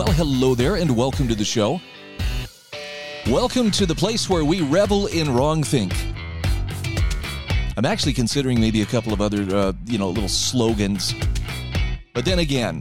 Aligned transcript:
Well, 0.00 0.12
hello 0.12 0.54
there, 0.54 0.76
and 0.76 0.96
welcome 0.96 1.28
to 1.28 1.34
the 1.34 1.44
show. 1.44 1.78
Welcome 3.26 3.70
to 3.72 3.84
the 3.84 3.94
place 3.94 4.30
where 4.30 4.46
we 4.46 4.62
revel 4.62 5.08
in 5.08 5.30
wrong 5.34 5.62
think. 5.62 5.92
I'm 7.76 7.84
actually 7.84 8.14
considering 8.14 8.58
maybe 8.58 8.80
a 8.80 8.86
couple 8.86 9.12
of 9.12 9.20
other, 9.20 9.42
uh, 9.54 9.74
you 9.84 9.98
know, 9.98 10.08
little 10.08 10.30
slogans. 10.30 11.14
But 12.14 12.24
then 12.24 12.38
again, 12.38 12.80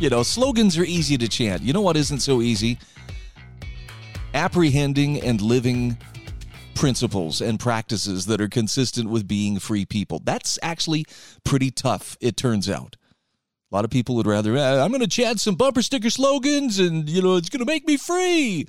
you 0.00 0.08
know, 0.08 0.22
slogans 0.22 0.78
are 0.78 0.84
easy 0.84 1.18
to 1.18 1.28
chant. 1.28 1.60
You 1.60 1.74
know 1.74 1.82
what 1.82 1.94
isn't 1.94 2.20
so 2.20 2.40
easy? 2.40 2.78
Apprehending 4.32 5.20
and 5.20 5.42
living 5.42 5.98
principles 6.74 7.42
and 7.42 7.60
practices 7.60 8.24
that 8.24 8.40
are 8.40 8.48
consistent 8.48 9.10
with 9.10 9.28
being 9.28 9.58
free 9.58 9.84
people. 9.84 10.22
That's 10.24 10.58
actually 10.62 11.04
pretty 11.44 11.70
tough, 11.70 12.16
it 12.22 12.38
turns 12.38 12.70
out. 12.70 12.96
A 13.76 13.84
lot 13.84 13.84
of 13.84 13.90
people 13.90 14.14
would 14.14 14.26
rather, 14.26 14.56
uh, 14.56 14.82
I'm 14.82 14.88
going 14.88 15.02
to 15.02 15.06
chant 15.06 15.38
some 15.38 15.54
bumper 15.54 15.82
sticker 15.82 16.08
slogans 16.08 16.78
and, 16.78 17.06
you 17.10 17.20
know, 17.20 17.36
it's 17.36 17.50
going 17.50 17.60
to 17.60 17.70
make 17.70 17.86
me 17.86 17.98
free. 17.98 18.66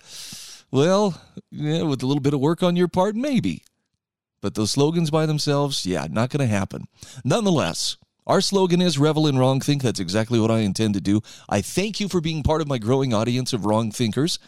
Well, 0.70 1.22
yeah, 1.50 1.84
with 1.84 2.04
a 2.04 2.06
little 2.06 2.20
bit 2.20 2.34
of 2.34 2.42
work 2.42 2.62
on 2.62 2.76
your 2.76 2.90
part, 2.90 3.16
maybe. 3.16 3.64
But 4.42 4.56
those 4.56 4.72
slogans 4.72 5.10
by 5.10 5.26
themselves, 5.26 5.86
yeah, 5.86 6.08
not 6.12 6.30
going 6.30 6.46
to 6.46 6.54
happen. 6.54 6.90
Nonetheless, 7.24 7.96
our 8.26 8.42
slogan 8.42 8.82
is 8.82 9.00
Revel 9.00 9.28
in 9.28 9.38
Wrong 9.38 9.62
Think. 9.62 9.82
That's 9.82 10.02
exactly 10.02 10.42
what 10.42 10.52
I 10.52 10.58
intend 10.60 10.94
to 10.96 11.00
do. 11.00 11.22
I 11.48 11.62
thank 11.62 12.02
you 12.02 12.10
for 12.10 12.20
being 12.20 12.44
part 12.44 12.60
of 12.60 12.68
my 12.68 12.78
growing 12.78 13.14
audience 13.14 13.54
of 13.54 13.66
wrong 13.66 13.92
thinkers. 13.92 14.40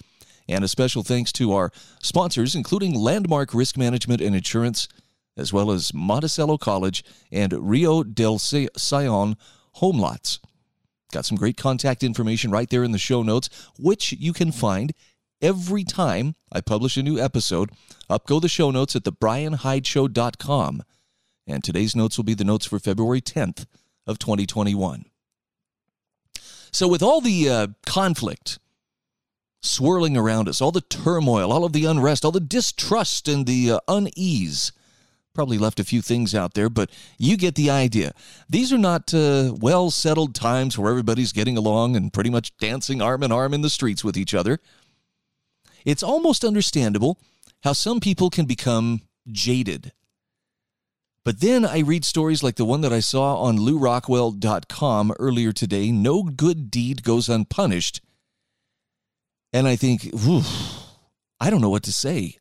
And 0.49 0.65
a 0.65 0.67
special 0.67 1.03
thanks 1.03 1.31
to 1.33 1.53
our 1.53 1.71
sponsors, 2.01 2.53
including 2.53 2.95
Landmark 2.95 3.53
Risk 3.53 3.77
Management 3.77 4.19
and 4.19 4.35
Insurance, 4.35 4.89
as 5.37 5.53
well 5.53 5.71
as 5.71 5.93
Monticello 5.93 6.57
College 6.57 7.01
and 7.31 7.53
Rio 7.53 8.03
del 8.03 8.39
Sion 8.39 9.37
Home 9.75 9.97
Lots. 9.97 10.41
Got 11.11 11.25
some 11.25 11.37
great 11.37 11.57
contact 11.57 12.03
information 12.03 12.51
right 12.51 12.69
there 12.69 12.83
in 12.83 12.91
the 12.91 12.97
show 12.97 13.23
notes, 13.23 13.49
which 13.79 14.11
you 14.13 14.31
can 14.33 14.51
find 14.51 14.93
every 15.41 15.83
time 15.83 16.35
I 16.51 16.61
publish 16.61 16.97
a 16.97 17.03
new 17.03 17.19
episode. 17.19 17.71
Up 18.09 18.27
go 18.27 18.39
the 18.39 18.47
show 18.47 18.71
notes 18.71 18.95
at 18.95 19.03
thebrianhydeshow.com. 19.03 20.83
And 21.47 21.63
today's 21.63 21.95
notes 21.95 22.17
will 22.17 22.25
be 22.25 22.35
the 22.35 22.43
notes 22.43 22.67
for 22.67 22.77
February 22.77 23.21
10th 23.21 23.65
of 24.05 24.19
2021. 24.19 25.05
So 26.71 26.87
with 26.87 27.01
all 27.01 27.21
the 27.21 27.49
uh, 27.49 27.67
conflict 27.87 28.59
swirling 29.61 30.15
around 30.15 30.47
us, 30.47 30.61
all 30.61 30.71
the 30.71 30.81
turmoil, 30.81 31.51
all 31.51 31.65
of 31.65 31.73
the 31.73 31.85
unrest, 31.85 32.23
all 32.23 32.31
the 32.31 32.39
distrust 32.39 33.27
and 33.27 33.45
the 33.45 33.71
uh, 33.71 33.79
unease, 33.87 34.71
probably 35.39 35.57
left 35.57 35.79
a 35.79 35.85
few 35.85 36.01
things 36.01 36.35
out 36.35 36.53
there, 36.53 36.69
but 36.69 36.91
you 37.17 37.37
get 37.37 37.55
the 37.55 37.69
idea. 37.69 38.11
These 38.49 38.73
are 38.73 38.77
not 38.77 39.13
uh, 39.13 39.53
well 39.57 39.89
settled 39.89 40.35
times 40.35 40.77
where 40.77 40.91
everybody's 40.91 41.31
getting 41.31 41.57
along 41.57 41.95
and 41.95 42.11
pretty 42.11 42.29
much 42.29 42.57
dancing 42.57 43.01
arm 43.01 43.23
in 43.23 43.31
arm 43.31 43.53
in 43.53 43.61
the 43.61 43.69
streets 43.69 44.03
with 44.03 44.17
each 44.17 44.33
other. 44.33 44.59
It's 45.85 46.03
almost 46.03 46.43
understandable 46.43 47.19
how 47.63 47.71
some 47.71 48.01
people 48.01 48.29
can 48.29 48.45
become 48.45 49.03
jaded 49.31 49.93
but 51.29 51.41
then 51.41 51.63
I 51.63 51.81
read 51.81 52.05
stories 52.05 52.41
like 52.41 52.55
the 52.55 52.65
one 52.65 52.81
that 52.81 52.91
I 52.91 53.01
saw 53.01 53.35
on 53.35 53.59
lewrockwell.com 53.59 55.13
earlier 55.19 55.51
today 55.51 55.91
no 55.91 56.23
good 56.23 56.71
deed 56.71 57.03
goes 57.03 57.29
unpunished. 57.29 58.01
And 59.53 59.67
I 59.67 59.75
think, 59.75 60.09
I 61.39 61.51
don't 61.51 61.61
know 61.61 61.69
what 61.69 61.83
to 61.83 61.93
say. 61.93 62.38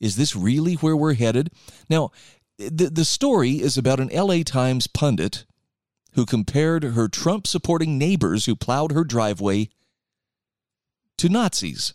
Is 0.00 0.16
this 0.16 0.36
really 0.36 0.74
where 0.74 0.96
we're 0.96 1.14
headed? 1.14 1.50
Now, 1.88 2.10
the, 2.58 2.90
the 2.90 3.04
story 3.04 3.60
is 3.60 3.76
about 3.76 4.00
an 4.00 4.10
LA 4.12 4.42
Times 4.44 4.86
pundit 4.86 5.44
who 6.14 6.26
compared 6.26 6.82
her 6.82 7.08
Trump 7.08 7.46
supporting 7.46 7.98
neighbors 7.98 8.46
who 8.46 8.56
plowed 8.56 8.92
her 8.92 9.04
driveway 9.04 9.68
to 11.18 11.28
Nazis. 11.28 11.94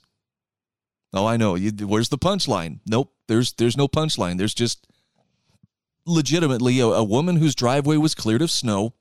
Oh, 1.14 1.26
I 1.26 1.38
know. 1.38 1.56
You, 1.56 1.72
where's 1.88 2.10
the 2.10 2.18
punchline? 2.18 2.80
Nope. 2.86 3.14
There's 3.28 3.54
there's 3.54 3.78
no 3.78 3.88
punchline. 3.88 4.38
There's 4.38 4.54
just 4.54 4.88
legitimately 6.06 6.80
a, 6.80 6.88
a 6.88 7.04
woman 7.04 7.38
whose 7.38 7.56
driveway 7.56 7.98
was 7.98 8.16
cleared 8.16 8.42
of 8.42 8.52
snow 8.52 8.94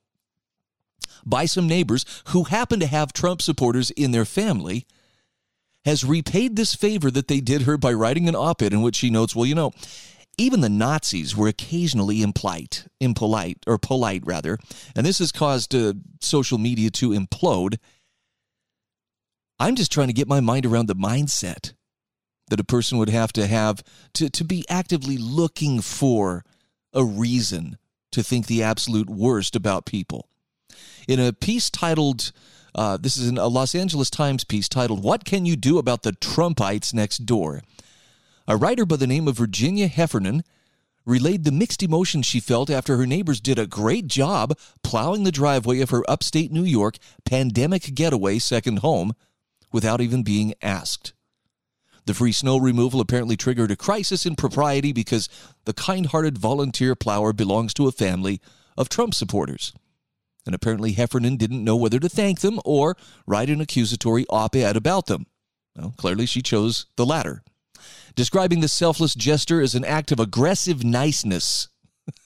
by 1.25 1.45
some 1.45 1.67
neighbors 1.67 2.05
who 2.27 2.45
happen 2.45 2.79
to 2.79 2.87
have 2.87 3.13
Trump 3.13 3.41
supporters 3.41 3.91
in 3.91 4.11
their 4.11 4.25
family 4.25 4.85
has 5.85 6.03
repaid 6.03 6.55
this 6.55 6.75
favor 6.75 7.11
that 7.11 7.27
they 7.27 7.39
did 7.39 7.63
her 7.63 7.77
by 7.77 7.93
writing 7.93 8.27
an 8.27 8.35
op 8.35 8.61
ed 8.61 8.73
in 8.73 8.81
which 8.81 8.95
she 8.95 9.09
notes, 9.09 9.35
well, 9.35 9.45
you 9.45 9.55
know, 9.55 9.71
even 10.37 10.61
the 10.61 10.69
Nazis 10.69 11.35
were 11.35 11.47
occasionally 11.47 12.21
impolite, 12.21 12.87
impolite, 12.99 13.59
or 13.67 13.77
polite 13.77 14.23
rather, 14.25 14.57
and 14.95 15.05
this 15.05 15.19
has 15.19 15.31
caused 15.31 15.75
uh, 15.75 15.93
social 16.21 16.57
media 16.57 16.89
to 16.89 17.09
implode. 17.09 17.77
I'm 19.59 19.75
just 19.75 19.91
trying 19.91 20.07
to 20.07 20.13
get 20.13 20.27
my 20.27 20.39
mind 20.39 20.65
around 20.65 20.87
the 20.87 20.95
mindset 20.95 21.73
that 22.49 22.59
a 22.59 22.63
person 22.63 22.97
would 22.97 23.09
have 23.09 23.31
to 23.33 23.47
have 23.47 23.83
to, 24.13 24.29
to 24.29 24.43
be 24.43 24.65
actively 24.69 25.17
looking 25.17 25.81
for 25.81 26.43
a 26.93 27.03
reason 27.03 27.77
to 28.11 28.23
think 28.23 28.47
the 28.47 28.63
absolute 28.63 29.09
worst 29.09 29.55
about 29.55 29.85
people. 29.85 30.29
In 31.07 31.19
a 31.19 31.33
piece 31.33 31.69
titled, 31.69 32.31
uh, 32.75 32.97
this 32.97 33.17
is 33.17 33.29
a 33.29 33.47
Los 33.47 33.75
Angeles 33.75 34.09
Times 34.09 34.43
piece 34.43 34.67
titled, 34.67 35.03
What 35.03 35.25
Can 35.25 35.45
You 35.45 35.55
Do 35.55 35.77
About 35.77 36.03
the 36.03 36.13
Trumpites 36.13 36.93
Next 36.93 37.25
Door? 37.25 37.61
A 38.47 38.57
writer 38.57 38.85
by 38.85 38.97
the 38.97 39.07
name 39.07 39.27
of 39.27 39.37
Virginia 39.37 39.87
Heffernan 39.87 40.43
relayed 41.05 41.43
the 41.43 41.51
mixed 41.51 41.83
emotions 41.83 42.25
she 42.25 42.39
felt 42.39 42.69
after 42.69 42.97
her 42.97 43.05
neighbors 43.05 43.41
did 43.41 43.59
a 43.59 43.67
great 43.67 44.07
job 44.07 44.57
plowing 44.83 45.23
the 45.23 45.31
driveway 45.31 45.81
of 45.81 45.89
her 45.89 46.09
upstate 46.09 46.51
New 46.51 46.63
York 46.63 46.97
pandemic 47.25 47.93
getaway 47.93 48.39
second 48.39 48.79
home 48.79 49.13
without 49.71 50.01
even 50.01 50.23
being 50.23 50.53
asked. 50.61 51.13
The 52.05 52.13
free 52.13 52.31
snow 52.31 52.57
removal 52.57 52.99
apparently 52.99 53.37
triggered 53.37 53.71
a 53.71 53.75
crisis 53.75 54.25
in 54.25 54.35
propriety 54.35 54.91
because 54.91 55.29
the 55.65 55.73
kind 55.73 56.07
hearted 56.07 56.37
volunteer 56.37 56.95
plower 56.95 57.31
belongs 57.31 57.73
to 57.75 57.87
a 57.87 57.93
family 57.93 58.41
of 58.77 58.89
Trump 58.89 59.13
supporters. 59.13 59.73
And 60.45 60.53
apparently 60.53 60.93
Heffernan 60.93 61.37
didn't 61.37 61.63
know 61.63 61.75
whether 61.75 61.99
to 61.99 62.09
thank 62.09 62.41
them 62.41 62.59
or 62.65 62.97
write 63.25 63.49
an 63.49 63.61
accusatory 63.61 64.25
op 64.29 64.55
ed 64.55 64.75
about 64.75 65.05
them. 65.05 65.25
Well, 65.75 65.93
clearly 65.97 66.25
she 66.25 66.41
chose 66.41 66.85
the 66.97 67.05
latter. 67.05 67.43
Describing 68.15 68.59
the 68.59 68.67
selfless 68.67 69.15
gesture 69.15 69.61
as 69.61 69.73
an 69.73 69.85
act 69.85 70.11
of 70.11 70.19
aggressive 70.19 70.83
niceness. 70.83 71.69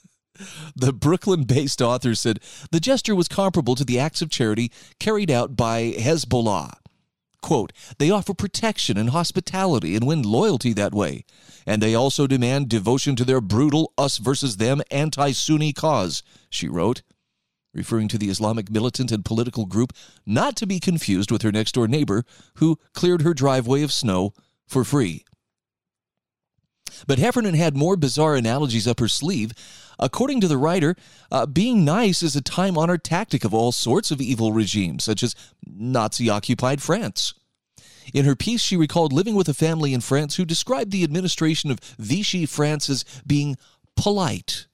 the 0.75 0.91
Brooklyn 0.91 1.43
based 1.43 1.81
author 1.81 2.15
said 2.15 2.39
the 2.71 2.79
gesture 2.79 3.15
was 3.15 3.27
comparable 3.27 3.75
to 3.75 3.85
the 3.85 3.99
acts 3.99 4.21
of 4.21 4.29
charity 4.29 4.71
carried 4.99 5.31
out 5.31 5.55
by 5.55 5.93
Hezbollah 5.97 6.73
Quote, 7.41 7.71
they 7.97 8.09
offer 8.09 8.33
protection 8.33 8.97
and 8.97 9.11
hospitality 9.11 9.95
and 9.95 10.05
win 10.07 10.23
loyalty 10.23 10.73
that 10.73 10.93
way. 10.93 11.23
And 11.65 11.81
they 11.81 11.95
also 11.95 12.27
demand 12.27 12.69
devotion 12.69 13.15
to 13.15 13.25
their 13.25 13.41
brutal 13.41 13.93
us 13.97 14.17
versus 14.17 14.57
them 14.57 14.81
anti 14.91 15.31
Sunni 15.31 15.71
cause, 15.73 16.23
she 16.49 16.67
wrote, 16.67 17.03
referring 17.73 18.07
to 18.07 18.17
the 18.17 18.29
Islamic 18.29 18.69
militant 18.71 19.11
and 19.11 19.23
political 19.23 19.65
group 19.65 19.93
not 20.25 20.55
to 20.55 20.67
be 20.67 20.79
confused 20.79 21.31
with 21.31 21.41
her 21.41 21.51
next 21.51 21.73
door 21.73 21.87
neighbor 21.87 22.23
who 22.55 22.77
cleared 22.93 23.21
her 23.21 23.33
driveway 23.33 23.81
of 23.81 23.91
snow 23.91 24.33
for 24.67 24.83
free. 24.83 25.23
But 27.05 27.19
Heffernan 27.19 27.53
had 27.53 27.77
more 27.77 27.95
bizarre 27.95 28.35
analogies 28.35 28.87
up 28.87 28.99
her 28.99 29.07
sleeve. 29.07 29.51
According 29.99 30.41
to 30.41 30.47
the 30.47 30.57
writer, 30.57 30.95
uh, 31.31 31.45
being 31.45 31.85
nice 31.85 32.23
is 32.23 32.35
a 32.35 32.41
time 32.41 32.77
honored 32.77 33.03
tactic 33.03 33.43
of 33.43 33.53
all 33.53 33.71
sorts 33.71 34.09
of 34.11 34.21
evil 34.21 34.51
regimes, 34.51 35.03
such 35.03 35.21
as 35.21 35.35
Nazi 35.65 36.29
occupied 36.29 36.81
France. 36.81 37.33
In 38.13 38.25
her 38.25 38.35
piece, 38.35 38.61
she 38.61 38.77
recalled 38.77 39.11
living 39.11 39.35
with 39.35 39.49
a 39.49 39.53
family 39.53 39.93
in 39.93 40.01
France 40.01 40.35
who 40.35 40.45
described 40.45 40.91
the 40.91 41.03
administration 41.03 41.71
of 41.71 41.79
Vichy 41.99 42.45
France 42.45 42.89
as 42.89 43.03
being 43.25 43.57
polite. 43.95 44.67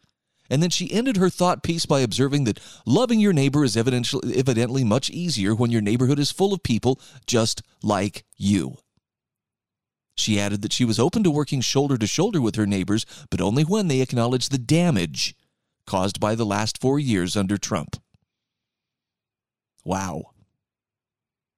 And 0.50 0.62
then 0.62 0.70
she 0.70 0.92
ended 0.92 1.18
her 1.18 1.30
thought 1.30 1.64
piece 1.64 1.86
by 1.86 2.02
observing 2.02 2.44
that 2.44 2.60
loving 2.86 3.20
your 3.20 3.34
neighbor 3.34 3.64
is 3.64 3.78
evidently 3.78 4.84
much 4.84 5.10
easier 5.10 5.56
when 5.56 5.72
your 5.72 5.82
neighborhood 5.82 6.20
is 6.20 6.32
full 6.32 6.54
of 6.54 6.64
people 6.64 7.00
just 7.26 7.62
like 7.82 8.26
you. 8.38 8.78
She 10.16 10.40
added 10.40 10.62
that 10.62 10.74
she 10.74 10.86
was 10.86 11.00
open 11.00 11.24
to 11.24 11.32
working 11.32 11.62
shoulder 11.62 11.98
to 11.98 12.06
shoulder 12.06 12.40
with 12.40 12.56
her 12.56 12.68
neighbors, 12.68 13.06
but 13.32 13.42
only 13.42 13.64
when 13.64 13.88
they 13.88 14.02
acknowledged 14.02 14.52
the 14.52 14.58
damage 14.58 15.36
caused 15.88 16.20
by 16.20 16.36
the 16.36 16.46
last 16.46 16.80
four 16.80 17.00
years 17.00 17.36
under 17.36 17.58
Trump. 17.58 17.96
Wow. 19.84 20.32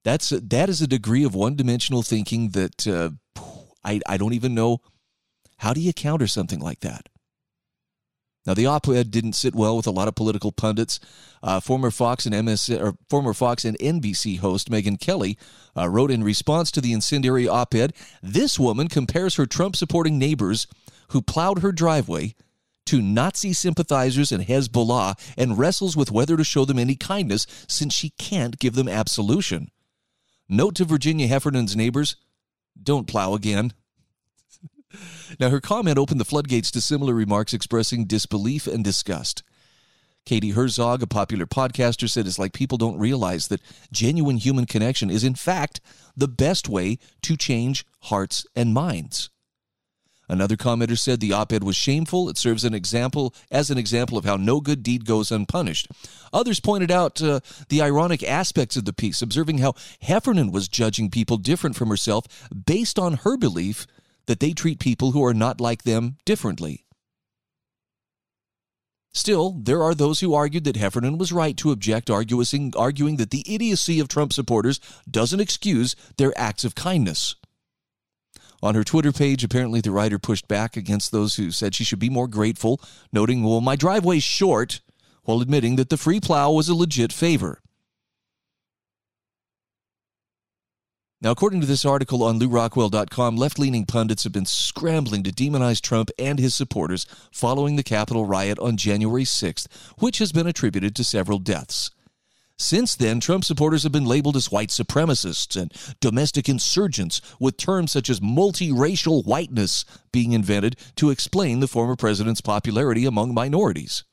That's 0.03 0.31
a, 0.31 0.39
that 0.39 0.69
is 0.69 0.81
a 0.81 0.87
degree 0.87 1.23
of 1.23 1.35
one-dimensional 1.35 2.03
thinking 2.03 2.49
that 2.49 2.87
uh, 2.87 3.09
I 3.83 3.99
I 4.07 4.17
don't 4.17 4.33
even 4.33 4.55
know 4.55 4.79
how 5.57 5.73
do 5.73 5.81
you 5.81 5.93
counter 5.93 6.27
something 6.27 6.59
like 6.59 6.81
that. 6.81 7.09
Now, 8.45 8.53
the 8.53 8.67
op-ed 8.67 9.09
didn't 9.09 9.33
sit 9.33 9.55
well 9.55 9.75
with 9.75 9.87
a 9.87 9.91
lot 9.91 10.07
of 10.07 10.15
political 10.15 10.51
pundits. 10.51 10.99
Uh, 11.41 11.59
former 11.59 11.89
Fox 11.89 12.25
and 12.25 12.45
MS 12.45 12.69
or 12.69 12.95
former 13.09 13.33
Fox 13.33 13.65
and 13.65 13.77
NBC 13.79 14.39
host 14.39 14.69
Megyn 14.69 14.99
Kelly 14.99 15.37
uh, 15.75 15.89
wrote 15.89 16.11
in 16.11 16.23
response 16.23 16.69
to 16.71 16.81
the 16.81 16.93
incendiary 16.93 17.47
op-ed, 17.47 17.93
"This 18.21 18.59
woman 18.59 18.87
compares 18.87 19.35
her 19.35 19.45
Trump-supporting 19.45 20.19
neighbors 20.19 20.67
who 21.09 21.21
plowed 21.21 21.59
her 21.59 21.71
driveway 21.71 22.35
to 22.85 23.01
Nazi 23.01 23.51
sympathizers 23.51 24.31
and 24.31 24.45
Hezbollah 24.45 25.15
and 25.37 25.57
wrestles 25.57 25.97
with 25.97 26.11
whether 26.11 26.37
to 26.37 26.43
show 26.43 26.65
them 26.65 26.77
any 26.77 26.95
kindness 26.95 27.47
since 27.67 27.93
she 27.93 28.11
can't 28.11 28.59
give 28.59 28.75
them 28.75 28.87
absolution." 28.87 29.71
Note 30.47 30.75
to 30.75 30.85
Virginia 30.85 31.27
Heffernan's 31.27 31.75
neighbors: 31.75 32.15
Don't 32.81 33.07
plow 33.07 33.33
again. 33.33 33.73
Now, 35.39 35.49
her 35.49 35.61
comment 35.61 35.97
opened 35.97 36.19
the 36.19 36.25
floodgates 36.25 36.71
to 36.71 36.81
similar 36.81 37.13
remarks 37.13 37.53
expressing 37.53 38.05
disbelief 38.05 38.67
and 38.67 38.83
disgust. 38.83 39.43
Katie 40.25 40.51
Herzog, 40.51 41.03
a 41.03 41.07
popular 41.07 41.45
podcaster, 41.45 42.09
said 42.09 42.25
it's 42.25 42.39
like 42.39 42.53
people 42.53 42.79
don't 42.79 42.97
realize 42.97 43.47
that 43.49 43.61
genuine 43.91 44.37
human 44.37 44.65
connection 44.65 45.11
is, 45.11 45.23
in 45.23 45.35
fact, 45.35 45.81
the 46.17 46.27
best 46.27 46.67
way 46.67 46.97
to 47.21 47.37
change 47.37 47.85
hearts 48.01 48.45
and 48.55 48.73
minds. 48.73 49.29
Another 50.27 50.55
commenter 50.55 50.97
said 50.97 51.19
the 51.19 51.33
op-ed 51.33 51.63
was 51.63 51.75
shameful. 51.75 52.29
It 52.29 52.37
serves 52.37 52.63
an 52.63 52.73
example 52.73 53.35
as 53.51 53.69
an 53.69 53.77
example 53.77 54.17
of 54.17 54.25
how 54.25 54.37
no 54.37 54.59
good 54.59 54.81
deed 54.81 55.05
goes 55.05 55.31
unpunished. 55.31 55.87
Others 56.33 56.59
pointed 56.61 56.89
out 56.89 57.21
uh, 57.21 57.41
the 57.69 57.81
ironic 57.81 58.23
aspects 58.23 58.75
of 58.75 58.85
the 58.85 58.93
piece, 58.93 59.21
observing 59.21 59.59
how 59.59 59.75
Heffernan 60.01 60.51
was 60.51 60.67
judging 60.67 61.11
people 61.11 61.37
different 61.37 61.75
from 61.75 61.89
herself 61.89 62.25
based 62.65 62.97
on 62.97 63.17
her 63.17 63.37
belief 63.37 63.85
that 64.27 64.39
they 64.39 64.53
treat 64.53 64.79
people 64.79 65.11
who 65.11 65.23
are 65.23 65.33
not 65.33 65.61
like 65.61 65.83
them 65.83 66.17
differently. 66.25 66.85
Still, 69.13 69.51
there 69.51 69.81
are 69.81 69.95
those 69.95 70.19
who 70.19 70.33
argued 70.33 70.65
that 70.65 70.75
Heffernan 70.75 71.17
was 71.17 71.31
right 71.31 71.55
to 71.57 71.71
object, 71.71 72.09
arguing, 72.09 72.73
arguing 72.75 73.15
that 73.15 73.31
the 73.31 73.45
idiocy 73.47 74.01
of 74.01 74.09
Trump 74.09 74.33
supporters 74.33 74.81
doesn't 75.09 75.39
excuse 75.39 75.95
their 76.17 76.37
acts 76.37 76.65
of 76.65 76.75
kindness. 76.75 77.35
On 78.61 78.75
her 78.75 78.83
Twitter 78.83 79.13
page, 79.13 79.43
apparently 79.43 79.79
the 79.79 79.91
writer 79.91 80.19
pushed 80.19 80.49
back 80.49 80.75
against 80.75 81.11
those 81.11 81.35
who 81.35 81.51
said 81.51 81.73
she 81.73 81.85
should 81.85 81.99
be 81.99 82.09
more 82.09 82.27
grateful, 82.27 82.81
noting, 83.13 83.41
Well, 83.41 83.61
my 83.61 83.77
driveway's 83.77 84.23
short, 84.23 84.81
while 85.23 85.41
admitting 85.41 85.77
that 85.77 85.89
the 85.89 85.97
free 85.97 86.19
plow 86.19 86.51
was 86.51 86.67
a 86.67 86.75
legit 86.75 87.13
favor. 87.13 87.61
Now, 91.25 91.31
according 91.31 91.61
to 91.61 91.65
this 91.65 91.85
article 91.85 92.21
on 92.21 92.39
LewRockwell.com, 92.39 93.35
left 93.35 93.57
leaning 93.57 93.87
pundits 93.87 94.25
have 94.25 94.31
been 94.31 94.45
scrambling 94.45 95.23
to 95.23 95.31
demonize 95.31 95.81
Trump 95.81 96.11
and 96.19 96.37
his 96.37 96.53
supporters 96.53 97.07
following 97.31 97.77
the 97.77 97.81
Capitol 97.81 98.27
riot 98.27 98.59
on 98.59 98.77
January 98.77 99.23
6th, 99.23 99.65
which 99.97 100.19
has 100.19 100.31
been 100.31 100.45
attributed 100.45 100.95
to 100.95 101.03
several 101.03 101.39
deaths. 101.39 101.89
Since 102.59 102.95
then, 102.95 103.19
Trump 103.19 103.43
supporters 103.43 103.81
have 103.81 103.91
been 103.91 104.05
labeled 104.05 104.35
as 104.35 104.51
white 104.51 104.69
supremacists 104.69 105.59
and 105.59 105.73
domestic 105.99 106.47
insurgents, 106.47 107.21
with 107.39 107.57
terms 107.57 107.91
such 107.91 108.07
as 108.07 108.19
multiracial 108.19 109.25
whiteness 109.25 109.83
being 110.11 110.33
invented 110.33 110.75
to 110.97 111.09
explain 111.09 111.59
the 111.59 111.67
former 111.67 111.95
president's 111.95 112.41
popularity 112.41 113.03
among 113.03 113.33
minorities. 113.33 114.03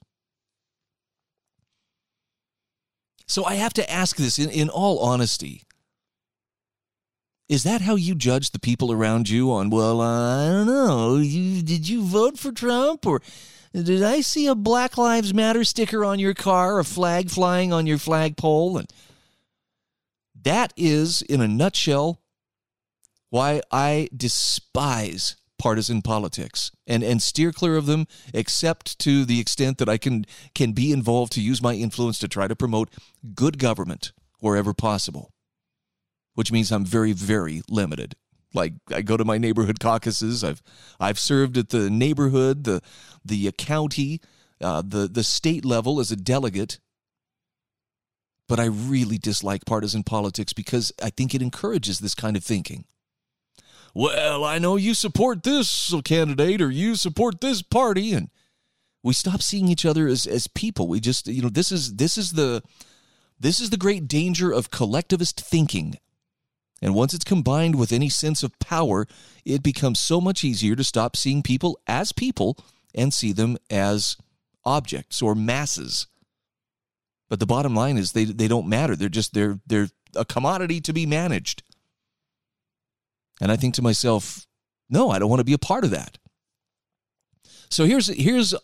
So 3.26 3.44
I 3.44 3.56
have 3.56 3.74
to 3.74 3.90
ask 3.90 4.16
this 4.16 4.38
in, 4.38 4.48
in 4.48 4.70
all 4.70 4.98
honesty. 5.00 5.64
Is 7.52 7.64
that 7.64 7.82
how 7.82 7.96
you 7.96 8.14
judge 8.14 8.52
the 8.52 8.58
people 8.58 8.90
around 8.90 9.28
you 9.28 9.52
on, 9.52 9.68
well, 9.68 10.00
uh, 10.00 10.46
I 10.46 10.50
don't 10.50 10.66
know, 10.66 11.16
you, 11.18 11.60
did 11.60 11.86
you 11.86 12.02
vote 12.02 12.38
for 12.38 12.50
Trump 12.50 13.04
or 13.04 13.20
did 13.74 14.02
I 14.02 14.22
see 14.22 14.46
a 14.46 14.54
Black 14.54 14.96
Lives 14.96 15.34
Matter 15.34 15.62
sticker 15.62 16.02
on 16.02 16.18
your 16.18 16.32
car, 16.32 16.78
a 16.78 16.84
flag 16.84 17.28
flying 17.28 17.70
on 17.70 17.86
your 17.86 17.98
flagpole? 17.98 18.78
And 18.78 18.90
that 20.42 20.72
is, 20.78 21.20
in 21.20 21.42
a 21.42 21.46
nutshell, 21.46 22.22
why 23.28 23.60
I 23.70 24.08
despise 24.16 25.36
partisan 25.58 26.00
politics 26.00 26.70
and, 26.86 27.02
and 27.02 27.22
steer 27.22 27.52
clear 27.52 27.76
of 27.76 27.84
them, 27.84 28.06
except 28.32 28.98
to 29.00 29.26
the 29.26 29.40
extent 29.40 29.76
that 29.76 29.90
I 29.90 29.98
can 29.98 30.24
can 30.54 30.72
be 30.72 30.90
involved 30.90 31.32
to 31.32 31.42
use 31.42 31.60
my 31.60 31.74
influence 31.74 32.18
to 32.20 32.28
try 32.28 32.48
to 32.48 32.56
promote 32.56 32.88
good 33.34 33.58
government 33.58 34.12
wherever 34.40 34.72
possible 34.72 35.34
which 36.34 36.52
means 36.52 36.70
I'm 36.70 36.84
very, 36.84 37.12
very 37.12 37.62
limited. 37.68 38.14
Like 38.54 38.74
I 38.90 39.02
go 39.02 39.16
to 39.16 39.24
my 39.24 39.38
neighborhood 39.38 39.80
caucuses. 39.80 40.44
I've 40.44 40.62
I've 41.00 41.18
served 41.18 41.56
at 41.56 41.70
the 41.70 41.90
neighborhood, 41.90 42.64
the 42.64 42.82
the 43.24 43.50
county, 43.52 44.20
uh, 44.60 44.82
the 44.82 45.08
the 45.08 45.24
state 45.24 45.64
level 45.64 46.00
as 46.00 46.10
a 46.10 46.16
delegate. 46.16 46.78
But 48.48 48.60
I 48.60 48.66
really 48.66 49.16
dislike 49.16 49.64
partisan 49.64 50.02
politics 50.02 50.52
because 50.52 50.92
I 51.02 51.10
think 51.10 51.34
it 51.34 51.40
encourages 51.40 52.00
this 52.00 52.14
kind 52.14 52.36
of 52.36 52.44
thinking. 52.44 52.84
Well, 53.94 54.44
I 54.44 54.58
know 54.58 54.76
you 54.76 54.94
support 54.94 55.42
this 55.42 55.94
candidate 56.04 56.60
or 56.60 56.70
you 56.70 56.96
support 56.96 57.40
this 57.40 57.62
party, 57.62 58.12
and 58.12 58.30
we 59.02 59.14
stop 59.14 59.42
seeing 59.42 59.68
each 59.68 59.86
other 59.86 60.06
as 60.08 60.26
as 60.26 60.46
people. 60.46 60.88
We 60.88 61.00
just 61.00 61.26
you 61.26 61.40
know 61.40 61.48
this 61.48 61.72
is 61.72 61.96
this 61.96 62.18
is 62.18 62.32
the 62.32 62.62
this 63.40 63.60
is 63.60 63.70
the 63.70 63.78
great 63.78 64.08
danger 64.08 64.52
of 64.52 64.70
collectivist 64.70 65.40
thinking 65.40 65.96
and 66.82 66.96
once 66.96 67.14
it's 67.14 67.24
combined 67.24 67.76
with 67.76 67.92
any 67.92 68.08
sense 68.08 68.42
of 68.42 68.58
power, 68.58 69.06
it 69.44 69.62
becomes 69.62 70.00
so 70.00 70.20
much 70.20 70.42
easier 70.42 70.74
to 70.74 70.82
stop 70.82 71.16
seeing 71.16 71.40
people 71.40 71.78
as 71.86 72.10
people 72.10 72.58
and 72.92 73.14
see 73.14 73.32
them 73.32 73.56
as 73.70 74.16
objects 74.64 75.22
or 75.22 75.36
masses. 75.36 76.08
But 77.30 77.38
the 77.38 77.46
bottom 77.46 77.76
line 77.76 77.96
is 77.96 78.12
they, 78.12 78.24
they 78.24 78.48
don't 78.48 78.68
matter. 78.68 78.96
They're 78.96 79.08
just 79.08 79.32
they're 79.32 79.60
they're 79.66 79.88
a 80.16 80.24
commodity 80.24 80.80
to 80.82 80.92
be 80.92 81.06
managed. 81.06 81.62
And 83.40 83.50
I 83.50 83.56
think 83.56 83.74
to 83.74 83.82
myself, 83.82 84.46
no, 84.90 85.10
I 85.10 85.18
don't 85.18 85.30
want 85.30 85.40
to 85.40 85.44
be 85.44 85.54
a 85.54 85.58
part 85.58 85.84
of 85.84 85.90
that. 85.92 86.18
So 87.70 87.86
here's 87.86 88.08
here's 88.08 88.54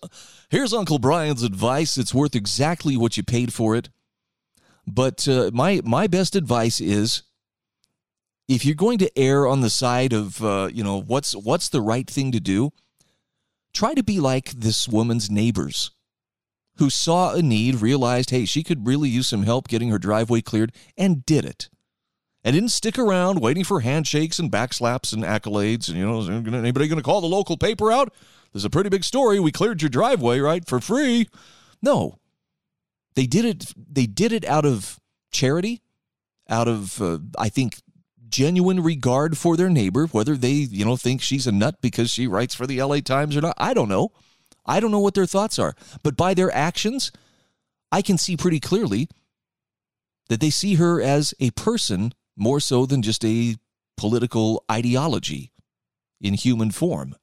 here's 0.50 0.74
Uncle 0.74 0.98
Brian's 0.98 1.44
advice. 1.44 1.96
It's 1.96 2.12
worth 2.12 2.34
exactly 2.34 2.96
what 2.96 3.16
you 3.16 3.22
paid 3.22 3.54
for 3.54 3.76
it. 3.76 3.88
But 4.86 5.26
uh, 5.28 5.52
my 5.54 5.80
my 5.84 6.08
best 6.08 6.34
advice 6.34 6.80
is 6.80 7.22
if 8.48 8.64
you're 8.64 8.74
going 8.74 8.98
to 8.98 9.18
err 9.18 9.46
on 9.46 9.60
the 9.60 9.70
side 9.70 10.12
of 10.12 10.42
uh, 10.42 10.68
you 10.72 10.82
know 10.82 11.00
what's 11.00 11.36
what's 11.36 11.68
the 11.68 11.82
right 11.82 12.08
thing 12.08 12.32
to 12.32 12.40
do 12.40 12.70
try 13.72 13.94
to 13.94 14.02
be 14.02 14.18
like 14.18 14.50
this 14.50 14.88
woman's 14.88 15.30
neighbors 15.30 15.90
who 16.78 16.88
saw 16.88 17.34
a 17.34 17.42
need 17.42 17.80
realized 17.80 18.30
hey 18.30 18.44
she 18.44 18.62
could 18.62 18.86
really 18.86 19.08
use 19.08 19.28
some 19.28 19.42
help 19.42 19.68
getting 19.68 19.90
her 19.90 19.98
driveway 19.98 20.40
cleared 20.40 20.72
and 20.96 21.24
did 21.26 21.44
it. 21.44 21.68
And 22.44 22.54
didn't 22.54 22.70
stick 22.70 22.98
around 22.98 23.40
waiting 23.40 23.64
for 23.64 23.80
handshakes 23.80 24.38
and 24.38 24.50
backslaps 24.50 25.12
and 25.12 25.22
accolades 25.22 25.88
and 25.88 25.98
you 25.98 26.06
know 26.06 26.22
anybody 26.56 26.88
going 26.88 26.98
to 26.98 27.02
call 27.02 27.20
the 27.20 27.26
local 27.26 27.56
paper 27.56 27.92
out? 27.92 28.14
There's 28.52 28.64
a 28.64 28.70
pretty 28.70 28.88
big 28.88 29.04
story. 29.04 29.38
We 29.38 29.52
cleared 29.52 29.82
your 29.82 29.90
driveway 29.90 30.38
right 30.38 30.66
for 30.66 30.80
free. 30.80 31.28
No. 31.82 32.18
They 33.16 33.26
did 33.26 33.44
it 33.44 33.74
they 33.76 34.06
did 34.06 34.32
it 34.32 34.46
out 34.46 34.64
of 34.64 34.98
charity 35.30 35.82
out 36.48 36.68
of 36.68 37.02
uh, 37.02 37.18
i 37.38 37.50
think 37.50 37.82
genuine 38.28 38.82
regard 38.82 39.36
for 39.36 39.56
their 39.56 39.70
neighbor, 39.70 40.06
whether 40.06 40.36
they, 40.36 40.52
you 40.52 40.84
know, 40.84 40.96
think 40.96 41.22
she's 41.22 41.46
a 41.46 41.52
nut 41.52 41.76
because 41.80 42.10
she 42.10 42.26
writes 42.26 42.54
for 42.54 42.66
the 42.66 42.82
LA 42.82 43.00
Times 43.00 43.36
or 43.36 43.40
not. 43.40 43.54
I 43.58 43.74
don't 43.74 43.88
know. 43.88 44.12
I 44.66 44.80
don't 44.80 44.90
know 44.90 44.98
what 44.98 45.14
their 45.14 45.26
thoughts 45.26 45.58
are. 45.58 45.74
But 46.02 46.16
by 46.16 46.34
their 46.34 46.54
actions, 46.54 47.10
I 47.90 48.02
can 48.02 48.18
see 48.18 48.36
pretty 48.36 48.60
clearly 48.60 49.08
that 50.28 50.40
they 50.40 50.50
see 50.50 50.74
her 50.74 51.00
as 51.00 51.34
a 51.40 51.50
person 51.52 52.12
more 52.36 52.60
so 52.60 52.86
than 52.86 53.02
just 53.02 53.24
a 53.24 53.56
political 53.96 54.64
ideology 54.70 55.52
in 56.20 56.34
human 56.34 56.70
form. 56.70 57.16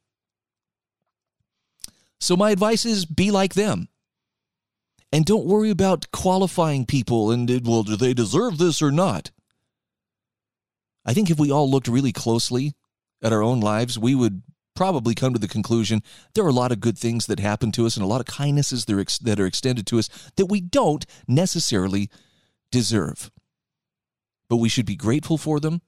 So, 2.20 2.36
my 2.36 2.52
advice 2.52 2.86
is 2.86 3.06
be 3.06 3.30
like 3.30 3.54
them. 3.54 3.90
And 5.12 5.26
don't 5.26 5.46
worry 5.46 5.70
about 5.70 6.12
qualifying 6.12 6.86
people 6.86 7.32
and, 7.32 7.50
well, 7.66 7.84
do 7.84 7.96
they 7.96 8.14
deserve 8.14 8.58
this 8.58 8.82
or 8.82 8.92
not? 8.92 9.32
I 11.06 11.14
think 11.14 11.30
if 11.30 11.40
we 11.40 11.52
all 11.52 11.70
looked 11.70 11.88
really 11.88 12.12
closely 12.12 12.74
at 13.22 13.32
our 13.32 13.44
own 13.44 13.60
lives, 13.60 14.00
we 14.00 14.16
would 14.16 14.42
probably 14.76 15.16
come 15.16 15.34
to 15.34 15.40
the 15.40 15.48
conclusion 15.48 16.04
there 16.34 16.44
are 16.44 16.50
a 16.50 16.54
lot 16.54 16.72
of 16.72 16.82
good 16.82 16.98
things 16.98 17.28
that 17.28 17.40
happen 17.40 17.72
to 17.72 17.86
us 17.86 17.96
and 17.96 18.04
a 18.04 18.08
lot 18.08 18.20
of 18.20 18.28
kindnesses 18.28 18.86
that 18.86 19.40
are 19.40 19.46
extended 19.46 19.88
to 19.88 19.98
us 19.98 20.10
that 20.36 20.48
we 20.48 20.60
don't 20.60 21.06
necessarily 21.28 22.10
deserve. 22.72 23.32
But 24.50 24.58
we 24.58 24.70
should 24.70 24.86
be 24.86 24.96
grateful 24.96 25.38
for 25.38 25.60
them. 25.60 25.82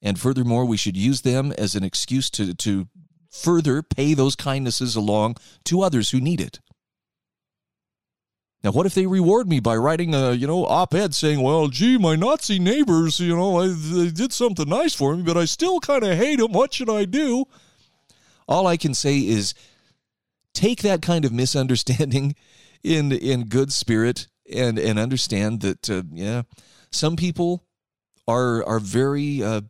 And 0.00 0.18
furthermore, 0.20 0.64
we 0.64 0.76
should 0.76 0.96
use 0.96 1.22
them 1.22 1.52
as 1.58 1.74
an 1.74 1.82
excuse 1.82 2.30
to, 2.30 2.54
to 2.54 2.86
further 3.30 3.82
pay 3.82 4.14
those 4.14 4.36
kindnesses 4.36 4.94
along 4.94 5.36
to 5.64 5.82
others 5.82 6.10
who 6.10 6.20
need 6.20 6.40
it. 6.40 6.60
Now, 8.64 8.72
what 8.72 8.86
if 8.86 8.94
they 8.94 9.06
reward 9.06 9.48
me 9.48 9.60
by 9.60 9.76
writing 9.76 10.14
a, 10.14 10.32
you 10.32 10.46
know, 10.46 10.66
op-ed 10.66 11.14
saying, 11.14 11.40
well, 11.40 11.68
gee, 11.68 11.96
my 11.96 12.16
Nazi 12.16 12.58
neighbors, 12.58 13.20
you 13.20 13.36
know, 13.36 13.60
I, 13.60 13.68
they 13.68 14.10
did 14.10 14.32
something 14.32 14.68
nice 14.68 14.94
for 14.94 15.14
me, 15.14 15.22
but 15.22 15.36
I 15.36 15.44
still 15.44 15.78
kind 15.78 16.02
of 16.02 16.18
hate 16.18 16.40
them. 16.40 16.52
What 16.52 16.74
should 16.74 16.90
I 16.90 17.04
do? 17.04 17.44
All 18.48 18.66
I 18.66 18.76
can 18.76 18.94
say 18.94 19.18
is 19.18 19.54
take 20.54 20.82
that 20.82 21.02
kind 21.02 21.24
of 21.24 21.32
misunderstanding 21.32 22.34
in 22.82 23.12
in 23.12 23.44
good 23.44 23.72
spirit 23.72 24.28
and 24.52 24.78
and 24.78 24.98
understand 24.98 25.60
that 25.60 25.90
uh, 25.90 26.02
yeah, 26.12 26.42
some 26.90 27.16
people 27.16 27.64
are 28.26 28.64
are 28.64 28.80
very 28.80 29.42
uh, 29.42 29.60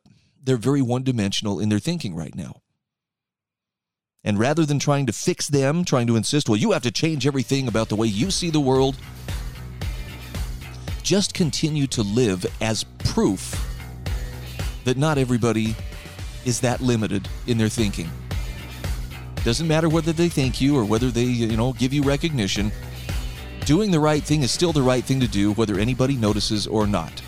they're 0.43 0.57
very 0.57 0.83
one 0.83 1.03
dimensional 1.03 1.61
in 1.61 1.69
their 1.69 1.79
thinking 1.79 2.15
right 2.15 2.35
now. 2.35 2.63
And 4.25 4.39
rather 4.39 4.67
than 4.67 4.79
trying 4.79 5.07
to 5.07 5.13
fix 5.13 5.49
them, 5.49 5.85
trying 5.85 6.07
to 6.09 6.17
insist, 6.17 6.49
well, 6.49 6.59
you 6.59 6.73
have 6.73 6.83
to 6.83 6.91
change 6.91 7.27
everything 7.27 7.69
about 7.69 7.89
the 7.89 7.97
way 7.97 8.07
you 8.07 8.31
see 8.31 8.51
the 8.51 8.61
world, 8.61 8.97
just 11.03 11.35
continue 11.35 11.87
to 11.87 12.03
live 12.03 12.45
as 12.61 12.85
proof 12.99 13.65
that 14.85 14.97
not 14.97 15.19
everybody 15.19 15.75
is 16.45 16.61
that 16.61 16.81
limited 16.81 17.29
in 17.47 17.59
their 17.59 17.69
thinking. 17.69 18.11
Doesn't 19.45 19.69
matter 19.69 19.89
whether 19.89 20.13
they 20.13 20.29
thank 20.29 20.61
you 20.61 20.77
or 20.77 20.85
whether 20.85 21.11
they, 21.11 21.23
you 21.23 21.57
know, 21.57 21.73
give 21.73 21.93
you 21.93 22.03
recognition. 22.03 22.73
Doing 23.65 23.91
the 23.91 24.01
right 24.01 24.23
thing 24.23 24.43
is 24.43 24.51
still 24.51 24.73
the 24.73 24.83
right 24.83 25.05
thing 25.05 25.21
to 25.21 25.29
do, 25.29 25.53
whether 25.53 25.79
anybody 25.79 26.17
notices 26.17 26.67
or 26.67 26.87
not. 26.87 27.23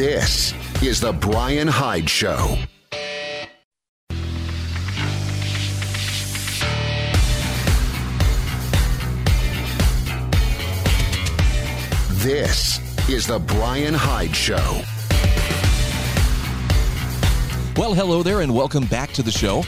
This 0.00 0.54
is 0.82 0.98
The 0.98 1.12
Brian 1.12 1.68
Hyde 1.68 2.08
Show. 2.08 2.56
This 12.12 12.80
is 13.10 13.26
The 13.26 13.38
Brian 13.40 13.92
Hyde 13.92 14.34
Show. 14.34 14.56
Well, 17.76 17.92
hello 17.92 18.22
there, 18.22 18.40
and 18.40 18.54
welcome 18.54 18.86
back 18.86 19.12
to 19.12 19.22
the 19.22 19.30
show. 19.30 19.64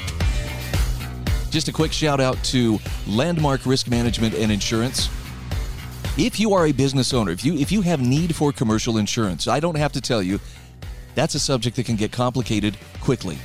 Just 1.50 1.68
a 1.68 1.72
quick 1.72 1.92
shout 1.92 2.20
out 2.20 2.42
to 2.44 2.78
Landmark 3.06 3.66
Risk 3.66 3.90
Management 3.90 4.34
and 4.36 4.50
Insurance. 4.50 5.10
If 6.18 6.38
you 6.38 6.52
are 6.52 6.66
a 6.66 6.72
business 6.72 7.14
owner, 7.14 7.32
if 7.32 7.42
you 7.42 7.54
if 7.56 7.72
you 7.72 7.80
have 7.80 7.98
need 7.98 8.36
for 8.36 8.52
commercial 8.52 8.98
insurance, 8.98 9.48
I 9.48 9.60
don't 9.60 9.78
have 9.78 9.92
to 9.92 10.00
tell 10.00 10.22
you, 10.22 10.40
that's 11.14 11.34
a 11.34 11.40
subject 11.40 11.74
that 11.76 11.86
can 11.86 11.96
get 11.96 12.12
complicated 12.12 12.76
quickly. 13.00 13.38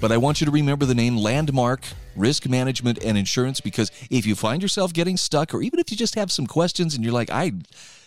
But 0.00 0.10
I 0.10 0.16
want 0.16 0.40
you 0.40 0.46
to 0.46 0.50
remember 0.50 0.84
the 0.84 0.96
name 0.96 1.16
Landmark 1.16 1.82
Risk 2.16 2.48
Management 2.48 2.98
and 3.04 3.16
Insurance 3.16 3.60
because 3.60 3.92
if 4.10 4.26
you 4.26 4.34
find 4.34 4.62
yourself 4.62 4.92
getting 4.92 5.16
stuck 5.16 5.54
or 5.54 5.62
even 5.62 5.78
if 5.78 5.92
you 5.92 5.96
just 5.96 6.16
have 6.16 6.32
some 6.32 6.48
questions 6.48 6.96
and 6.96 7.04
you're 7.04 7.14
like, 7.14 7.30
I 7.30 7.52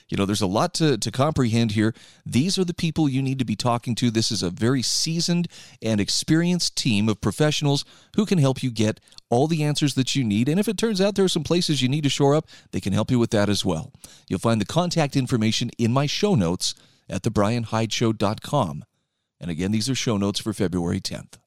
you 0.10 0.18
know, 0.18 0.26
there's 0.26 0.42
a 0.42 0.48
lot 0.48 0.74
to, 0.76 0.98
to 0.98 1.12
comprehend 1.12 1.72
here. 1.72 1.94
These 2.26 2.58
are 2.58 2.66
the 2.66 2.74
people 2.74 3.08
you 3.08 3.22
need 3.22 3.40
to 3.40 3.46
be 3.46 3.56
talking 3.56 3.96
to. 3.96 4.10
This 4.10 4.32
is 4.32 4.42
a 4.42 4.50
very 4.50 4.82
seasoned 4.82 5.48
and 5.82 6.02
experienced 6.02 6.76
team 6.76 7.08
of 7.08 7.22
professionals 7.22 7.86
who 8.16 8.26
can 8.26 8.40
help 8.40 8.64
you 8.64 8.72
get 8.72 9.00
all 9.30 9.48
the 9.48 9.64
answers 9.64 9.94
that 9.94 10.16
you 10.16 10.24
need. 10.24 10.50
And 10.50 10.60
if 10.60 10.68
it 10.68 10.78
turns 10.78 11.00
out 11.00 11.16
there 11.16 11.26
are 11.26 11.30
some 11.30 11.44
places 11.44 11.82
you 11.82 11.90
need 11.90 12.04
to 12.04 12.10
shore 12.10 12.36
up, 12.36 12.48
they 12.72 12.82
can 12.82 12.94
help 12.94 13.12
you 13.12 13.20
with 13.20 13.30
that 13.32 13.50
as 13.50 13.64
well. 13.64 13.94
You'll 14.28 14.40
find 14.40 14.60
the 14.60 14.66
contact 14.66 15.16
information 15.16 15.70
in 15.78 15.94
my 15.94 16.08
show 16.08 16.36
notes 16.36 16.74
at 17.08 17.22
thebrianhydeshow.com. 17.22 18.84
And 19.40 19.52
again, 19.52 19.72
these 19.72 19.90
are 19.90 19.96
show 19.96 20.18
notes 20.18 20.40
for 20.40 20.54
February 20.54 21.00
10th. 21.00 21.38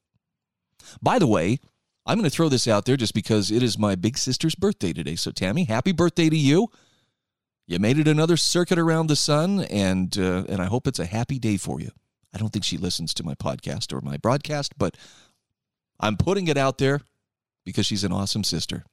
By 1.01 1.19
the 1.19 1.27
way, 1.27 1.59
I'm 2.07 2.19
going 2.19 2.29
to 2.29 2.35
throw 2.35 2.49
this 2.49 2.67
out 2.67 2.85
there 2.85 2.97
just 2.97 3.15
because 3.15 3.51
it 3.51 3.63
is 3.63 3.79
my 3.79 3.95
big 3.95 4.19
sister's 4.19 4.55
birthday 4.55 4.93
today. 4.93 5.15
So, 5.17 5.31
Tammy, 5.31 5.65
happy 5.65 5.93
birthday 5.93 6.29
to 6.29 6.37
you. 6.37 6.69
You 7.73 7.79
made 7.79 7.99
it 7.99 8.07
another 8.07 8.37
circuit 8.37 8.79
around 8.79 9.07
the 9.07 9.17
sun, 9.17 9.61
and 9.61 10.17
uh, 10.19 10.45
and 10.47 10.61
I 10.61 10.67
hope 10.67 10.87
it's 10.87 10.99
a 10.99 11.07
happy 11.07 11.39
day 11.39 11.57
for 11.57 11.81
you. 11.81 11.91
I 12.35 12.37
don't 12.37 12.53
think 12.53 12.67
she 12.67 12.77
listens 12.77 13.15
to 13.15 13.25
my 13.25 13.35
podcast 13.35 13.95
or 13.95 14.03
my 14.03 14.19
broadcast, 14.19 14.77
but 14.77 14.95
I'm 15.99 16.19
putting 16.19 16.49
it 16.49 16.59
out 16.59 16.77
there 16.77 17.01
because 17.65 17.87
she's 17.87 18.05
an 18.05 18.13
awesome 18.13 18.45
sister. 18.45 18.85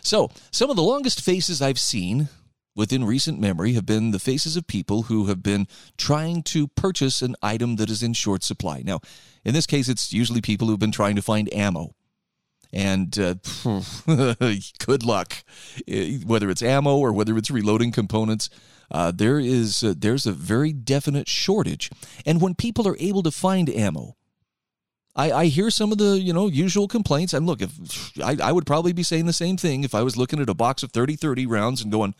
So, 0.00 0.30
some 0.50 0.68
of 0.68 0.74
the 0.74 0.82
longest 0.82 1.20
faces 1.20 1.62
I've 1.62 1.78
seen 1.78 2.28
within 2.74 3.04
recent 3.04 3.38
memory 3.38 3.74
have 3.74 3.86
been 3.86 4.10
the 4.10 4.18
faces 4.18 4.56
of 4.56 4.66
people 4.66 5.02
who 5.02 5.26
have 5.26 5.44
been 5.44 5.68
trying 5.96 6.42
to 6.42 6.66
purchase 6.66 7.22
an 7.22 7.36
item 7.40 7.76
that 7.76 7.88
is 7.88 8.02
in 8.02 8.14
short 8.14 8.42
supply. 8.42 8.82
Now, 8.84 8.98
in 9.44 9.54
this 9.54 9.66
case, 9.66 9.88
it's 9.88 10.12
usually 10.12 10.40
people 10.40 10.66
who've 10.66 10.78
been 10.78 10.90
trying 10.90 11.14
to 11.14 11.22
find 11.22 11.52
ammo 11.54 11.94
and 12.76 13.18
uh, 13.18 13.34
good 14.78 15.02
luck. 15.04 15.44
Whether 15.86 16.50
it's 16.50 16.62
ammo 16.62 16.96
or 16.98 17.12
whether 17.12 17.36
it's 17.36 17.50
reloading 17.50 17.92
components 17.92 18.50
uh, 18.90 19.10
there 19.10 19.40
is 19.40 19.82
uh, 19.82 19.94
there's 19.96 20.26
a 20.26 20.32
very 20.32 20.72
definite 20.72 21.28
shortage. 21.28 21.90
And 22.24 22.40
when 22.40 22.54
people 22.54 22.86
are 22.86 22.96
able 23.00 23.22
to 23.24 23.32
find 23.32 23.68
ammo 23.68 24.16
I, 25.16 25.32
I 25.32 25.44
hear 25.46 25.70
some 25.70 25.92
of 25.92 25.98
the 25.98 26.20
you 26.20 26.32
know 26.32 26.46
usual 26.46 26.86
complaints. 26.86 27.32
And 27.32 27.46
look 27.46 27.62
if 27.62 28.12
I, 28.22 28.36
I 28.42 28.52
would 28.52 28.66
probably 28.66 28.92
be 28.92 29.02
saying 29.02 29.26
the 29.26 29.32
same 29.32 29.56
thing 29.56 29.82
if 29.82 29.94
i 29.94 30.02
was 30.02 30.16
looking 30.16 30.40
at 30.40 30.48
a 30.48 30.54
box 30.54 30.82
of 30.82 30.92
30 30.92 31.16
30 31.16 31.46
rounds 31.46 31.82
and 31.82 31.90
going 31.90 32.14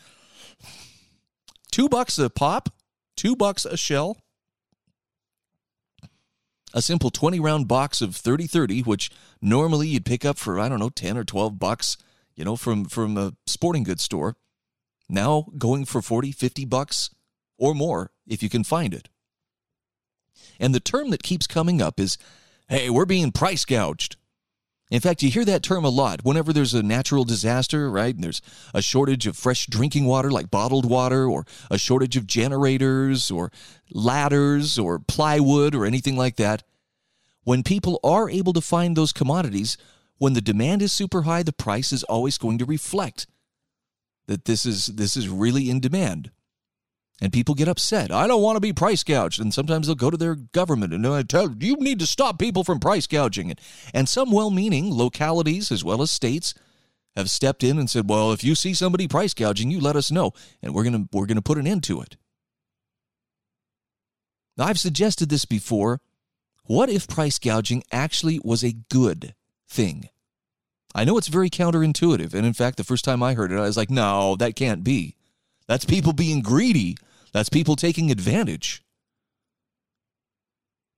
two 1.70 1.88
bucks 1.88 2.18
a 2.18 2.30
pop? 2.30 2.70
Two 3.16 3.36
bucks 3.36 3.64
a 3.64 3.76
shell 3.76 4.18
a 6.76 6.82
simple 6.82 7.10
20 7.10 7.40
round 7.40 7.66
box 7.66 8.00
of 8.00 8.14
30 8.14 8.46
30 8.46 8.82
which 8.82 9.10
normally 9.40 9.88
you'd 9.88 10.04
pick 10.04 10.24
up 10.24 10.38
for 10.38 10.60
i 10.60 10.68
don't 10.68 10.78
know 10.78 10.90
10 10.90 11.16
or 11.18 11.24
12 11.24 11.58
bucks 11.58 11.96
you 12.36 12.44
know 12.44 12.54
from 12.54 12.84
from 12.84 13.16
a 13.16 13.32
sporting 13.46 13.82
goods 13.82 14.02
store. 14.02 14.36
Now 15.08 15.46
going 15.58 15.84
for 15.84 16.02
40 16.02 16.30
50 16.30 16.64
bucks 16.66 17.10
or 17.58 17.74
more 17.74 18.12
if 18.26 18.42
you 18.42 18.48
can 18.48 18.62
find 18.62 18.94
it. 18.94 19.08
And 20.60 20.74
the 20.74 20.80
term 20.80 21.10
that 21.10 21.22
keeps 21.22 21.46
coming 21.46 21.82
up 21.82 21.98
is 21.98 22.18
hey 22.68 22.90
we're 22.90 23.06
being 23.06 23.32
price 23.32 23.64
gouged 23.64 24.16
in 24.90 25.00
fact, 25.00 25.22
you 25.22 25.30
hear 25.30 25.44
that 25.44 25.64
term 25.64 25.84
a 25.84 25.88
lot 25.88 26.20
whenever 26.22 26.52
there's 26.52 26.74
a 26.74 26.82
natural 26.82 27.24
disaster, 27.24 27.90
right? 27.90 28.14
And 28.14 28.22
there's 28.22 28.40
a 28.72 28.80
shortage 28.80 29.26
of 29.26 29.36
fresh 29.36 29.66
drinking 29.66 30.04
water 30.04 30.30
like 30.30 30.50
bottled 30.50 30.88
water, 30.88 31.28
or 31.28 31.44
a 31.70 31.78
shortage 31.78 32.16
of 32.16 32.26
generators, 32.26 33.30
or 33.30 33.50
ladders, 33.90 34.78
or 34.78 35.00
plywood, 35.00 35.74
or 35.74 35.84
anything 35.84 36.16
like 36.16 36.36
that. 36.36 36.62
When 37.42 37.64
people 37.64 37.98
are 38.04 38.30
able 38.30 38.52
to 38.52 38.60
find 38.60 38.96
those 38.96 39.12
commodities, 39.12 39.76
when 40.18 40.34
the 40.34 40.40
demand 40.40 40.82
is 40.82 40.92
super 40.92 41.22
high, 41.22 41.42
the 41.42 41.52
price 41.52 41.92
is 41.92 42.04
always 42.04 42.38
going 42.38 42.58
to 42.58 42.64
reflect 42.64 43.26
that 44.26 44.44
this 44.44 44.64
is 44.64 44.86
this 44.86 45.16
is 45.16 45.28
really 45.28 45.68
in 45.68 45.80
demand. 45.80 46.30
And 47.20 47.32
people 47.32 47.54
get 47.54 47.68
upset. 47.68 48.12
I 48.12 48.26
don't 48.26 48.42
want 48.42 48.56
to 48.56 48.60
be 48.60 48.74
price 48.74 49.02
gouged. 49.02 49.40
And 49.40 49.52
sometimes 49.52 49.86
they'll 49.86 49.96
go 49.96 50.10
to 50.10 50.18
their 50.18 50.34
government 50.34 50.92
and 50.92 51.28
tell 51.28 51.54
you 51.58 51.76
need 51.76 51.98
to 52.00 52.06
stop 52.06 52.38
people 52.38 52.62
from 52.62 52.78
price 52.78 53.06
gouging. 53.06 53.54
And 53.94 54.08
some 54.08 54.30
well 54.30 54.50
meaning 54.50 54.92
localities 54.92 55.72
as 55.72 55.82
well 55.82 56.02
as 56.02 56.10
states 56.10 56.52
have 57.16 57.30
stepped 57.30 57.64
in 57.64 57.78
and 57.78 57.88
said, 57.88 58.10
well, 58.10 58.32
if 58.32 58.44
you 58.44 58.54
see 58.54 58.74
somebody 58.74 59.08
price 59.08 59.32
gouging, 59.32 59.70
you 59.70 59.80
let 59.80 59.96
us 59.96 60.10
know. 60.10 60.32
And 60.62 60.74
we're 60.74 60.84
gonna 60.84 61.06
we're 61.10 61.26
gonna 61.26 61.40
put 61.40 61.58
an 61.58 61.66
end 61.66 61.82
to 61.84 62.02
it. 62.02 62.16
Now, 64.56 64.66
I've 64.66 64.80
suggested 64.80 65.28
this 65.28 65.44
before. 65.44 66.00
What 66.64 66.88
if 66.88 67.08
price 67.08 67.38
gouging 67.38 67.82
actually 67.92 68.40
was 68.44 68.64
a 68.64 68.76
good 68.90 69.34
thing? 69.68 70.08
I 70.94 71.04
know 71.04 71.18
it's 71.18 71.28
very 71.28 71.50
counterintuitive. 71.50 72.34
And 72.34 72.46
in 72.46 72.54
fact, 72.54 72.76
the 72.76 72.84
first 72.84 73.04
time 73.04 73.22
I 73.22 73.34
heard 73.34 73.52
it, 73.52 73.58
I 73.58 73.62
was 73.62 73.76
like, 73.76 73.90
no, 73.90 74.34
that 74.36 74.56
can't 74.56 74.82
be. 74.82 75.14
That's 75.68 75.84
people 75.84 76.12
being 76.12 76.40
greedy. 76.40 76.96
That's 77.36 77.50
people 77.50 77.76
taking 77.76 78.10
advantage. 78.10 78.82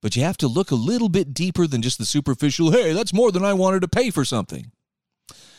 But 0.01 0.15
you 0.15 0.23
have 0.23 0.37
to 0.37 0.47
look 0.47 0.71
a 0.71 0.77
little 0.77 1.09
bit 1.09 1.35
deeper 1.35 1.67
than 1.67 1.83
just 1.83 1.99
the 1.99 2.05
superficial, 2.05 2.71
hey, 2.71 2.93
that's 2.93 3.13
more 3.13 3.33
than 3.33 3.45
I 3.45 3.55
wanted 3.55 3.81
to 3.81 3.89
pay 3.89 4.11
for 4.11 4.25
something. 4.25 4.71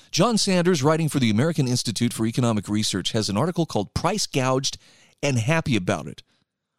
Jon 0.09 0.37
Sanders, 0.37 0.81
writing 0.81 1.09
for 1.09 1.19
the 1.19 1.31
American 1.31 1.67
Institute 1.67 2.13
for 2.13 2.25
Economic 2.25 2.69
Research, 2.69 3.11
has 3.11 3.27
an 3.27 3.35
article 3.35 3.65
called 3.65 3.93
Price 3.93 4.25
Gouged 4.25 4.77
and 5.21 5.37
Happy 5.37 5.75
About 5.75 6.07
It. 6.07 6.23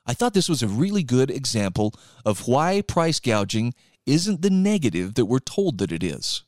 I 0.07 0.15
thought 0.15 0.33
this 0.33 0.49
was 0.49 0.63
a 0.63 0.67
really 0.67 1.03
good 1.03 1.31
example 1.31 1.93
of 2.25 2.49
why 2.49 2.81
price 2.81 3.21
gouging 3.21 3.75
isn't 4.07 4.41
the 4.41 4.49
negative 4.49 5.13
that 5.17 5.27
we're 5.27 5.41
told 5.41 5.77
that 5.77 5.93
it 5.93 6.03
is. 6.03 6.45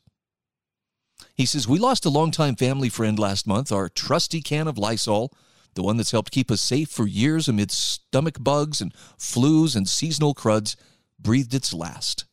He 1.35 1.45
says, 1.45 1.67
We 1.67 1.77
lost 1.77 2.03
a 2.03 2.09
longtime 2.09 2.55
family 2.55 2.89
friend 2.89 3.19
last 3.19 3.45
month, 3.45 3.71
our 3.71 3.89
trusty 3.89 4.41
can 4.41 4.67
of 4.67 4.79
Lysol 4.79 5.31
the 5.75 5.83
one 5.83 5.97
that's 5.97 6.11
helped 6.11 6.31
keep 6.31 6.51
us 6.51 6.61
safe 6.61 6.89
for 6.89 7.07
years 7.07 7.47
amid 7.47 7.71
stomach 7.71 8.37
bugs 8.39 8.81
and 8.81 8.93
flus 9.17 9.75
and 9.75 9.87
seasonal 9.87 10.33
cruds, 10.33 10.75
breathed 11.19 11.53
its 11.53 11.73
last. 11.73 12.25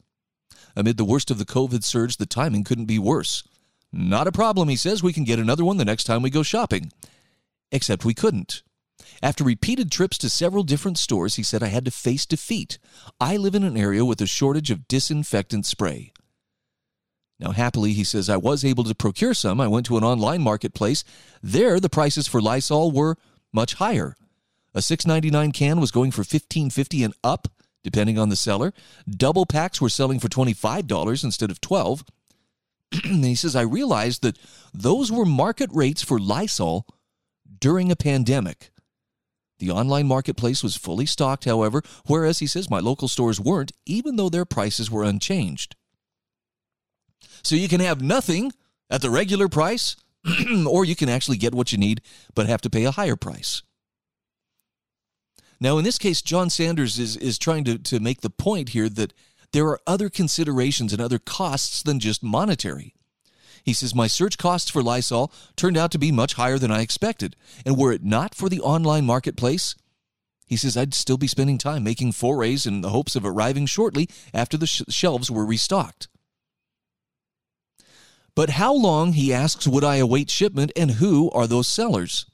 Amid 0.77 0.97
the 0.97 1.05
worst 1.05 1.31
of 1.31 1.39
the 1.39 1.45
COVID 1.45 1.85
surge, 1.85 2.17
the 2.17 2.27
timing 2.27 2.65
couldn't 2.65 2.87
be 2.87 2.99
worse. 2.99 3.43
Not 3.93 4.27
a 4.29 4.33
problem, 4.33 4.69
he 4.69 4.77
says. 4.77 5.03
We 5.03 5.13
can 5.13 5.25
get 5.25 5.39
another 5.39 5.65
one 5.65 5.79
the 5.79 5.85
next 5.85 6.05
time 6.05 6.23
we 6.23 6.31
go 6.31 6.43
shopping. 6.43 6.93
Except 7.73 8.05
we 8.05 8.15
couldn't. 8.15 8.63
After 9.23 9.45
repeated 9.45 9.91
trips 9.91 10.17
to 10.19 10.31
several 10.31 10.63
different 10.63 10.99
stores, 10.99 11.37
he 11.37 11.43
said, 11.43 11.63
I 11.63 11.69
had 11.69 11.85
to 11.85 11.91
face 11.91 12.25
defeat. 12.25 12.79
I 13.21 13.37
live 13.37 13.55
in 13.55 13.65
an 13.65 13.77
area 13.77 14.05
with 14.05 14.21
a 14.21 14.27
shortage 14.27 14.71
of 14.71 14.89
disinfectant 14.89 15.67
spray. 15.67 16.13
Now, 17.39 17.53
happily, 17.53 17.95
he 17.95 18.05
says, 18.05 18.29
I 18.29 18.37
was 18.37 18.65
able 18.65 18.85
to 18.85 18.95
procure 18.95 19.35
some. 19.35 19.61
I 19.61 19.69
went 19.69 19.87
to 19.87 19.97
an 19.97 20.05
online 20.05 20.43
marketplace. 20.43 21.05
There, 21.43 21.81
the 21.81 21.89
prices 21.89 22.29
for 22.29 22.41
Lysol 22.41 22.91
were 22.91 23.17
much 23.53 23.75
higher. 23.75 24.17
A 24.75 24.79
$6.99 24.79 25.53
can 25.53 25.81
was 25.81 25.91
going 25.91 26.11
for 26.11 26.23
$15.50 26.23 27.05
and 27.05 27.15
up, 27.25 27.49
depending 27.83 28.19
on 28.19 28.29
the 28.29 28.37
seller. 28.37 28.73
Double 29.09 29.47
packs 29.47 29.81
were 29.81 29.89
selling 29.89 30.21
for 30.21 30.29
$25 30.29 31.25
instead 31.25 31.51
of 31.51 31.61
12 31.61 32.05
and 33.05 33.25
he 33.25 33.35
says, 33.35 33.55
I 33.55 33.63
realized 33.63 34.23
that 34.23 34.39
those 34.75 35.13
were 35.13 35.25
market 35.25 35.71
rates 35.73 36.03
for 36.03 36.19
Lysol 36.19 36.87
during 37.59 37.91
a 37.91 37.97
pandemic. 37.97 38.71
The 39.59 39.71
online 39.71 40.07
marketplace 40.07 40.63
was 40.63 40.77
fully 40.77 41.07
stocked, 41.07 41.45
however, 41.45 41.83
whereas 42.07 42.39
he 42.39 42.47
says 42.47 42.71
my 42.71 42.81
local 42.81 43.09
stores 43.09 43.39
weren't, 43.39 43.73
even 43.85 44.17
though 44.17 44.31
their 44.31 44.47
prices 44.47 44.91
were 44.91 45.05
unchanged. 45.05 45.77
So 47.43 47.55
you 47.55 47.69
can 47.69 47.81
have 47.81 48.01
nothing 48.01 48.53
at 48.89 49.03
the 49.03 49.11
regular 49.11 49.49
price, 49.49 49.97
or 50.67 50.85
you 50.85 50.97
can 50.97 51.09
actually 51.09 51.37
get 51.37 51.55
what 51.55 51.73
you 51.73 51.79
need, 51.79 52.01
but 52.35 52.47
have 52.47 52.61
to 52.63 52.71
pay 52.71 52.85
a 52.85 52.91
higher 52.91 53.17
price. 53.17 53.63
Now, 55.61 55.77
in 55.77 55.85
this 55.85 55.99
case, 55.99 56.23
Jon 56.23 56.49
Sanders 56.49 56.99
is, 56.99 57.17
is 57.17 57.39
trying 57.39 57.65
to, 57.65 57.79
to 57.79 58.01
make 58.01 58.23
the 58.23 58.31
point 58.31 58.71
here 58.71 58.89
that 58.89 59.13
there 59.53 59.67
are 59.67 59.81
other 59.87 60.09
considerations 60.09 60.93
and 60.93 61.03
other 61.03 61.19
costs 61.19 61.83
than 61.83 62.01
just 62.01 62.23
monetary. 62.23 62.95
He 63.63 63.75
says, 63.75 63.95
My 63.95 64.07
search 64.07 64.39
costs 64.39 64.71
for 64.71 64.83
Lysol 64.83 65.33
turned 65.57 65.77
out 65.77 65.91
to 65.93 65.99
be 65.99 66.13
much 66.13 66.35
higher 66.35 66.59
than 66.59 66.71
I 66.71 66.81
expected. 66.81 67.37
And 67.67 67.77
were 67.77 67.93
it 67.93 68.03
not 68.03 68.35
for 68.35 68.49
the 68.49 68.61
online 68.61 69.05
marketplace, 69.05 69.75
he 70.47 70.57
says, 70.57 70.77
I'd 70.77 70.95
still 70.95 71.19
be 71.19 71.27
spending 71.27 71.59
time 71.59 71.85
making 71.85 72.13
forays 72.13 72.67
in 72.67 72.81
the 72.81 72.91
hopes 72.91 73.15
of 73.15 73.25
arriving 73.25 73.67
shortly 73.67 74.09
after 74.33 74.57
the 74.57 74.67
sh- 74.67 74.83
shelves 74.89 75.31
were 75.31 75.45
restocked. 75.47 76.09
But 78.35 78.51
how 78.51 78.73
long, 78.73 79.15
he 79.15 79.33
asks, 79.33 79.67
would 79.67 79.85
I 79.85 79.97
await 79.97 80.31
shipment 80.31 80.73
and 80.77 80.93
who 80.93 81.31
are 81.33 81.47
those 81.47 81.69
sellers? 81.69 82.27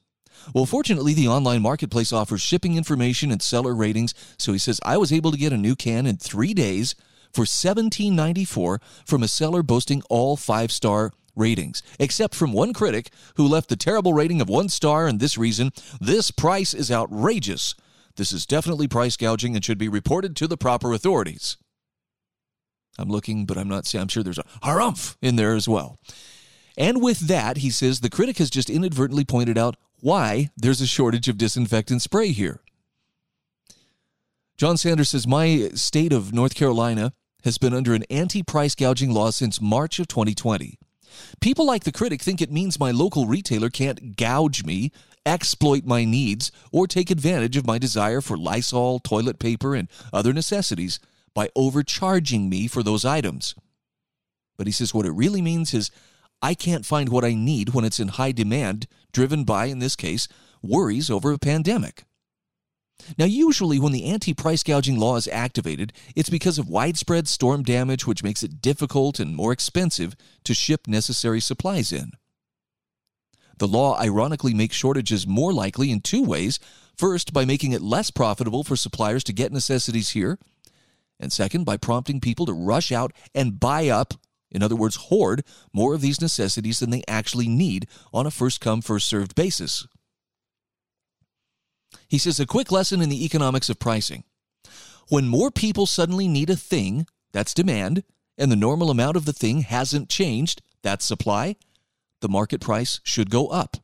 Well, 0.54 0.66
fortunately, 0.66 1.14
the 1.14 1.28
online 1.28 1.62
marketplace 1.62 2.12
offers 2.12 2.40
shipping 2.40 2.76
information 2.76 3.32
and 3.32 3.42
seller 3.42 3.74
ratings. 3.74 4.14
So 4.38 4.52
he 4.52 4.58
says, 4.58 4.80
I 4.84 4.96
was 4.96 5.12
able 5.12 5.32
to 5.32 5.38
get 5.38 5.52
a 5.52 5.56
new 5.56 5.74
can 5.74 6.06
in 6.06 6.16
three 6.16 6.54
days 6.54 6.94
for 7.32 7.44
$17.94 7.44 8.80
from 9.04 9.22
a 9.22 9.28
seller 9.28 9.62
boasting 9.62 10.02
all 10.08 10.36
five 10.36 10.70
star 10.70 11.12
ratings, 11.34 11.82
except 11.98 12.34
from 12.34 12.52
one 12.52 12.72
critic 12.72 13.10
who 13.36 13.46
left 13.46 13.68
the 13.68 13.76
terrible 13.76 14.14
rating 14.14 14.40
of 14.40 14.48
one 14.48 14.68
star 14.68 15.06
and 15.06 15.20
this 15.20 15.36
reason 15.36 15.70
this 16.00 16.30
price 16.30 16.72
is 16.72 16.90
outrageous. 16.90 17.74
This 18.16 18.32
is 18.32 18.46
definitely 18.46 18.88
price 18.88 19.16
gouging 19.16 19.54
and 19.54 19.64
should 19.64 19.78
be 19.78 19.88
reported 19.88 20.34
to 20.36 20.46
the 20.46 20.56
proper 20.56 20.92
authorities. 20.92 21.58
I'm 22.98 23.08
looking, 23.08 23.46
but 23.46 23.58
I'm 23.58 23.68
not 23.68 23.92
I'm 23.94 24.08
sure 24.08 24.22
there's 24.22 24.38
a 24.38 24.44
harumph 24.62 25.16
in 25.20 25.36
there 25.36 25.54
as 25.54 25.68
well. 25.68 25.98
And 26.76 27.02
with 27.02 27.20
that, 27.20 27.58
he 27.58 27.70
says 27.70 28.00
the 28.00 28.10
critic 28.10 28.38
has 28.38 28.50
just 28.50 28.68
inadvertently 28.68 29.24
pointed 29.24 29.56
out 29.56 29.76
why 30.00 30.50
there's 30.56 30.80
a 30.80 30.86
shortage 30.86 31.28
of 31.28 31.38
disinfectant 31.38 32.02
spray 32.02 32.28
here. 32.28 32.60
Jon 34.56 34.76
Sanders 34.76 35.10
says, 35.10 35.26
My 35.26 35.70
state 35.74 36.12
of 36.12 36.32
North 36.32 36.54
Carolina 36.54 37.12
has 37.44 37.58
been 37.58 37.74
under 37.74 37.94
an 37.94 38.04
anti 38.10 38.42
price 38.42 38.74
gouging 38.74 39.12
law 39.12 39.30
since 39.30 39.60
March 39.60 39.98
of 39.98 40.08
2020. 40.08 40.78
People 41.40 41.66
like 41.66 41.84
the 41.84 41.92
critic 41.92 42.20
think 42.20 42.42
it 42.42 42.52
means 42.52 42.78
my 42.78 42.90
local 42.90 43.26
retailer 43.26 43.70
can't 43.70 44.16
gouge 44.16 44.64
me, 44.64 44.92
exploit 45.24 45.84
my 45.84 46.04
needs, 46.04 46.52
or 46.72 46.86
take 46.86 47.10
advantage 47.10 47.56
of 47.56 47.66
my 47.66 47.78
desire 47.78 48.20
for 48.20 48.36
Lysol, 48.36 48.98
toilet 48.98 49.38
paper, 49.38 49.74
and 49.74 49.88
other 50.12 50.32
necessities 50.32 51.00
by 51.36 51.50
overcharging 51.54 52.48
me 52.48 52.66
for 52.66 52.82
those 52.82 53.04
items. 53.04 53.54
But 54.56 54.66
he 54.66 54.72
says 54.72 54.94
what 54.94 55.04
it 55.04 55.12
really 55.12 55.42
means 55.42 55.74
is 55.74 55.90
I 56.40 56.54
can't 56.54 56.86
find 56.86 57.10
what 57.10 57.26
I 57.26 57.34
need 57.34 57.74
when 57.74 57.84
it's 57.84 58.00
in 58.00 58.08
high 58.08 58.32
demand, 58.32 58.86
driven 59.12 59.44
by, 59.44 59.66
in 59.66 59.78
this 59.78 59.96
case, 59.96 60.28
worries 60.62 61.10
over 61.10 61.32
a 61.32 61.38
pandemic. 61.38 62.04
Now, 63.18 63.26
usually 63.26 63.78
when 63.78 63.92
the 63.92 64.06
anti 64.06 64.32
price 64.32 64.62
gouging 64.62 64.98
law 64.98 65.16
is 65.16 65.28
activated, 65.28 65.92
it's 66.14 66.30
because 66.30 66.58
of 66.58 66.70
widespread 66.70 67.28
storm 67.28 67.62
damage, 67.62 68.06
which 68.06 68.22
makes 68.22 68.42
it 68.42 68.62
difficult 68.62 69.20
and 69.20 69.36
more 69.36 69.52
expensive 69.52 70.16
to 70.44 70.54
ship 70.54 70.88
necessary 70.88 71.40
supplies 71.40 71.92
in. 71.92 72.12
The 73.58 73.68
law 73.68 74.00
ironically 74.00 74.54
makes 74.54 74.74
shortages 74.74 75.26
more 75.26 75.52
likely 75.52 75.90
in 75.90 76.00
two 76.00 76.22
ways. 76.22 76.58
First, 76.96 77.34
by 77.34 77.44
making 77.44 77.72
it 77.72 77.82
less 77.82 78.10
profitable 78.10 78.64
for 78.64 78.74
suppliers 78.74 79.22
to 79.24 79.34
get 79.34 79.52
necessities 79.52 80.10
here, 80.10 80.38
and 81.18 81.32
second, 81.32 81.64
by 81.64 81.76
prompting 81.76 82.20
people 82.20 82.46
to 82.46 82.52
rush 82.52 82.92
out 82.92 83.12
and 83.34 83.58
buy 83.58 83.88
up, 83.88 84.14
in 84.50 84.62
other 84.62 84.76
words, 84.76 84.96
hoard, 84.96 85.44
more 85.72 85.94
of 85.94 86.00
these 86.00 86.20
necessities 86.20 86.78
than 86.78 86.90
they 86.90 87.02
actually 87.08 87.48
need 87.48 87.88
on 88.12 88.26
a 88.26 88.30
first 88.30 88.60
come, 88.60 88.82
first 88.82 89.08
served 89.08 89.34
basis. 89.34 89.86
He 92.08 92.18
says 92.18 92.38
a 92.38 92.46
quick 92.46 92.70
lesson 92.70 93.00
in 93.00 93.08
the 93.08 93.24
economics 93.24 93.68
of 93.68 93.78
pricing. 93.78 94.24
When 95.08 95.28
more 95.28 95.50
people 95.50 95.86
suddenly 95.86 96.28
need 96.28 96.50
a 96.50 96.56
thing, 96.56 97.06
that's 97.32 97.54
demand, 97.54 98.02
and 98.38 98.50
the 98.50 98.56
normal 98.56 98.90
amount 98.90 99.16
of 99.16 99.24
the 99.24 99.32
thing 99.32 99.62
hasn't 99.62 100.08
changed, 100.08 100.62
that's 100.82 101.04
supply, 101.04 101.56
the 102.20 102.28
market 102.28 102.60
price 102.60 103.00
should 103.02 103.30
go 103.30 103.48
up. 103.48 103.76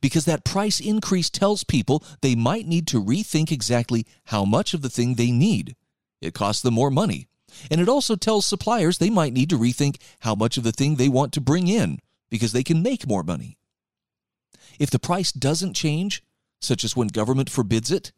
Because 0.00 0.24
that 0.24 0.44
price 0.44 0.80
increase 0.80 1.30
tells 1.30 1.64
people 1.64 2.02
they 2.20 2.34
might 2.34 2.66
need 2.66 2.86
to 2.88 3.02
rethink 3.02 3.52
exactly 3.52 4.06
how 4.26 4.44
much 4.44 4.74
of 4.74 4.82
the 4.82 4.88
thing 4.88 5.14
they 5.14 5.30
need. 5.30 5.76
It 6.24 6.34
costs 6.34 6.62
them 6.62 6.74
more 6.74 6.90
money. 6.90 7.28
And 7.70 7.80
it 7.80 7.88
also 7.88 8.16
tells 8.16 8.46
suppliers 8.46 8.98
they 8.98 9.10
might 9.10 9.32
need 9.32 9.50
to 9.50 9.58
rethink 9.58 10.00
how 10.20 10.34
much 10.34 10.56
of 10.56 10.64
the 10.64 10.72
thing 10.72 10.96
they 10.96 11.08
want 11.08 11.32
to 11.34 11.40
bring 11.40 11.68
in 11.68 11.98
because 12.30 12.52
they 12.52 12.64
can 12.64 12.82
make 12.82 13.06
more 13.06 13.22
money. 13.22 13.56
If 14.78 14.90
the 14.90 14.98
price 14.98 15.30
doesn't 15.30 15.74
change, 15.74 16.22
such 16.60 16.82
as 16.82 16.96
when 16.96 17.08
government 17.08 17.50
forbids 17.50 17.90
it. 17.90 18.12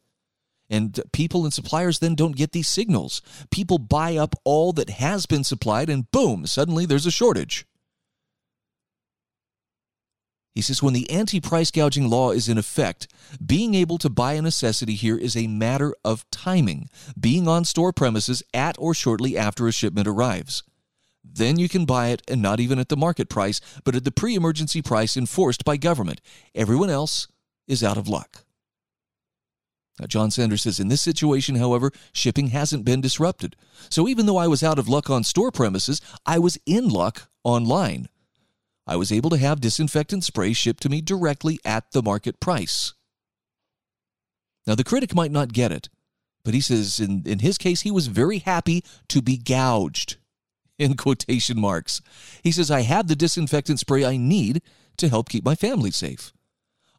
And 0.68 1.00
people 1.12 1.44
and 1.44 1.52
suppliers 1.52 1.98
then 1.98 2.14
don't 2.14 2.36
get 2.36 2.52
these 2.52 2.68
signals. 2.68 3.22
People 3.50 3.78
buy 3.78 4.16
up 4.16 4.34
all 4.44 4.72
that 4.72 4.90
has 4.90 5.26
been 5.26 5.44
supplied, 5.44 5.88
and 5.88 6.10
boom, 6.10 6.46
suddenly 6.46 6.86
there's 6.86 7.06
a 7.06 7.10
shortage. 7.10 7.66
He 10.56 10.62
says 10.62 10.82
when 10.82 10.94
the 10.94 11.10
anti 11.10 11.38
price 11.38 11.70
gouging 11.70 12.08
law 12.08 12.30
is 12.30 12.48
in 12.48 12.56
effect, 12.56 13.08
being 13.44 13.74
able 13.74 13.98
to 13.98 14.08
buy 14.08 14.32
a 14.32 14.42
necessity 14.42 14.94
here 14.94 15.18
is 15.18 15.36
a 15.36 15.46
matter 15.46 15.94
of 16.02 16.24
timing, 16.30 16.88
being 17.20 17.46
on 17.46 17.66
store 17.66 17.92
premises 17.92 18.42
at 18.54 18.74
or 18.78 18.94
shortly 18.94 19.36
after 19.36 19.68
a 19.68 19.72
shipment 19.72 20.08
arrives. 20.08 20.62
Then 21.22 21.58
you 21.58 21.68
can 21.68 21.84
buy 21.84 22.08
it 22.08 22.22
and 22.26 22.40
not 22.40 22.58
even 22.58 22.78
at 22.78 22.88
the 22.88 22.96
market 22.96 23.28
price, 23.28 23.60
but 23.84 23.94
at 23.94 24.04
the 24.04 24.10
pre 24.10 24.34
emergency 24.34 24.80
price 24.80 25.14
enforced 25.14 25.62
by 25.62 25.76
government. 25.76 26.22
Everyone 26.54 26.88
else 26.88 27.28
is 27.68 27.84
out 27.84 27.98
of 27.98 28.08
luck. 28.08 28.46
Now, 30.00 30.06
Jon 30.06 30.30
Sanders 30.30 30.62
says 30.62 30.80
in 30.80 30.88
this 30.88 31.02
situation, 31.02 31.56
however, 31.56 31.92
shipping 32.14 32.48
hasn't 32.48 32.86
been 32.86 33.02
disrupted. 33.02 33.56
So 33.90 34.08
even 34.08 34.24
though 34.24 34.38
I 34.38 34.46
was 34.46 34.62
out 34.62 34.78
of 34.78 34.88
luck 34.88 35.10
on 35.10 35.22
store 35.22 35.50
premises, 35.50 36.00
I 36.24 36.38
was 36.38 36.56
in 36.64 36.88
luck 36.88 37.28
online. 37.44 38.08
I 38.86 38.96
was 38.96 39.10
able 39.10 39.30
to 39.30 39.38
have 39.38 39.60
disinfectant 39.60 40.24
spray 40.24 40.52
shipped 40.52 40.82
to 40.82 40.88
me 40.88 41.00
directly 41.00 41.58
at 41.64 41.90
the 41.92 42.02
market 42.02 42.38
price. 42.38 42.94
Now, 44.66 44.74
the 44.74 44.84
critic 44.84 45.14
might 45.14 45.32
not 45.32 45.52
get 45.52 45.72
it, 45.72 45.88
but 46.44 46.54
he 46.54 46.60
says 46.60 47.00
in, 47.00 47.22
in 47.26 47.40
his 47.40 47.58
case, 47.58 47.82
he 47.82 47.90
was 47.90 48.06
very 48.06 48.38
happy 48.38 48.84
to 49.08 49.22
be 49.22 49.36
gouged, 49.36 50.16
in 50.78 50.96
quotation 50.96 51.60
marks. 51.60 52.00
He 52.42 52.52
says, 52.52 52.70
I 52.70 52.82
have 52.82 53.08
the 53.08 53.16
disinfectant 53.16 53.80
spray 53.80 54.04
I 54.04 54.16
need 54.16 54.62
to 54.98 55.08
help 55.08 55.28
keep 55.28 55.44
my 55.44 55.54
family 55.54 55.90
safe. 55.90 56.32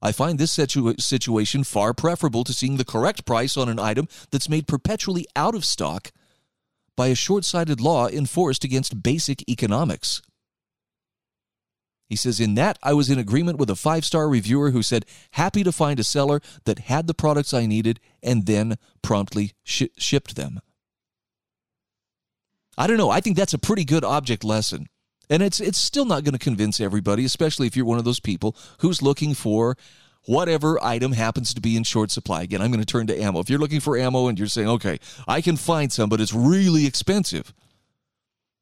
I 0.02 0.12
find 0.12 0.38
this 0.38 0.52
situ- 0.52 0.96
situation 1.00 1.64
far 1.64 1.94
preferable 1.94 2.44
to 2.44 2.54
seeing 2.54 2.78
the 2.78 2.86
correct 2.86 3.26
price 3.26 3.58
on 3.58 3.70
an 3.70 3.80
item 3.80 4.08
that's 4.32 4.50
made 4.50 4.68
perpetually 4.68 5.26
out 5.36 5.56
of 5.56 5.66
stock 5.66 6.12
by 6.96 7.08
a 7.08 7.16
short 7.16 7.46
sighted 7.46 7.82
law 7.82 8.08
enforced 8.08 8.64
against 8.64 9.02
basic 9.02 9.48
economics. 9.50 10.22
He 12.08 12.16
says, 12.16 12.40
In 12.40 12.56
that, 12.56 12.80
I 12.82 12.94
was 12.94 13.10
in 13.10 13.20
agreement 13.20 13.58
with 13.58 13.70
a 13.70 13.76
five 13.76 14.06
star 14.06 14.30
reviewer 14.30 14.72
who 14.72 14.82
said, 14.82 15.06
happy 15.32 15.64
to 15.64 15.72
find 15.72 16.00
a 16.00 16.04
seller 16.04 16.42
that 16.66 16.80
had 16.80 17.08
the 17.08 17.14
products 17.14 17.54
I 17.54 17.66
needed 17.66 18.00
and 18.24 18.46
then 18.46 18.78
promptly 19.02 19.54
sh- 19.64 19.84
shipped 19.98 20.36
them. 20.36 20.60
I 22.78 22.88
don't 22.88 22.98
know. 22.98 23.10
I 23.10 23.22
think 23.22 23.36
that's 23.36 23.54
a 23.54 23.60
pretty 23.60 23.84
good 23.84 24.04
object 24.04 24.44
lesson. 24.44 24.88
And 25.30 25.44
it's 25.44 25.60
it's 25.60 25.78
still 25.78 26.06
not 26.06 26.24
going 26.24 26.34
to 26.34 26.40
convince 26.40 26.80
everybody, 26.80 27.26
especially 27.26 27.68
if 27.68 27.76
you're 27.76 27.86
one 27.86 27.98
of 27.98 28.06
those 28.06 28.22
people 28.22 28.56
who's 28.80 29.02
looking 29.02 29.34
for 29.34 29.76
whatever 30.26 30.82
item 30.82 31.12
happens 31.12 31.54
to 31.54 31.60
be 31.60 31.76
in 31.76 31.84
short 31.84 32.12
supply. 32.12 32.44
Again, 32.44 32.62
I'm 32.62 32.72
going 32.72 32.84
to 32.84 32.86
turn 32.86 33.08
to 33.08 33.22
ammo. 33.22 33.40
If 33.40 33.50
you're 33.50 33.60
looking 33.60 33.82
for 33.82 33.98
ammo 33.98 34.28
and 34.30 34.40
you're 34.40 34.48
saying, 34.48 34.70
"Okay, 34.70 35.00
I 35.28 35.42
can 35.42 35.58
find 35.58 35.92
some, 35.92 36.08
but 36.08 36.22
it's 36.22 36.34
really 36.34 36.86
expensive." 36.86 37.54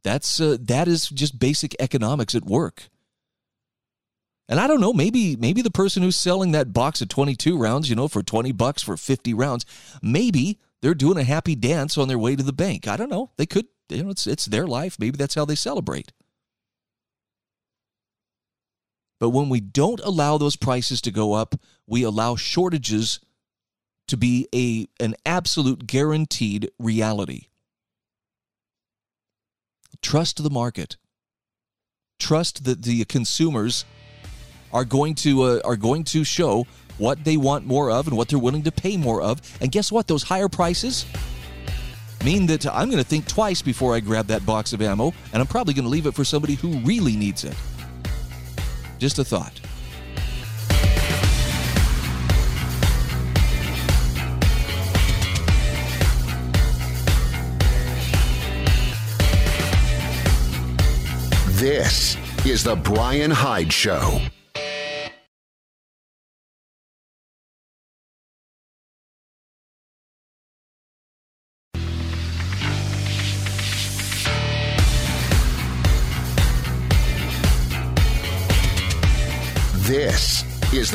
That's 0.03 0.39
uh, 0.39 0.58
that 0.62 0.88
is 0.88 1.10
just 1.10 1.38
basic 1.38 1.75
economics 1.79 2.34
at 2.34 2.45
work. 2.45 2.89
And 4.47 4.60
I 4.60 4.67
don't 4.67 4.81
know, 4.81 4.93
maybe 4.93 5.36
maybe 5.36 5.62
the 5.62 5.71
person 5.71 6.03
who's 6.03 6.15
selling 6.15 6.51
that 6.51 6.71
box 6.71 7.01
of 7.01 7.10
22 7.10 7.58
rounds, 7.58 7.89
you 7.89 7.95
know, 7.95 8.08
for 8.08 8.21
20 8.21 8.51
bucks 8.51 8.84
for 8.84 8.95
50 8.95 9.34
rounds, 9.34 9.65
maybe 10.01 10.60
they're 10.81 10.93
doing 10.93 11.17
a 11.17 11.23
happy 11.23 11.55
dance 11.55 11.97
on 11.97 12.08
their 12.08 12.19
way 12.19 12.36
to 12.36 12.43
the 12.43 12.53
bank. 12.53 12.88
I 12.88 12.95
don't 12.95 13.10
know. 13.10 13.31
They 13.38 13.47
could, 13.47 13.65
you 13.89 14.03
know, 14.03 14.10
it's 14.12 14.27
it's 14.27 14.45
their 14.45 14.67
life. 14.67 14.97
Maybe 14.99 15.17
that's 15.17 15.36
how 15.36 15.45
they 15.45 15.55
celebrate. 15.55 16.12
But 19.19 19.29
when 19.29 19.49
we 19.49 19.62
don't 19.62 20.01
allow 20.01 20.38
those 20.38 20.55
prices 20.55 21.01
to 21.01 21.12
go 21.12 21.34
up, 21.34 21.55
we 21.88 22.03
allow 22.03 22.36
shortages 22.36 23.19
to 24.08 24.17
be 24.17 24.47
a 24.53 24.88
an 25.03 25.15
absolute 25.25 25.88
guaranteed 25.88 26.69
reality. 26.77 27.47
Trust 30.03 30.43
the 30.43 30.51
market. 30.51 30.97
Trust 32.19 32.65
that 32.65 32.84
the 32.84 33.03
consumers 33.05 33.86
are 34.75 34.83
going 34.83 35.15
to 35.15 35.43
uh, 35.43 35.59
are 35.63 35.77
going 35.77 36.03
to 36.03 36.25
show 36.25 36.67
what 36.97 37.23
they 37.23 37.38
want 37.38 37.65
more 37.65 37.89
of 37.89 38.07
and 38.07 38.17
what 38.17 38.27
they're 38.27 38.38
willing 38.38 38.63
to 38.63 38.71
pay 38.71 38.97
more 38.97 39.21
of. 39.21 39.41
And 39.61 39.71
guess 39.71 39.89
what? 39.91 40.05
Those 40.07 40.21
higher 40.21 40.49
prices 40.49 41.05
mean 42.25 42.45
that 42.47 42.67
I'm 42.67 42.89
going 42.89 43.01
to 43.01 43.09
think 43.09 43.25
twice 43.25 43.61
before 43.61 43.95
I 43.95 44.01
grab 44.01 44.27
that 44.27 44.45
box 44.45 44.73
of 44.73 44.81
ammo, 44.81 45.13
and 45.31 45.41
I'm 45.41 45.47
probably 45.47 45.73
going 45.73 45.85
to 45.85 45.89
leave 45.89 46.05
it 46.05 46.13
for 46.13 46.25
somebody 46.25 46.55
who 46.55 46.77
really 46.79 47.15
needs 47.15 47.45
it. 47.45 47.55
Just 48.99 49.17
a 49.17 49.23
thought. 49.23 49.61
This 61.59 62.17
is 62.45 62.63
The 62.63 62.75
Brian 62.75 63.31
Hyde 63.31 63.71
Show. 63.71 64.19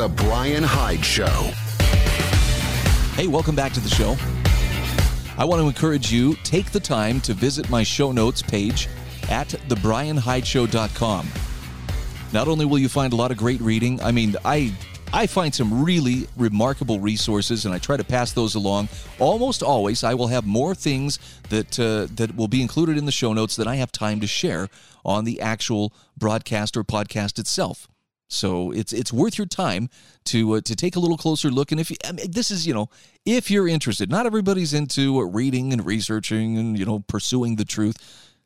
The 0.01 0.09
Brian 0.09 0.63
Hyde 0.63 1.05
Show. 1.05 1.27
Hey, 3.17 3.27
welcome 3.27 3.55
back 3.55 3.75
to 3.75 3.81
the 3.81 3.91
show. 3.91 4.17
I 5.37 5.45
want 5.45 5.61
to 5.61 5.67
encourage 5.67 6.11
you 6.11 6.37
take 6.37 6.71
the 6.71 6.81
time 6.81 7.21
to 7.21 7.35
visit 7.35 7.69
my 7.69 7.83
show 7.83 8.11
notes 8.11 8.41
page 8.41 8.89
at 9.29 9.49
thebrianhydeshow.com. 9.49 11.29
Not 12.33 12.49
only 12.49 12.65
will 12.65 12.79
you 12.79 12.89
find 12.89 13.13
a 13.13 13.17
lot 13.17 13.31
of 13.31 13.37
great 13.37 13.61
reading, 13.61 14.01
I 14.01 14.11
mean, 14.11 14.37
I 14.43 14.73
I 15.13 15.27
find 15.27 15.55
some 15.55 15.85
really 15.85 16.27
remarkable 16.35 16.99
resources, 16.99 17.67
and 17.67 17.75
I 17.75 17.79
try 17.79 17.99
to 17.99 18.05
pass 18.05 18.33
those 18.33 18.55
along. 18.55 18.89
Almost 19.19 19.63
always, 19.63 20.03
I 20.03 20.15
will 20.15 20.29
have 20.29 20.47
more 20.47 20.75
things 20.75 21.19
that 21.51 21.79
uh, 21.79 22.07
that 22.15 22.37
will 22.37 22.49
be 22.49 22.63
included 22.63 22.97
in 22.97 23.05
the 23.05 23.13
show 23.13 23.35
notes 23.35 23.55
than 23.55 23.69
I 23.69 23.75
have 23.75 23.93
time 23.93 24.21
to 24.21 24.27
share 24.27 24.71
on 25.05 25.27
the 25.27 25.43
actual 25.43 25.93
broadcast 26.17 26.75
or 26.75 26.85
podcast 26.85 27.39
itself. 27.39 27.87
So 28.33 28.71
it's 28.71 28.93
it's 28.93 29.13
worth 29.13 29.37
your 29.37 29.47
time 29.47 29.91
to 30.27 30.55
uh, 30.55 30.61
to 30.63 30.77
take 30.77 30.95
a 30.95 31.01
little 31.01 31.17
closer 31.17 31.51
look. 31.51 31.73
And 31.73 31.81
if 31.81 31.91
you, 31.91 31.97
I 32.05 32.13
mean, 32.13 32.31
this 32.31 32.53
is 32.53 32.65
you 32.65 32.73
know 32.73 32.89
if 33.27 33.51
you're 33.51 33.67
interested, 33.67 34.09
not 34.09 34.25
everybody's 34.25 34.73
into 34.73 35.19
uh, 35.19 35.23
reading 35.23 35.73
and 35.73 35.85
researching 35.85 36.57
and 36.57 36.79
you 36.79 36.87
know 36.87 37.01
pursuing 37.01 37.57
the 37.57 37.65
truth. 37.65 37.97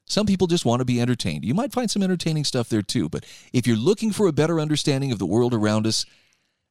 Some 0.07 0.27
people 0.27 0.47
just 0.47 0.64
want 0.64 0.81
to 0.81 0.85
be 0.87 1.01
entertained. 1.01 1.44
You 1.44 1.55
might 1.55 1.73
find 1.73 1.90
some 1.90 2.03
entertaining 2.03 2.44
stuff 2.44 2.68
there 2.68 2.83
too. 2.83 3.09
But 3.09 3.25
if 3.53 3.66
you're 3.66 3.77
looking 3.77 4.11
for 4.11 4.27
a 4.27 4.33
better 4.33 4.59
understanding 4.59 5.12
of 5.12 5.18
the 5.18 5.27
world 5.27 5.55
around 5.55 5.87
us, 5.87 6.05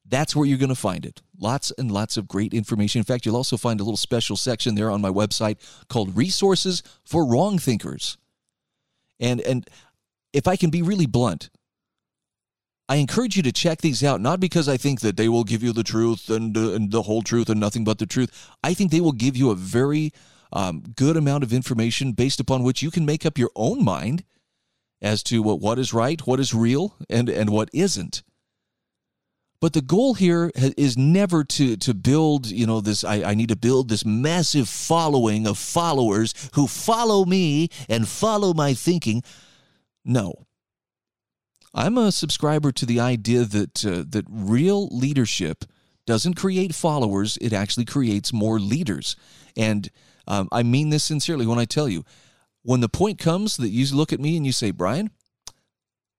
that's 0.05 0.35
where 0.35 0.45
you're 0.45 0.57
going 0.57 0.69
to 0.69 0.75
find 0.75 1.05
it. 1.05 1.21
Lots 1.39 1.71
and 1.77 1.91
lots 1.91 2.17
of 2.17 2.27
great 2.27 2.53
information. 2.53 2.99
In 2.99 3.05
fact, 3.05 3.25
you'll 3.25 3.35
also 3.35 3.57
find 3.57 3.79
a 3.79 3.83
little 3.83 3.97
special 3.97 4.35
section 4.35 4.75
there 4.75 4.89
on 4.89 5.01
my 5.01 5.09
website 5.09 5.57
called 5.87 6.15
Resources 6.15 6.83
for 7.05 7.25
Wrong 7.25 7.57
Thinkers. 7.59 8.17
And 9.19 9.39
and 9.41 9.67
if 10.31 10.47
I 10.47 10.55
can 10.55 10.71
be 10.71 10.81
really 10.81 11.05
blunt, 11.05 11.49
I 12.93 12.97
encourage 12.97 13.35
you 13.35 13.41
to 13.41 13.51
check 13.51 13.81
these 13.81 14.03
out, 14.03 14.21
not 14.21 14.39
because 14.39 14.69
I 14.69 14.77
think 14.77 15.01
that 15.01 15.17
they 15.17 15.27
will 15.27 15.43
give 15.43 15.63
you 15.63 15.73
the 15.73 15.81
truth 15.81 16.29
and, 16.29 16.55
uh, 16.55 16.73
and 16.73 16.91
the 16.91 17.01
whole 17.01 17.23
truth 17.23 17.49
and 17.49 17.59
nothing 17.59 17.83
but 17.83 17.97
the 17.97 18.05
truth. 18.05 18.51
I 18.63 18.75
think 18.75 18.91
they 18.91 19.01
will 19.01 19.13
give 19.13 19.35
you 19.35 19.49
a 19.49 19.55
very 19.55 20.11
um, 20.51 20.83
good 20.95 21.17
amount 21.17 21.43
of 21.43 21.51
information 21.51 22.11
based 22.11 22.39
upon 22.39 22.61
which 22.61 22.83
you 22.83 22.91
can 22.91 23.03
make 23.03 23.25
up 23.25 23.35
your 23.35 23.49
own 23.55 23.83
mind 23.83 24.25
as 25.01 25.23
to 25.23 25.41
what, 25.41 25.59
what 25.59 25.79
is 25.79 25.91
right, 25.91 26.21
what 26.27 26.39
is 26.39 26.53
real, 26.53 26.95
and, 27.09 27.29
and 27.29 27.49
what 27.49 27.71
isn't. 27.73 28.21
But 29.59 29.73
the 29.73 29.81
goal 29.81 30.13
here 30.13 30.51
is 30.55 30.95
never 30.95 31.43
to, 31.43 31.75
to 31.75 31.95
build, 31.95 32.45
you 32.45 32.67
know, 32.67 32.79
this, 32.79 33.03
I, 33.03 33.23
I 33.23 33.33
need 33.33 33.49
to 33.49 33.55
build 33.55 33.89
this 33.89 34.05
massive 34.05 34.69
following 34.69 35.47
of 35.47 35.57
followers 35.57 36.35
who 36.53 36.67
follow 36.67 37.25
me 37.25 37.69
and 37.89 38.07
follow 38.07 38.53
my 38.53 38.75
thinking. 38.75 39.23
No 40.05 40.45
I'm 41.73 41.97
a 41.97 42.11
subscriber 42.11 42.71
to 42.71 42.85
the 42.85 42.99
idea 42.99 43.45
that 43.45 43.83
uh, 43.83 44.03
that 44.09 44.25
real 44.29 44.87
leadership 44.89 45.65
doesn't 46.05 46.35
create 46.35 46.75
followers; 46.75 47.37
it 47.41 47.51
actually 47.51 47.85
creates 47.85 48.31
more 48.31 48.59
leaders. 48.59 49.15
And 49.57 49.89
um, 50.27 50.49
I 50.51 50.61
mean 50.61 50.89
this 50.89 51.03
sincerely 51.03 51.47
when 51.47 51.57
I 51.57 51.65
tell 51.65 51.89
you, 51.89 52.05
when 52.61 52.81
the 52.81 52.89
point 52.89 53.17
comes 53.17 53.57
that 53.57 53.69
you 53.69 53.85
look 53.95 54.13
at 54.13 54.19
me 54.19 54.37
and 54.37 54.45
you 54.45 54.51
say, 54.51 54.69
"Brian, 54.69 55.09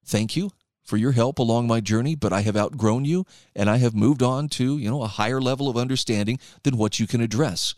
thank 0.04 0.34
you 0.34 0.50
for 0.82 0.96
your 0.96 1.12
help 1.12 1.38
along 1.38 1.68
my 1.68 1.80
journey, 1.80 2.16
but 2.16 2.32
I 2.32 2.40
have 2.40 2.56
outgrown 2.56 3.04
you, 3.04 3.24
and 3.54 3.70
I 3.70 3.76
have 3.76 3.94
moved 3.94 4.24
on 4.24 4.48
to 4.50 4.76
you 4.76 4.90
know 4.90 5.02
a 5.02 5.08
higher 5.08 5.40
level 5.40 5.68
of 5.68 5.76
understanding 5.76 6.40
than 6.64 6.76
what 6.76 6.98
you 6.98 7.06
can 7.06 7.20
address." 7.20 7.74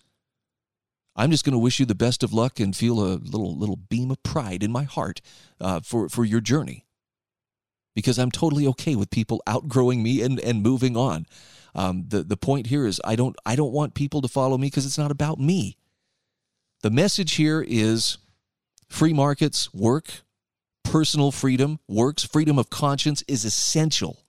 I'm 1.19 1.31
just 1.31 1.45
going 1.45 1.53
to 1.53 1.59
wish 1.59 1.81
you 1.81 1.87
the 1.87 1.95
best 1.95 2.23
of 2.23 2.35
luck 2.35 2.61
and 2.61 2.77
feel 2.77 3.01
a 3.01 3.17
little 3.17 3.55
little 3.55 3.77
beam 3.77 4.11
of 4.11 4.23
pride 4.23 4.63
in 4.63 4.73
my 4.73 4.85
heart 4.85 5.21
uh, 5.61 5.81
for 5.81 6.09
for 6.09 6.25
your 6.25 6.41
journey 6.41 6.86
because 7.97 8.19
I'm 8.19 8.31
totally 8.31 8.67
okay 8.69 8.95
with 8.95 9.11
people 9.11 9.43
outgrowing 9.47 10.03
me 10.03 10.21
and, 10.21 10.39
and 10.39 10.63
moving 10.63 10.97
on. 10.97 11.27
Um, 11.75 12.05
the 12.07 12.23
the 12.23 12.37
point 12.37 12.69
here 12.69 12.87
is 12.87 13.01
I 13.05 13.17
don't 13.17 13.35
I 13.45 13.57
don't 13.57 13.73
want 13.73 13.95
people 13.95 14.23
to 14.23 14.29
follow 14.29 14.57
me 14.57 14.69
because 14.69 14.87
it's 14.87 14.99
not 14.99 15.11
about 15.11 15.41
me. 15.41 15.77
The 16.83 16.91
message 16.91 17.35
here 17.35 17.65
is 17.67 18.19
free 18.89 19.13
markets 19.13 19.73
work, 19.75 20.23
personal 20.85 21.33
freedom 21.33 21.81
works, 21.89 22.23
freedom 22.23 22.59
of 22.59 22.71
conscience 22.71 23.25
is 23.27 23.45
essential. 23.45 24.23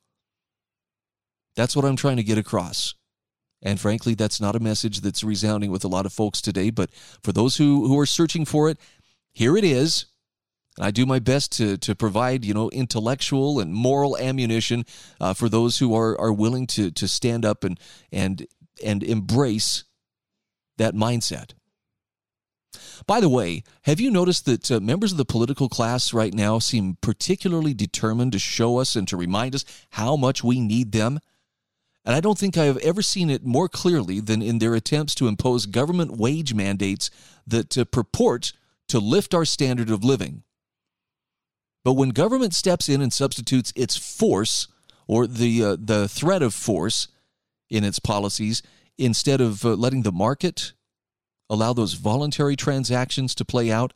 That's 1.55 1.75
what 1.75 1.85
I'm 1.85 1.95
trying 1.95 2.17
to 2.17 2.23
get 2.23 2.37
across. 2.37 2.95
And 3.61 3.79
frankly, 3.79 4.13
that's 4.13 4.39
not 4.39 4.55
a 4.55 4.59
message 4.59 5.01
that's 5.01 5.23
resounding 5.23 5.71
with 5.71 5.83
a 5.83 5.87
lot 5.89 6.05
of 6.05 6.13
folks 6.13 6.41
today. 6.41 6.69
But 6.69 6.91
for 7.23 7.31
those 7.31 7.57
who, 7.57 7.87
who 7.87 7.99
are 7.99 8.05
searching 8.05 8.45
for 8.45 8.69
it, 8.69 8.77
here 9.33 9.57
it 9.57 9.63
is. 9.63 10.05
And 10.77 10.85
I 10.85 10.91
do 10.91 11.05
my 11.05 11.19
best 11.19 11.51
to, 11.53 11.77
to 11.77 11.95
provide, 11.95 12.45
you 12.45 12.53
know, 12.53 12.69
intellectual 12.69 13.59
and 13.59 13.73
moral 13.73 14.17
ammunition 14.17 14.85
uh, 15.19 15.33
for 15.33 15.49
those 15.49 15.79
who 15.79 15.95
are, 15.95 16.19
are 16.19 16.33
willing 16.33 16.67
to, 16.67 16.91
to 16.91 17.07
stand 17.07 17.43
up 17.43 17.63
and, 17.63 17.79
and, 18.11 18.45
and 18.83 19.03
embrace 19.03 19.83
that 20.77 20.93
mindset. 20.93 21.53
By 23.05 23.19
the 23.19 23.29
way, 23.29 23.63
have 23.83 23.99
you 23.99 24.11
noticed 24.11 24.45
that 24.45 24.71
uh, 24.71 24.79
members 24.79 25.11
of 25.11 25.17
the 25.17 25.25
political 25.25 25.69
class 25.69 26.13
right 26.13 26.33
now 26.33 26.59
seem 26.59 26.97
particularly 27.01 27.73
determined 27.73 28.33
to 28.33 28.39
show 28.39 28.77
us 28.77 28.95
and 28.95 29.07
to 29.07 29.17
remind 29.17 29.55
us 29.55 29.65
how 29.91 30.15
much 30.15 30.43
we 30.43 30.59
need 30.59 30.91
them? 30.91 31.19
And 32.05 32.15
I 32.15 32.21
don't 32.21 32.37
think 32.37 32.57
I 32.57 32.65
have 32.65 32.77
ever 32.77 33.01
seen 33.01 33.29
it 33.29 33.45
more 33.45 33.67
clearly 33.67 34.19
than 34.19 34.41
in 34.41 34.59
their 34.59 34.75
attempts 34.75 35.15
to 35.15 35.27
impose 35.27 35.65
government 35.65 36.17
wage 36.17 36.53
mandates 36.53 37.09
that 37.45 37.77
uh, 37.77 37.85
purport 37.85 38.53
to 38.89 38.99
lift 38.99 39.33
our 39.33 39.45
standard 39.45 39.89
of 39.89 40.03
living. 40.03 40.43
But 41.87 41.93
when 41.93 42.09
government 42.09 42.53
steps 42.53 42.89
in 42.89 43.01
and 43.01 43.13
substitutes 43.13 43.71
its 43.73 43.95
force 43.95 44.67
or 45.07 45.25
the 45.25 45.63
uh, 45.63 45.77
the 45.79 46.09
threat 46.09 46.43
of 46.43 46.53
force 46.53 47.07
in 47.69 47.85
its 47.85 47.97
policies 47.97 48.61
instead 48.97 49.39
of 49.39 49.63
uh, 49.63 49.69
letting 49.69 50.01
the 50.01 50.11
market 50.11 50.73
allow 51.49 51.71
those 51.71 51.93
voluntary 51.93 52.57
transactions 52.57 53.33
to 53.35 53.45
play 53.45 53.71
out, 53.71 53.93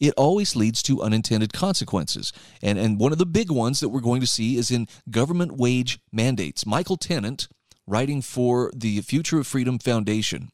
it 0.00 0.14
always 0.16 0.56
leads 0.56 0.82
to 0.82 1.00
unintended 1.00 1.52
consequences. 1.52 2.32
And 2.60 2.76
and 2.76 2.98
one 2.98 3.12
of 3.12 3.18
the 3.18 3.24
big 3.24 3.52
ones 3.52 3.78
that 3.78 3.90
we're 3.90 4.00
going 4.00 4.20
to 4.20 4.26
see 4.26 4.56
is 4.56 4.72
in 4.72 4.88
government 5.08 5.52
wage 5.56 6.00
mandates. 6.10 6.66
Michael 6.66 6.96
Tennant, 6.96 7.46
writing 7.86 8.20
for 8.20 8.72
the 8.74 9.00
Future 9.02 9.38
of 9.38 9.46
Freedom 9.46 9.78
Foundation, 9.78 10.50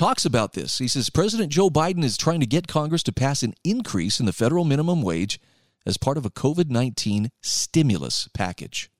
talks 0.00 0.24
about 0.24 0.54
this. 0.54 0.78
He 0.78 0.88
says 0.88 1.10
President 1.10 1.52
Joe 1.52 1.68
Biden 1.68 2.02
is 2.02 2.16
trying 2.16 2.40
to 2.40 2.46
get 2.46 2.66
Congress 2.66 3.02
to 3.02 3.12
pass 3.12 3.42
an 3.42 3.52
increase 3.62 4.18
in 4.18 4.24
the 4.24 4.32
federal 4.32 4.64
minimum 4.64 5.02
wage 5.02 5.38
as 5.84 5.98
part 5.98 6.16
of 6.16 6.24
a 6.24 6.30
COVID 6.30 6.70
19 6.70 7.28
stimulus 7.42 8.26
package. 8.32 8.90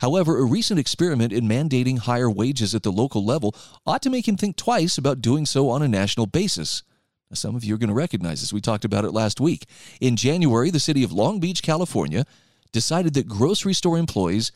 However, 0.00 0.36
a 0.36 0.44
recent 0.44 0.80
experiment 0.80 1.32
in 1.32 1.46
mandating 1.46 2.00
higher 2.00 2.28
wages 2.28 2.74
at 2.74 2.82
the 2.82 2.90
local 2.90 3.24
level 3.24 3.54
ought 3.86 4.02
to 4.02 4.10
make 4.10 4.26
him 4.26 4.36
think 4.36 4.56
twice 4.56 4.98
about 4.98 5.20
doing 5.20 5.46
so 5.46 5.70
on 5.70 5.80
a 5.80 5.86
national 5.86 6.26
basis. 6.26 6.82
Now, 7.30 7.36
some 7.36 7.54
of 7.54 7.62
you 7.62 7.76
are 7.76 7.78
going 7.78 7.88
to 7.88 7.94
recognize 7.94 8.40
this. 8.40 8.52
We 8.52 8.60
talked 8.60 8.84
about 8.84 9.04
it 9.04 9.12
last 9.12 9.40
week. 9.40 9.66
In 10.00 10.16
January, 10.16 10.70
the 10.70 10.80
city 10.80 11.04
of 11.04 11.12
Long 11.12 11.38
Beach, 11.38 11.62
California, 11.62 12.24
decided 12.72 13.14
that 13.14 13.28
grocery 13.28 13.74
store 13.74 13.96
employees 13.96 14.50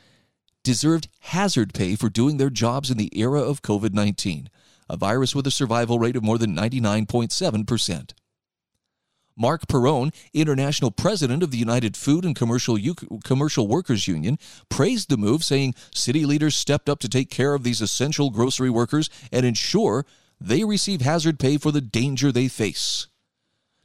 deserved 0.65 1.07
hazard 1.21 1.73
pay 1.75 1.95
for 1.95 2.09
doing 2.09 2.39
their 2.39 2.51
jobs 2.51 2.91
in 2.91 2.99
the 2.99 3.17
era 3.17 3.41
of 3.41 3.63
COVID 3.63 3.95
19, 3.95 4.51
a 4.91 4.97
virus 4.97 5.35
with 5.35 5.47
a 5.47 5.51
survival 5.51 5.99
rate 5.99 6.17
of 6.17 6.25
more 6.25 6.37
than 6.37 6.55
99.7%. 6.55 8.13
Marc 9.37 9.69
Perrone, 9.69 10.13
international 10.35 10.91
president 10.91 11.43
of 11.43 11.51
the 11.51 11.57
United 11.57 11.97
Food 11.97 12.25
and 12.25 12.37
Commercial, 12.37 12.77
U- 12.77 12.95
Commercial 13.25 13.67
Workers 13.69 14.07
Union, 14.07 14.39
praised 14.69 15.09
the 15.09 15.17
move, 15.17 15.45
saying 15.45 15.75
city 15.95 16.27
leaders 16.27 16.57
stepped 16.57 16.91
up 16.91 16.99
to 16.99 17.09
take 17.09 17.31
care 17.31 17.55
of 17.55 17.63
these 17.63 17.81
essential 17.81 18.31
grocery 18.31 18.69
workers 18.69 19.09
and 19.33 19.47
ensure 19.47 20.05
they 20.41 20.65
receive 20.65 21.01
hazard 21.01 21.39
pay 21.39 21.57
for 21.57 21.71
the 21.71 21.81
danger 21.81 22.33
they 22.33 22.49
face. 22.49 23.07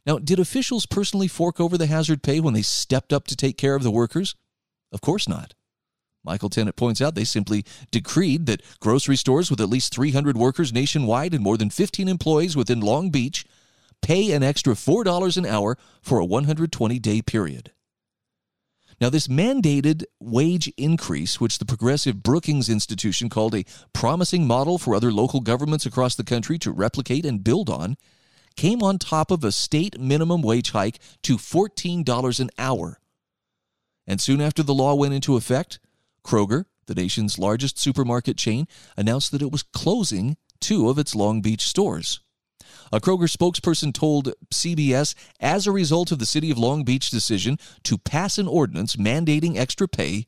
Now, 0.06 0.18
did 0.18 0.40
officials 0.40 0.86
personally 0.86 1.28
fork 1.28 1.60
over 1.60 1.78
the 1.78 1.88
hazard 1.88 2.22
pay 2.22 2.40
when 2.40 2.54
they 2.54 2.62
stepped 2.62 3.14
up 3.14 3.26
to 3.28 3.36
take 3.36 3.58
care 3.58 3.76
of 3.76 3.84
the 3.84 3.92
workers? 3.92 4.36
Of 4.92 5.02
course 5.02 5.28
not. 5.28 5.54
Michael 6.26 6.50
Tennant 6.50 6.76
points 6.76 7.02
out 7.02 7.16
they 7.16 7.24
simply 7.24 7.64
decreed 7.92 8.48
that 8.48 8.62
grocery 8.80 9.16
stores 9.16 9.50
with 9.50 9.62
at 9.62 9.70
least 9.70 9.94
300 9.94 10.36
workers 10.36 10.74
nationwide 10.74 11.34
and 11.34 11.44
more 11.44 11.58
than 11.58 11.70
15 11.70 12.08
employees 12.08 12.56
within 12.56 12.82
Long 12.82 13.10
Beach 13.12 13.46
pay 14.02 14.32
an 14.32 14.44
extra 14.44 14.74
$4 14.74 15.38
an 15.38 15.46
hour 15.46 15.78
for 16.02 16.20
a 16.20 16.26
120 16.26 17.00
day 17.00 17.22
period. 17.22 17.72
Now, 19.02 19.10
this 19.10 19.28
mandated 19.28 20.06
wage 20.22 20.72
increase, 20.78 21.42
which 21.42 21.60
the 21.60 21.66
progressive 21.66 22.24
Brookings 22.24 22.70
Institution 22.70 23.30
called 23.30 23.54
a 23.54 23.66
promising 23.94 24.48
model 24.48 24.78
for 24.78 24.96
other 24.96 25.12
local 25.12 25.42
governments 25.42 25.86
across 25.86 26.16
the 26.16 26.24
country 26.24 26.58
to 26.60 26.72
replicate 26.72 27.26
and 27.26 27.44
build 27.44 27.70
on, 27.70 27.98
came 28.56 28.82
on 28.82 28.98
top 28.98 29.32
of 29.32 29.44
a 29.44 29.52
state 29.52 30.00
minimum 30.00 30.42
wage 30.42 30.72
hike 30.72 31.00
to 31.24 31.36
$14 31.36 32.40
an 32.40 32.50
hour. 32.58 33.00
And 34.08 34.22
soon 34.22 34.40
after 34.40 34.64
the 34.64 34.74
law 34.74 34.94
went 34.96 35.14
into 35.14 35.36
effect, 35.36 35.80
Kroger, 36.26 36.66
the 36.88 36.96
nation's 36.96 37.40
largest 37.40 37.78
supermarket 37.78 38.38
chain, 38.38 38.68
announced 38.98 39.32
that 39.32 39.42
it 39.42 39.52
was 39.52 39.64
closing 39.64 40.38
two 40.60 40.90
of 40.90 40.98
its 40.98 41.16
Long 41.16 41.42
Beach 41.42 41.62
stores. 41.62 42.20
A 42.92 43.00
Kroger 43.00 43.30
spokesperson 43.32 43.94
told 43.94 44.34
CBS 44.54 45.16
as 45.40 45.66
a 45.66 45.72
result 45.72 46.12
of 46.12 46.20
the 46.20 46.26
City 46.26 46.52
of 46.52 46.58
Long 46.58 46.84
Beach 46.84 47.10
decision 47.10 47.58
to 47.84 47.98
pass 47.98 48.38
an 48.38 48.48
ordinance 48.48 48.96
mandating 48.96 49.58
extra 49.58 49.88
pay, 49.88 50.26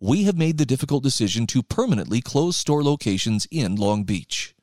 we 0.00 0.24
have 0.24 0.36
made 0.36 0.58
the 0.58 0.66
difficult 0.66 1.02
decision 1.02 1.46
to 1.48 1.62
permanently 1.62 2.20
close 2.20 2.56
store 2.56 2.84
locations 2.84 3.46
in 3.50 3.76
Long 3.76 4.04
Beach. 4.04 4.54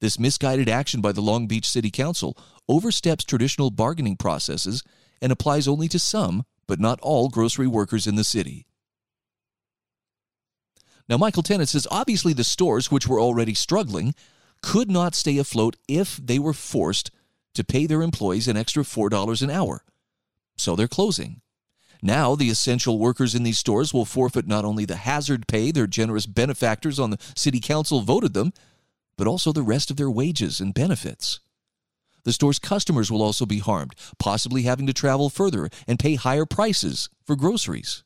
This 0.00 0.18
misguided 0.18 0.68
action 0.68 1.02
by 1.02 1.12
the 1.12 1.20
Long 1.20 1.46
Beach 1.46 1.68
City 1.68 1.90
Council 1.90 2.36
oversteps 2.68 3.24
traditional 3.24 3.70
bargaining 3.70 4.16
processes 4.16 4.82
and 5.20 5.30
applies 5.30 5.68
only 5.68 5.88
to 5.88 5.98
some, 5.98 6.44
but 6.66 6.80
not 6.80 6.98
all, 7.02 7.28
grocery 7.28 7.66
workers 7.66 8.06
in 8.06 8.16
the 8.16 8.24
city. 8.24 8.66
Now, 11.10 11.16
Michael 11.16 11.42
Tennant 11.42 11.68
says 11.68 11.88
obviously 11.90 12.32
the 12.32 12.44
stores, 12.44 12.92
which 12.92 13.08
were 13.08 13.20
already 13.20 13.52
struggling, 13.52 14.14
could 14.62 14.88
not 14.88 15.16
stay 15.16 15.38
afloat 15.38 15.74
if 15.88 16.16
they 16.18 16.38
were 16.38 16.52
forced 16.52 17.10
to 17.54 17.64
pay 17.64 17.86
their 17.86 18.00
employees 18.00 18.46
an 18.46 18.56
extra 18.56 18.84
$4 18.84 19.42
an 19.42 19.50
hour. 19.50 19.82
So 20.56 20.76
they're 20.76 20.86
closing. 20.86 21.40
Now, 22.00 22.36
the 22.36 22.48
essential 22.48 22.98
workers 23.00 23.34
in 23.34 23.42
these 23.42 23.58
stores 23.58 23.92
will 23.92 24.04
forfeit 24.04 24.46
not 24.46 24.64
only 24.64 24.84
the 24.84 24.96
hazard 24.96 25.48
pay 25.48 25.72
their 25.72 25.88
generous 25.88 26.26
benefactors 26.26 27.00
on 27.00 27.10
the 27.10 27.18
city 27.34 27.58
council 27.58 28.02
voted 28.02 28.32
them, 28.32 28.52
but 29.18 29.26
also 29.26 29.52
the 29.52 29.62
rest 29.62 29.90
of 29.90 29.96
their 29.96 30.10
wages 30.10 30.60
and 30.60 30.72
benefits. 30.72 31.40
The 32.22 32.32
store's 32.32 32.60
customers 32.60 33.10
will 33.10 33.22
also 33.22 33.46
be 33.46 33.58
harmed, 33.58 33.96
possibly 34.20 34.62
having 34.62 34.86
to 34.86 34.92
travel 34.92 35.28
further 35.28 35.70
and 35.88 35.98
pay 35.98 36.14
higher 36.14 36.46
prices 36.46 37.08
for 37.24 37.34
groceries. 37.34 38.04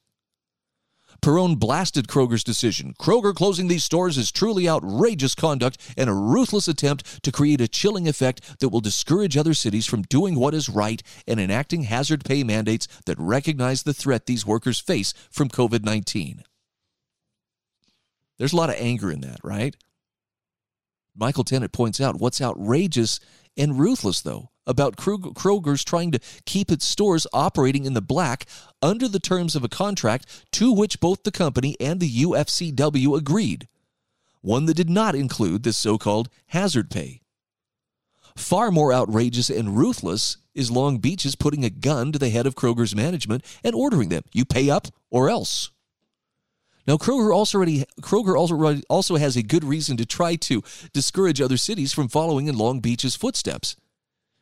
Perrone 1.25 1.55
blasted 1.55 2.07
Kroger's 2.07 2.45
decision. 2.45 2.93
Kroger 3.01 3.35
closing 3.35 3.69
these 3.69 3.83
stores 3.83 4.19
is 4.19 4.31
truly 4.31 4.69
outrageous 4.69 5.35
conduct 5.35 5.79
and 5.97 6.11
a 6.11 6.13
ruthless 6.13 6.69
attempt 6.69 7.23
to 7.23 7.33
create 7.33 7.63
a 7.63 7.67
chilling 7.67 8.07
effect 8.07 8.61
that 8.61 8.69
will 8.69 8.83
discourage 8.83 9.35
other 9.35 9.55
cities 9.55 9.87
from 9.87 10.03
doing 10.03 10.35
what 10.35 10.53
is 10.53 10.69
right 10.69 11.03
and 11.27 11.41
enacting 11.41 11.85
hazard 11.85 12.27
pay 12.27 12.45
mandates 12.45 12.87
that 13.07 13.19
recognize 13.19 13.85
the 13.85 13.95
threat 13.95 14.27
these 14.27 14.45
workers 14.45 14.79
face 14.79 15.15
from 15.31 15.49
COVID 15.49 15.83
19. 15.83 16.43
There's 18.37 18.53
a 18.53 18.57
lot 18.57 18.69
of 18.69 18.77
anger 18.79 19.11
in 19.11 19.23
that, 19.23 19.41
right? 19.43 19.75
Michael 21.17 21.45
Tennant 21.45 21.73
points 21.73 22.03
out 22.03 22.21
what's 22.21 22.43
outrageous 22.43 23.19
and 23.57 23.79
ruthless, 23.79 24.21
though, 24.21 24.51
about 24.67 24.97
Kroger's 24.97 25.85
trying 25.85 26.11
to 26.13 26.21
keep 26.47 26.71
its 26.71 26.87
stores 26.87 27.27
operating 27.33 27.85
in 27.85 27.95
the 27.95 28.03
black 28.03 28.47
under 28.83 29.09
the 29.09 29.21
terms 29.21 29.55
of 29.55 29.65
a 29.65 29.69
contract 29.69 30.45
to 30.53 30.73
which 30.73 31.01
both 31.01 31.23
the 31.23 31.33
company 31.33 31.77
and 31.81 32.01
the 32.01 32.23
UFCW 32.23 33.17
agreed, 33.17 33.69
one 34.41 34.67
that 34.67 34.75
did 34.75 34.91
not 34.91 35.15
include 35.15 35.63
this 35.63 35.79
so 35.79 35.99
called 35.99 36.29
hazard 36.49 36.91
pay. 36.91 37.21
Far 38.37 38.71
more 38.71 38.93
outrageous 38.93 39.49
and 39.49 39.77
ruthless 39.77 40.39
is 40.55 40.71
Long 40.71 40.99
Beach's 40.99 41.37
putting 41.37 41.65
a 41.65 41.71
gun 41.71 42.13
to 42.13 42.19
the 42.19 42.31
head 42.31 42.47
of 42.47 42.55
Kroger's 42.55 42.95
management 42.95 43.45
and 43.63 43.75
ordering 43.75 44.09
them 44.09 44.23
you 44.33 44.45
pay 44.45 44.71
up 44.71 44.89
or 45.11 45.29
else. 45.29 45.71
Now, 46.87 46.97
Kroger 46.97 47.35
also 47.35 47.57
already 47.59 47.85
Kroger 48.03 48.37
also 48.37 48.83
also 48.91 49.17
has 49.17 49.37
a 49.37 49.43
good 49.43 49.65
reason 49.65 49.97
to 49.97 50.05
try 50.05 50.37
to 50.37 50.63
discourage 50.93 51.41
other 51.41 51.57
cities 51.57 51.93
from 51.93 52.09
following 52.09 52.47
in 52.47 52.59
Long 52.59 52.81
Beach's 52.81 53.17
footsteps, 53.17 53.77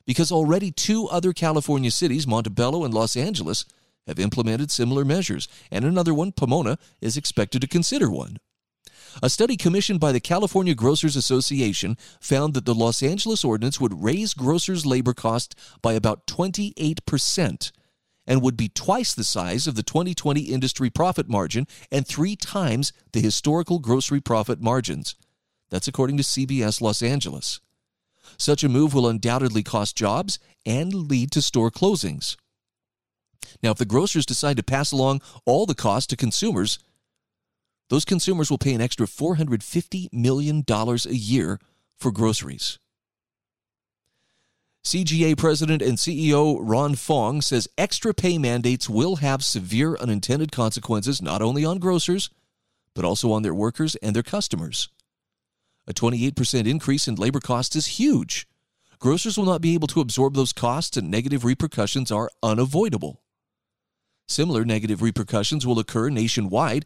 because 0.04 0.32
already 0.32 0.70
two 0.70 1.08
other 1.08 1.32
California 1.32 1.90
cities, 1.90 2.26
Montebello 2.26 2.84
and 2.84 2.92
Los 2.92 3.16
Angeles, 3.16 3.64
have 4.06 4.18
implemented 4.18 4.70
similar 4.70 5.04
measures, 5.04 5.48
and 5.70 5.84
another 5.84 6.12
one, 6.14 6.32
Pomona, 6.32 6.78
is 7.00 7.16
expected 7.16 7.60
to 7.60 7.68
consider 7.68 8.10
one. 8.10 8.38
A 9.22 9.28
study 9.28 9.56
commissioned 9.56 10.00
by 10.00 10.12
the 10.12 10.20
California 10.20 10.74
Grocers 10.74 11.16
Association 11.16 11.96
found 12.20 12.54
that 12.54 12.64
the 12.64 12.74
Los 12.74 13.02
Angeles 13.02 13.44
ordinance 13.44 13.80
would 13.80 14.02
raise 14.02 14.32
grocers' 14.32 14.86
labor 14.86 15.12
costs 15.12 15.54
by 15.82 15.92
about 15.92 16.26
28 16.26 17.04
percent 17.04 17.72
and 18.26 18.40
would 18.40 18.56
be 18.56 18.68
twice 18.68 19.14
the 19.14 19.24
size 19.24 19.66
of 19.66 19.74
the 19.74 19.82
2020 19.82 20.42
industry 20.42 20.88
profit 20.88 21.28
margin 21.28 21.66
and 21.90 22.06
three 22.06 22.36
times 22.36 22.92
the 23.12 23.20
historical 23.20 23.78
grocery 23.78 24.20
profit 24.20 24.60
margins. 24.60 25.16
That's 25.70 25.88
according 25.88 26.16
to 26.18 26.22
CBS 26.22 26.80
Los 26.80 27.02
Angeles. 27.02 27.60
Such 28.36 28.64
a 28.64 28.68
move 28.68 28.94
will 28.94 29.08
undoubtedly 29.08 29.62
cost 29.62 29.96
jobs 29.96 30.38
and 30.66 30.92
lead 30.92 31.30
to 31.32 31.42
store 31.42 31.70
closings. 31.70 32.36
Now, 33.62 33.70
if 33.70 33.78
the 33.78 33.84
grocers 33.84 34.26
decide 34.26 34.56
to 34.56 34.62
pass 34.62 34.92
along 34.92 35.20
all 35.44 35.66
the 35.66 35.74
cost 35.74 36.10
to 36.10 36.16
consumers, 36.16 36.78
those 37.90 38.04
consumers 38.04 38.50
will 38.50 38.58
pay 38.58 38.74
an 38.74 38.80
extra 38.80 39.06
$450 39.06 40.12
million 40.12 40.64
a 40.68 40.96
year 41.10 41.60
for 41.98 42.10
groceries. 42.10 42.78
CGA 44.84 45.36
President 45.36 45.80
and 45.80 45.96
CEO 45.96 46.58
Ron 46.60 46.96
Fong 46.96 47.40
says 47.40 47.68
extra 47.78 48.12
pay 48.12 48.36
mandates 48.36 48.88
will 48.88 49.16
have 49.16 49.44
severe 49.44 49.96
unintended 49.96 50.50
consequences 50.50 51.22
not 51.22 51.40
only 51.40 51.64
on 51.64 51.78
grocers, 51.78 52.30
but 52.94 53.04
also 53.04 53.30
on 53.30 53.42
their 53.42 53.54
workers 53.54 53.94
and 53.96 54.16
their 54.16 54.24
customers. 54.24 54.88
A 55.86 55.92
28% 55.92 56.66
increase 56.66 57.08
in 57.08 57.16
labor 57.16 57.40
costs 57.40 57.74
is 57.74 57.98
huge. 57.98 58.46
Grocers 58.98 59.36
will 59.36 59.44
not 59.44 59.60
be 59.60 59.74
able 59.74 59.88
to 59.88 60.00
absorb 60.00 60.34
those 60.34 60.52
costs, 60.52 60.96
and 60.96 61.10
negative 61.10 61.44
repercussions 61.44 62.12
are 62.12 62.30
unavoidable. 62.42 63.22
Similar 64.28 64.64
negative 64.64 65.02
repercussions 65.02 65.66
will 65.66 65.80
occur 65.80 66.08
nationwide 66.08 66.84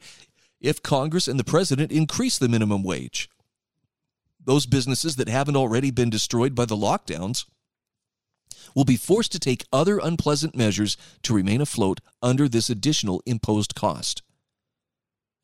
if 0.61 0.83
Congress 0.83 1.29
and 1.29 1.39
the 1.39 1.45
president 1.45 1.93
increase 1.93 2.39
the 2.39 2.49
minimum 2.49 2.83
wage. 2.83 3.29
Those 4.43 4.65
businesses 4.65 5.17
that 5.17 5.29
haven't 5.29 5.57
already 5.57 5.91
been 5.91 6.09
destroyed 6.09 6.55
by 6.55 6.65
the 6.65 6.77
lockdowns 6.77 7.45
will 8.75 8.85
be 8.85 8.97
forced 8.97 9.33
to 9.33 9.39
take 9.39 9.67
other 9.73 9.99
unpleasant 9.99 10.57
measures 10.57 10.97
to 11.23 11.35
remain 11.35 11.61
afloat 11.61 12.01
under 12.23 12.49
this 12.49 12.71
additional 12.71 13.23
imposed 13.27 13.75
cost. 13.75 14.23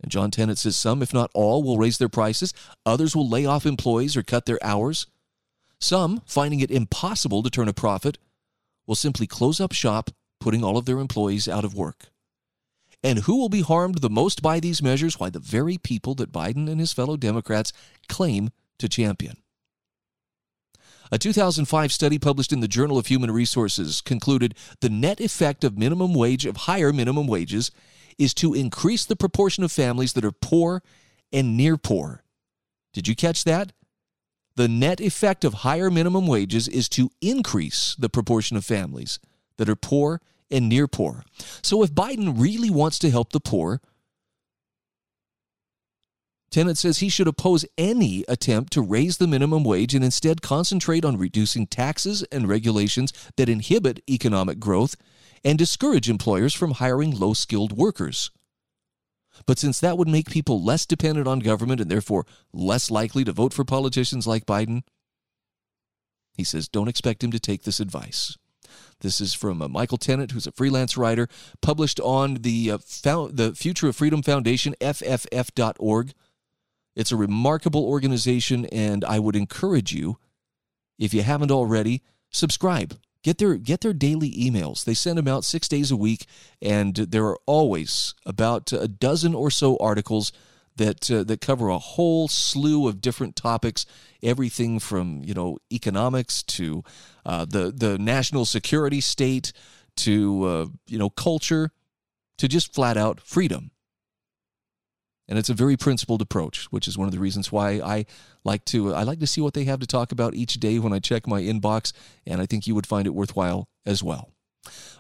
And 0.02 0.10
John 0.10 0.30
Tennant 0.30 0.58
says 0.58 0.76
some, 0.76 1.00
if 1.02 1.14
not 1.14 1.30
all, 1.32 1.62
will 1.62 1.78
raise 1.78 1.98
their 1.98 2.08
prices, 2.08 2.52
others 2.84 3.14
will 3.14 3.28
lay 3.28 3.46
off 3.46 3.64
employees 3.64 4.16
or 4.16 4.22
cut 4.22 4.46
their 4.46 4.62
hours. 4.62 5.06
Some, 5.80 6.22
finding 6.26 6.60
it 6.60 6.70
impossible 6.70 7.42
to 7.42 7.50
turn 7.50 7.68
a 7.68 7.72
profit, 7.72 8.18
will 8.86 8.94
simply 8.94 9.26
close 9.26 9.60
up 9.60 9.72
shop, 9.72 10.10
putting 10.40 10.64
all 10.64 10.76
of 10.76 10.86
their 10.86 10.98
employees 10.98 11.48
out 11.48 11.64
of 11.64 11.74
work. 11.74 12.08
And 13.04 13.20
who 13.20 13.36
will 13.36 13.48
be 13.48 13.62
harmed 13.62 13.98
the 13.98 14.10
most 14.10 14.42
by 14.42 14.60
these 14.60 14.82
measures? 14.82 15.18
Why, 15.18 15.30
the 15.30 15.40
very 15.40 15.78
people 15.78 16.14
that 16.16 16.32
Biden 16.32 16.70
and 16.70 16.78
his 16.78 16.92
fellow 16.92 17.16
Democrats 17.16 17.72
claim 18.08 18.50
to 18.78 18.88
champion. 18.88 19.41
A 21.12 21.18
2005 21.18 21.92
study 21.92 22.18
published 22.18 22.54
in 22.54 22.60
the 22.60 22.68
Journal 22.68 22.96
of 22.96 23.08
Human 23.08 23.30
Resources 23.30 24.00
concluded 24.00 24.54
the 24.80 24.88
net 24.88 25.20
effect 25.20 25.62
of 25.62 25.76
minimum 25.76 26.14
wage 26.14 26.46
of 26.46 26.56
higher 26.56 26.90
minimum 26.90 27.26
wages 27.26 27.70
is 28.16 28.32
to 28.32 28.54
increase 28.54 29.04
the 29.04 29.14
proportion 29.14 29.62
of 29.62 29.70
families 29.70 30.14
that 30.14 30.24
are 30.24 30.32
poor 30.32 30.82
and 31.30 31.54
near 31.54 31.76
poor. 31.76 32.24
Did 32.94 33.08
you 33.08 33.14
catch 33.14 33.44
that? 33.44 33.74
The 34.56 34.68
net 34.68 35.02
effect 35.02 35.44
of 35.44 35.52
higher 35.52 35.90
minimum 35.90 36.26
wages 36.26 36.66
is 36.66 36.88
to 36.90 37.10
increase 37.20 37.94
the 37.98 38.08
proportion 38.08 38.56
of 38.56 38.64
families 38.64 39.18
that 39.58 39.68
are 39.68 39.76
poor 39.76 40.22
and 40.50 40.66
near 40.66 40.88
poor. 40.88 41.24
So 41.60 41.82
if 41.82 41.92
Biden 41.92 42.40
really 42.40 42.70
wants 42.70 42.98
to 43.00 43.10
help 43.10 43.32
the 43.32 43.40
poor, 43.40 43.82
Tennant 46.52 46.76
says 46.76 46.98
he 46.98 47.08
should 47.08 47.28
oppose 47.28 47.64
any 47.78 48.26
attempt 48.28 48.74
to 48.74 48.82
raise 48.82 49.16
the 49.16 49.26
minimum 49.26 49.64
wage 49.64 49.94
and 49.94 50.04
instead 50.04 50.42
concentrate 50.42 51.02
on 51.02 51.16
reducing 51.16 51.66
taxes 51.66 52.22
and 52.24 52.46
regulations 52.46 53.10
that 53.38 53.48
inhibit 53.48 54.02
economic 54.08 54.60
growth 54.60 54.94
and 55.42 55.58
discourage 55.58 56.10
employers 56.10 56.52
from 56.52 56.72
hiring 56.72 57.10
low 57.10 57.32
skilled 57.32 57.72
workers. 57.72 58.30
But 59.46 59.58
since 59.58 59.80
that 59.80 59.96
would 59.96 60.08
make 60.08 60.30
people 60.30 60.62
less 60.62 60.84
dependent 60.84 61.26
on 61.26 61.38
government 61.38 61.80
and 61.80 61.90
therefore 61.90 62.26
less 62.52 62.90
likely 62.90 63.24
to 63.24 63.32
vote 63.32 63.54
for 63.54 63.64
politicians 63.64 64.26
like 64.26 64.44
Biden, 64.44 64.82
he 66.36 66.44
says 66.44 66.68
don't 66.68 66.88
expect 66.88 67.24
him 67.24 67.30
to 67.30 67.40
take 67.40 67.62
this 67.62 67.80
advice. 67.80 68.36
This 69.00 69.22
is 69.22 69.32
from 69.32 69.62
uh, 69.62 69.68
Michael 69.68 69.96
Tennant, 69.96 70.32
who's 70.32 70.46
a 70.46 70.52
freelance 70.52 70.98
writer, 70.98 71.28
published 71.62 71.98
on 72.00 72.34
the, 72.42 72.72
uh, 72.72 72.78
the 73.32 73.54
Future 73.56 73.88
of 73.88 73.96
Freedom 73.96 74.22
Foundation, 74.22 74.74
FFF.org. 74.82 76.12
It's 76.94 77.12
a 77.12 77.16
remarkable 77.16 77.84
organization, 77.84 78.66
and 78.66 79.04
I 79.04 79.18
would 79.18 79.36
encourage 79.36 79.92
you, 79.92 80.18
if 80.98 81.14
you 81.14 81.22
haven't 81.22 81.50
already, 81.50 82.02
subscribe. 82.30 82.98
Get 83.22 83.38
their 83.38 83.54
get 83.54 83.82
their 83.82 83.92
daily 83.92 84.32
emails. 84.32 84.84
They 84.84 84.94
send 84.94 85.16
them 85.16 85.28
out 85.28 85.44
six 85.44 85.68
days 85.68 85.90
a 85.90 85.96
week, 85.96 86.26
and 86.60 86.94
there 86.94 87.24
are 87.26 87.38
always 87.46 88.14
about 88.26 88.72
a 88.72 88.88
dozen 88.88 89.32
or 89.34 89.50
so 89.50 89.76
articles 89.76 90.32
that 90.76 91.10
uh, 91.10 91.22
that 91.24 91.40
cover 91.40 91.68
a 91.68 91.78
whole 91.78 92.28
slew 92.28 92.88
of 92.88 93.00
different 93.00 93.36
topics, 93.36 93.86
everything 94.22 94.78
from 94.78 95.22
you 95.22 95.34
know 95.34 95.58
economics 95.72 96.42
to 96.42 96.82
uh, 97.24 97.44
the 97.44 97.70
the 97.70 97.98
national 97.98 98.44
security 98.44 99.00
state 99.00 99.52
to 99.96 100.44
uh, 100.44 100.66
you 100.86 100.98
know 100.98 101.10
culture 101.10 101.70
to 102.38 102.48
just 102.48 102.74
flat 102.74 102.96
out 102.96 103.20
freedom. 103.20 103.71
And 105.32 105.38
it's 105.38 105.48
a 105.48 105.54
very 105.54 105.78
principled 105.78 106.20
approach, 106.20 106.66
which 106.66 106.86
is 106.86 106.98
one 106.98 107.08
of 107.08 107.14
the 107.14 107.18
reasons 107.18 107.50
why 107.50 107.80
I 107.80 108.04
like 108.44 108.66
to 108.66 108.94
I 108.94 109.02
like 109.02 109.18
to 109.20 109.26
see 109.26 109.40
what 109.40 109.54
they 109.54 109.64
have 109.64 109.80
to 109.80 109.86
talk 109.86 110.12
about 110.12 110.34
each 110.34 110.60
day 110.60 110.78
when 110.78 110.92
I 110.92 110.98
check 110.98 111.26
my 111.26 111.40
inbox, 111.40 111.94
and 112.26 112.38
I 112.38 112.44
think 112.44 112.66
you 112.66 112.74
would 112.74 112.86
find 112.86 113.06
it 113.06 113.14
worthwhile 113.14 113.66
as 113.86 114.02
well. 114.02 114.28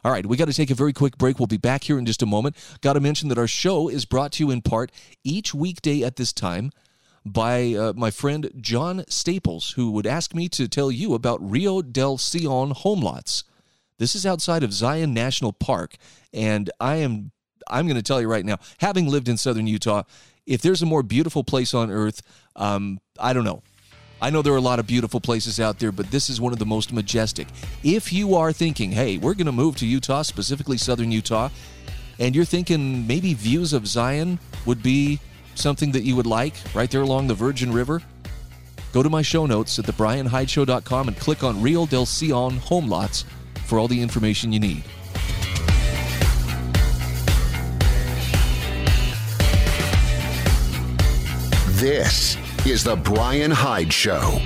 All 0.02 0.10
right, 0.10 0.24
we 0.24 0.38
got 0.38 0.46
to 0.46 0.54
take 0.54 0.70
a 0.70 0.74
very 0.74 0.94
quick 0.94 1.18
break. 1.18 1.38
We'll 1.38 1.48
be 1.48 1.58
back 1.58 1.84
here 1.84 1.98
in 1.98 2.06
just 2.06 2.22
a 2.22 2.26
moment. 2.26 2.56
Got 2.80 2.94
to 2.94 3.00
mention 3.00 3.28
that 3.28 3.36
our 3.36 3.46
show 3.46 3.90
is 3.90 4.06
brought 4.06 4.32
to 4.32 4.44
you 4.44 4.50
in 4.50 4.62
part 4.62 4.90
each 5.22 5.52
weekday 5.52 6.02
at 6.02 6.16
this 6.16 6.32
time 6.32 6.70
by 7.26 7.74
uh, 7.74 7.92
my 7.94 8.10
friend 8.10 8.50
John 8.58 9.04
Staples, 9.08 9.72
who 9.72 9.90
would 9.90 10.06
ask 10.06 10.34
me 10.34 10.48
to 10.48 10.66
tell 10.66 10.90
you 10.90 11.12
about 11.12 11.46
Rio 11.46 11.82
del 11.82 12.16
Sion 12.16 12.70
home 12.70 13.02
lots. 13.02 13.44
This 13.98 14.14
is 14.14 14.24
outside 14.24 14.62
of 14.62 14.72
Zion 14.72 15.12
National 15.12 15.52
Park, 15.52 15.96
and 16.32 16.70
I 16.80 16.96
am 16.96 17.32
I'm 17.68 17.86
going 17.86 17.96
to 17.96 18.02
tell 18.02 18.20
you 18.20 18.28
right 18.28 18.44
now, 18.44 18.58
having 18.78 19.08
lived 19.08 19.28
in 19.28 19.36
southern 19.36 19.66
Utah, 19.66 20.02
if 20.46 20.62
there's 20.62 20.82
a 20.82 20.86
more 20.86 21.02
beautiful 21.02 21.44
place 21.44 21.74
on 21.74 21.90
earth, 21.90 22.22
um, 22.56 23.00
I 23.18 23.32
don't 23.32 23.44
know. 23.44 23.62
I 24.20 24.30
know 24.30 24.40
there 24.40 24.52
are 24.52 24.56
a 24.56 24.60
lot 24.60 24.78
of 24.78 24.86
beautiful 24.86 25.20
places 25.20 25.58
out 25.58 25.80
there, 25.80 25.90
but 25.90 26.10
this 26.12 26.30
is 26.30 26.40
one 26.40 26.52
of 26.52 26.60
the 26.60 26.66
most 26.66 26.92
majestic. 26.92 27.48
If 27.82 28.12
you 28.12 28.36
are 28.36 28.52
thinking, 28.52 28.92
hey, 28.92 29.18
we're 29.18 29.34
going 29.34 29.46
to 29.46 29.52
move 29.52 29.76
to 29.78 29.86
Utah, 29.86 30.22
specifically 30.22 30.78
southern 30.78 31.10
Utah, 31.10 31.48
and 32.20 32.36
you're 32.36 32.44
thinking 32.44 33.04
maybe 33.06 33.34
views 33.34 33.72
of 33.72 33.86
Zion 33.86 34.38
would 34.64 34.80
be 34.80 35.18
something 35.56 35.90
that 35.92 36.02
you 36.02 36.14
would 36.14 36.26
like 36.26 36.54
right 36.72 36.90
there 36.90 37.02
along 37.02 37.26
the 37.26 37.34
Virgin 37.34 37.72
River, 37.72 38.00
go 38.92 39.02
to 39.02 39.10
my 39.10 39.22
show 39.22 39.46
notes 39.46 39.78
at 39.78 39.86
thebrianhydeshow.com 39.86 41.08
and 41.08 41.16
click 41.16 41.42
on 41.42 41.60
Rio 41.60 41.86
del 41.86 42.06
Sion 42.06 42.58
home 42.58 42.88
lots 42.88 43.24
for 43.66 43.78
all 43.78 43.88
the 43.88 44.00
information 44.00 44.52
you 44.52 44.60
need. 44.60 44.84
This 51.82 52.36
is 52.64 52.84
The 52.84 52.94
Brian 52.94 53.50
Hyde 53.50 53.92
Show. 53.92 54.40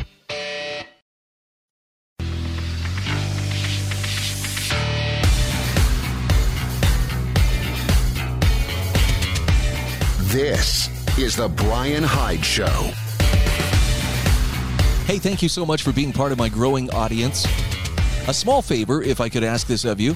This 10.29 10.89
is 11.19 11.37
The 11.37 11.49
Brian 11.55 12.03
Hyde 12.03 12.43
Show. 12.43 12.65
Hey, 15.05 15.19
thank 15.19 15.43
you 15.43 15.51
so 15.51 15.67
much 15.67 15.83
for 15.83 15.93
being 15.93 16.15
part 16.15 16.33
of 16.33 16.39
my 16.39 16.49
growing 16.49 16.89
audience. 16.93 17.45
A 18.29 18.33
small 18.33 18.63
favor, 18.63 19.03
if 19.03 19.21
I 19.21 19.29
could 19.29 19.45
ask 19.45 19.67
this 19.67 19.85
of 19.85 20.01
you. 20.01 20.13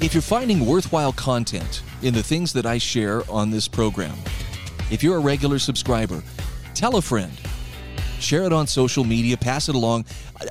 If 0.00 0.14
you're 0.14 0.22
finding 0.22 0.64
worthwhile 0.64 1.12
content 1.12 1.82
in 2.00 2.14
the 2.14 2.22
things 2.22 2.54
that 2.54 2.64
I 2.64 2.78
share 2.78 3.22
on 3.30 3.50
this 3.50 3.68
program, 3.68 4.16
if 4.90 5.02
you're 5.02 5.16
a 5.16 5.20
regular 5.20 5.58
subscriber, 5.58 6.22
tell 6.74 6.96
a 6.96 7.02
friend. 7.02 7.32
Share 8.20 8.44
it 8.44 8.52
on 8.52 8.66
social 8.66 9.04
media, 9.04 9.36
pass 9.36 9.68
it 9.68 9.74
along. 9.74 10.04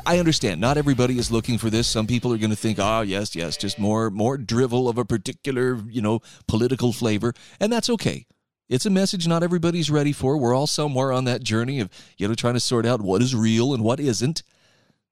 I 0.06 0.20
understand 0.20 0.62
not 0.62 0.78
everybody 0.78 1.18
is 1.18 1.32
looking 1.32 1.58
for 1.58 1.70
this. 1.70 1.88
Some 1.88 2.08
people 2.08 2.32
are 2.32 2.38
going 2.38 2.50
to 2.50 2.56
think, 2.56 2.80
"Oh, 2.80 3.02
yes, 3.02 3.36
yes, 3.36 3.58
just 3.58 3.78
more 3.78 4.10
more 4.10 4.38
drivel 4.38 4.88
of 4.88 4.98
a 4.98 5.04
particular, 5.04 5.82
you 5.90 6.02
know, 6.02 6.22
political 6.48 6.94
flavor." 6.94 7.34
And 7.60 7.72
that's 7.72 7.90
okay. 7.90 8.26
It's 8.70 8.86
a 8.86 8.90
message 8.90 9.28
not 9.28 9.44
everybody's 9.44 9.90
ready 9.90 10.14
for. 10.14 10.38
We're 10.38 10.56
all 10.56 10.68
somewhere 10.68 11.12
on 11.12 11.26
that 11.26 11.44
journey 11.44 11.80
of, 11.80 11.90
you 12.18 12.28
know, 12.28 12.36
trying 12.36 12.54
to 12.54 12.60
sort 12.60 12.86
out 12.86 13.02
what 13.02 13.22
is 13.22 13.34
real 13.36 13.74
and 13.74 13.84
what 13.84 14.00
isn't. 14.00 14.44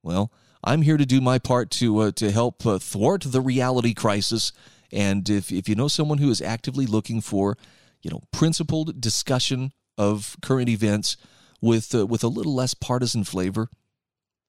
Well, 0.04 0.32
I'm 0.64 0.82
here 0.82 0.98
to 0.98 1.06
do 1.06 1.22
my 1.22 1.40
part 1.40 1.72
to 1.72 2.00
uh, 2.00 2.12
to 2.12 2.32
help 2.32 2.66
uh, 2.66 2.80
thwart 2.80 3.24
the 3.26 3.42
reality 3.42 3.94
crisis. 3.94 4.52
And 4.92 5.30
if 5.30 5.52
if 5.52 5.68
you 5.68 5.76
know 5.76 5.88
someone 5.88 6.20
who 6.20 6.30
is 6.30 6.42
actively 6.42 6.86
looking 6.86 7.22
for 7.22 7.58
you 8.06 8.12
know, 8.12 8.22
principled 8.32 9.02
discussion 9.02 9.72
of 9.98 10.38
current 10.44 10.70
events 10.70 11.18
with 11.60 11.96
uh, 11.96 12.06
with 12.06 12.24
a 12.24 12.28
little 12.28 12.54
less 12.54 12.76
partisan 12.76 13.24
flavor, 13.24 13.68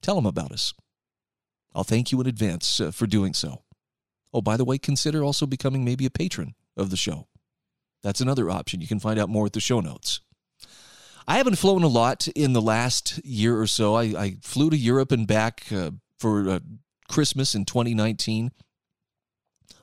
tell 0.03 0.15
them 0.15 0.27
about 0.27 0.53
us. 0.53 0.75
I'll 1.75 1.83
thank 1.83 2.13
you 2.13 2.21
in 2.21 2.27
advance 2.27 2.81
uh, 2.81 2.91
for 2.91 3.07
doing 3.07 3.33
so. 3.33 3.63
Oh, 4.35 4.43
by 4.43 4.59
the 4.59 4.65
way, 4.67 4.77
consider 4.77 5.25
also 5.25 5.47
becoming 5.47 5.87
maybe 5.87 6.05
a 6.05 6.11
patron 6.11 6.55
of 6.77 6.91
the 6.91 6.99
show. 6.99 7.29
That's 8.03 8.21
another 8.21 8.51
option. 8.51 8.83
You 8.83 8.87
can 8.87 9.01
find 9.01 9.19
out 9.19 9.31
more 9.31 9.47
at 9.47 9.55
the 9.55 9.61
show 9.61 9.81
notes. 9.81 10.21
I 11.27 11.39
haven't 11.39 11.57
flown 11.57 11.83
a 11.83 11.89
lot 11.89 12.29
in 12.29 12.53
the 12.53 12.61
last 12.61 13.25
year 13.25 13.59
or 13.59 13.67
so. 13.67 13.95
I, 13.95 14.03
I 14.03 14.37
flew 14.43 14.69
to 14.69 14.77
Europe 14.77 15.13
and 15.13 15.27
back 15.27 15.65
uh, 15.73 15.93
for 16.19 16.51
uh, 16.51 16.59
Christmas 17.09 17.55
in 17.55 17.65
2019. 17.65 18.53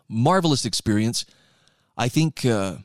Marvelous 0.07 0.63
experience. 0.63 1.25
I 1.97 2.07
think 2.07 2.45
uh, 2.45 2.77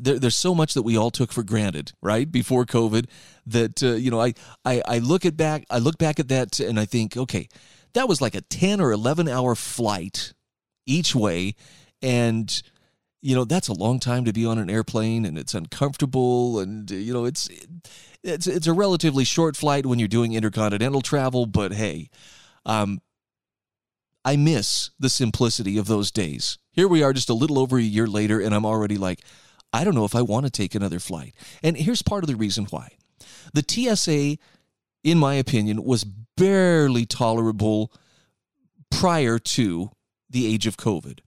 there, 0.00 0.18
there's 0.18 0.36
so 0.36 0.54
much 0.54 0.74
that 0.74 0.82
we 0.82 0.96
all 0.96 1.10
took 1.10 1.32
for 1.32 1.42
granted, 1.42 1.92
right, 2.02 2.30
before 2.30 2.64
COVID. 2.64 3.06
That 3.46 3.82
uh, 3.82 3.94
you 3.94 4.10
know, 4.10 4.20
I, 4.20 4.34
I 4.64 4.82
I 4.86 4.98
look 4.98 5.24
at 5.24 5.36
back, 5.36 5.64
I 5.70 5.78
look 5.78 5.98
back 5.98 6.18
at 6.18 6.28
that, 6.28 6.60
and 6.60 6.78
I 6.78 6.84
think, 6.84 7.16
okay, 7.16 7.48
that 7.94 8.08
was 8.08 8.20
like 8.20 8.34
a 8.34 8.40
ten 8.40 8.80
or 8.80 8.92
eleven 8.92 9.28
hour 9.28 9.54
flight 9.54 10.34
each 10.86 11.14
way, 11.14 11.54
and 12.02 12.62
you 13.20 13.34
know 13.34 13.44
that's 13.44 13.68
a 13.68 13.72
long 13.72 14.00
time 14.00 14.24
to 14.24 14.32
be 14.32 14.44
on 14.44 14.58
an 14.58 14.70
airplane, 14.70 15.24
and 15.24 15.38
it's 15.38 15.54
uncomfortable, 15.54 16.58
and 16.60 16.90
you 16.90 17.12
know 17.12 17.24
it's 17.24 17.48
it's 18.22 18.46
it's 18.46 18.66
a 18.66 18.72
relatively 18.72 19.24
short 19.24 19.56
flight 19.56 19.86
when 19.86 19.98
you're 19.98 20.08
doing 20.08 20.34
intercontinental 20.34 21.00
travel, 21.00 21.46
but 21.46 21.72
hey, 21.72 22.10
um, 22.66 23.00
I 24.24 24.36
miss 24.36 24.90
the 24.98 25.08
simplicity 25.08 25.78
of 25.78 25.86
those 25.86 26.10
days. 26.10 26.58
Here 26.72 26.88
we 26.88 27.02
are, 27.02 27.12
just 27.12 27.30
a 27.30 27.34
little 27.34 27.58
over 27.58 27.78
a 27.78 27.82
year 27.82 28.06
later, 28.06 28.40
and 28.40 28.54
I'm 28.54 28.66
already 28.66 28.98
like 28.98 29.20
I 29.72 29.84
don't 29.84 29.94
know 29.94 30.04
if 30.04 30.14
I 30.14 30.22
want 30.22 30.46
to 30.46 30.50
take 30.50 30.74
another 30.74 30.98
flight. 30.98 31.34
And 31.62 31.76
here's 31.76 32.02
part 32.02 32.24
of 32.24 32.28
the 32.28 32.36
reason 32.36 32.66
why. 32.70 32.92
The 33.52 33.64
TSA, 33.66 34.38
in 35.04 35.18
my 35.18 35.34
opinion, 35.34 35.84
was 35.84 36.04
barely 36.04 37.04
tolerable 37.06 37.92
prior 38.90 39.38
to 39.38 39.90
the 40.30 40.46
age 40.46 40.66
of 40.66 40.76
COVID. 40.76 41.20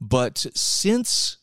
But 0.00 0.46
since 0.54 1.38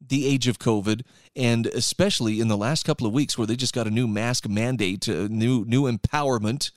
the 0.00 0.26
age 0.26 0.48
of 0.48 0.58
COVID, 0.58 1.02
and 1.36 1.66
especially 1.66 2.40
in 2.40 2.48
the 2.48 2.56
last 2.56 2.84
couple 2.84 3.06
of 3.06 3.12
weeks 3.12 3.36
where 3.36 3.46
they 3.46 3.56
just 3.56 3.74
got 3.74 3.86
a 3.86 3.90
new 3.90 4.08
mask 4.08 4.48
mandate, 4.48 5.08
new 5.08 5.64
new 5.64 5.82
empowerment, 5.82 6.70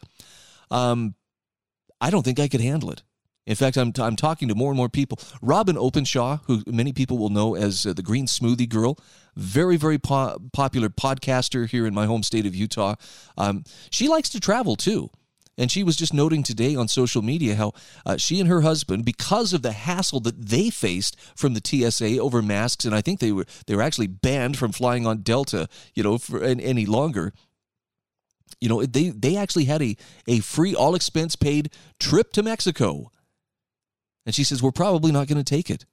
um, 0.70 1.16
I 2.00 2.10
don't 2.10 2.24
think 2.24 2.40
I 2.40 2.48
could 2.48 2.62
handle 2.62 2.92
it. 2.92 3.04
In 3.48 3.56
fact, 3.56 3.76
I'm, 3.76 3.92
t- 3.92 4.02
I'm 4.02 4.16
talking 4.16 4.48
to 4.50 4.56
more 4.56 4.70
and 4.70 4.78
more 4.78 4.90
people. 4.90 5.18
Robyn 5.42 5.78
Openshaw, 5.78 6.40
who 6.46 6.64
many 6.68 6.94
people 6.94 7.18
will 7.18 7.30
know 7.30 7.56
as 7.56 7.86
uh, 7.86 7.94
the 7.94 8.04
Green 8.04 8.28
Smoothie 8.28 8.70
Girl, 8.70 8.98
very, 9.36 9.78
very 9.78 9.98
po- 9.98 10.38
popular 10.54 10.90
podcaster 10.90 11.68
here 11.68 11.88
in 11.88 11.94
my 11.94 12.06
home 12.06 12.22
state 12.22 12.46
of 12.46 12.54
Utah. 12.54 12.96
Um, 13.38 13.64
she 13.90 14.08
likes 14.08 14.30
to 14.30 14.40
travel 14.40 14.76
too. 14.76 15.10
And 15.58 15.72
she 15.72 15.84
was 15.84 15.96
just 15.96 16.14
noting 16.14 16.44
today 16.44 16.76
on 16.76 16.88
social 16.88 17.22
media 17.22 17.56
how 17.56 17.74
uh, 18.06 18.18
she 18.18 18.40
and 18.40 18.48
her 18.48 18.62
husband, 18.62 19.06
because 19.06 19.54
of 19.54 19.64
the 19.64 19.74
hassle 19.74 20.20
that 20.22 20.48
they 20.48 20.70
faced 20.70 21.18
from 21.36 21.54
the 21.54 21.62
TSA 21.64 22.20
over 22.20 22.42
masks, 22.42 22.86
and 22.86 22.96
I 22.96 23.02
think 23.02 23.20
they 23.20 23.32
were 23.32 23.46
they 23.68 23.76
were 23.76 23.82
actually 23.82 24.08
banned 24.08 24.58
from 24.58 24.72
flying 24.72 25.06
on 25.06 25.24
Delta, 25.24 25.68
you 25.94 26.04
know, 26.04 26.18
for 26.18 26.42
any 26.42 26.86
longer. 26.86 27.34
You 28.62 28.70
know, 28.70 28.86
they 28.86 29.10
they 29.10 29.36
actually 29.36 29.66
had 29.66 29.82
a 29.82 29.98
a 30.26 30.40
free 30.40 30.74
all 30.74 30.96
expense 30.96 31.36
paid 31.36 31.70
trip 32.00 32.32
to 32.34 32.44
Mexico 32.44 33.12
and 34.26 34.36
she 34.36 34.44
says, 34.44 34.62
We're 34.62 34.72
probably 34.72 35.12
not 35.12 35.28
going 35.28 35.44
to 35.44 35.44
take 35.44 35.70
it. 35.70 35.86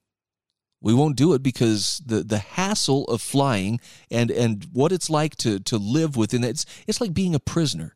We 0.81 0.93
won't 0.93 1.17
do 1.17 1.33
it 1.33 1.43
because 1.43 2.01
the, 2.05 2.23
the 2.23 2.37
hassle 2.37 3.05
of 3.05 3.21
flying 3.21 3.81
and, 4.09 4.31
and 4.31 4.65
what 4.71 4.91
it's 4.91 5.09
like 5.09 5.35
to, 5.37 5.59
to 5.59 5.77
live 5.77 6.15
within 6.15 6.43
it, 6.43 6.49
it's, 6.51 6.65
it's 6.87 7.01
like 7.01 7.13
being 7.13 7.35
a 7.35 7.39
prisoner. 7.39 7.93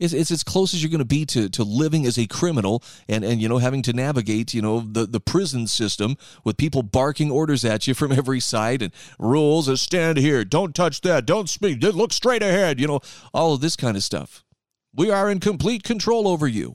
It's, 0.00 0.12
it's 0.12 0.30
as 0.30 0.42
close 0.42 0.74
as 0.74 0.82
you're 0.82 0.90
going 0.90 0.98
to 0.98 1.04
be 1.04 1.24
to, 1.26 1.48
to 1.50 1.62
living 1.62 2.04
as 2.04 2.18
a 2.18 2.26
criminal 2.26 2.82
and, 3.08 3.22
and 3.24 3.40
you 3.40 3.48
know 3.48 3.58
having 3.58 3.82
to 3.82 3.92
navigate 3.92 4.52
you 4.52 4.60
know 4.60 4.80
the, 4.80 5.06
the 5.06 5.20
prison 5.20 5.68
system 5.68 6.16
with 6.42 6.56
people 6.56 6.82
barking 6.82 7.30
orders 7.30 7.64
at 7.64 7.86
you 7.86 7.94
from 7.94 8.10
every 8.12 8.40
side 8.40 8.82
and 8.82 8.92
rules 9.20 9.68
as 9.68 9.80
stand 9.80 10.18
here 10.18 10.44
don't 10.44 10.74
touch 10.74 11.00
that 11.02 11.26
don't 11.26 11.48
speak 11.48 11.80
look 11.80 12.12
straight 12.12 12.42
ahead 12.42 12.80
you 12.80 12.88
know 12.88 13.00
all 13.32 13.54
of 13.54 13.60
this 13.60 13.76
kind 13.76 13.96
of 13.96 14.02
stuff 14.02 14.44
we 14.92 15.10
are 15.10 15.30
in 15.30 15.38
complete 15.38 15.84
control 15.84 16.26
over 16.26 16.48
you 16.48 16.74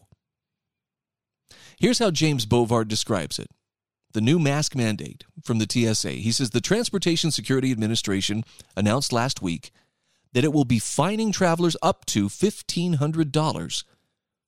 here's 1.80 2.00
how 2.00 2.12
James 2.12 2.46
Bovard 2.46 2.88
describes 2.88 3.40
it 3.40 3.50
the 4.12 4.22
new 4.22 4.40
mask 4.40 4.76
mandate 4.76 5.24
from 5.44 5.60
the 5.60 5.68
TSA. 5.70 6.12
He 6.12 6.32
says 6.32 6.50
the 6.50 6.62
Transportation 6.62 7.30
Security 7.32 7.72
Administration 7.72 8.44
announced 8.76 9.14
last 9.14 9.42
week 9.42 9.72
that 10.34 10.44
it 10.44 10.54
will 10.54 10.66
be 10.66 10.80
fining 10.80 11.32
travelers 11.32 11.78
up 11.82 12.06
to 12.06 12.28
$1,500 12.28 13.84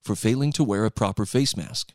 for 0.04 0.16
failing 0.16 0.52
to 0.54 0.64
wear 0.64 0.86
a 0.86 0.92
proper 0.92 1.26
face 1.26 1.56
mask. 1.56 1.94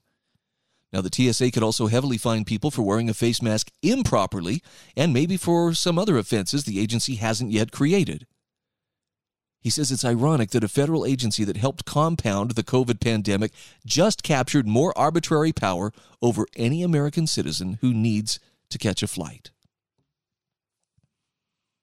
Now, 0.93 1.01
the 1.01 1.11
TSA 1.13 1.51
could 1.51 1.65
also 1.65 1.89
heavily 1.89 2.17
fine 2.17 2.45
people 2.45 2.71
for 2.71 2.83
wearing 2.83 3.11
a 3.11 3.15
face 3.15 3.43
mask 3.43 3.71
improperly 3.83 4.63
and 4.97 5.13
maybe 5.13 5.37
for 5.37 5.75
some 5.75 5.99
other 5.99 6.17
offenses 6.17 6.65
the 6.65 6.81
agency 6.81 7.17
hasn't 7.17 7.51
yet 7.51 7.73
created. 7.73 8.27
He 9.67 9.71
says 9.71 9.91
it's 9.91 10.05
ironic 10.05 10.51
that 10.51 10.63
a 10.63 10.69
federal 10.69 11.05
agency 11.05 11.43
that 11.43 11.57
helped 11.57 11.87
compound 11.87 12.53
the 12.53 12.63
COVID 12.63 13.01
pandemic 13.01 13.51
just 13.85 14.23
captured 14.23 14.69
more 14.69 14.97
arbitrary 14.97 15.53
power 15.53 15.93
over 16.23 16.47
any 16.55 16.85
American 16.85 17.27
citizen 17.27 17.79
who 17.81 17.93
needs 17.93 18.39
to 18.71 18.79
catch 18.79 19.03
a 19.03 19.09
flight. 19.09 19.51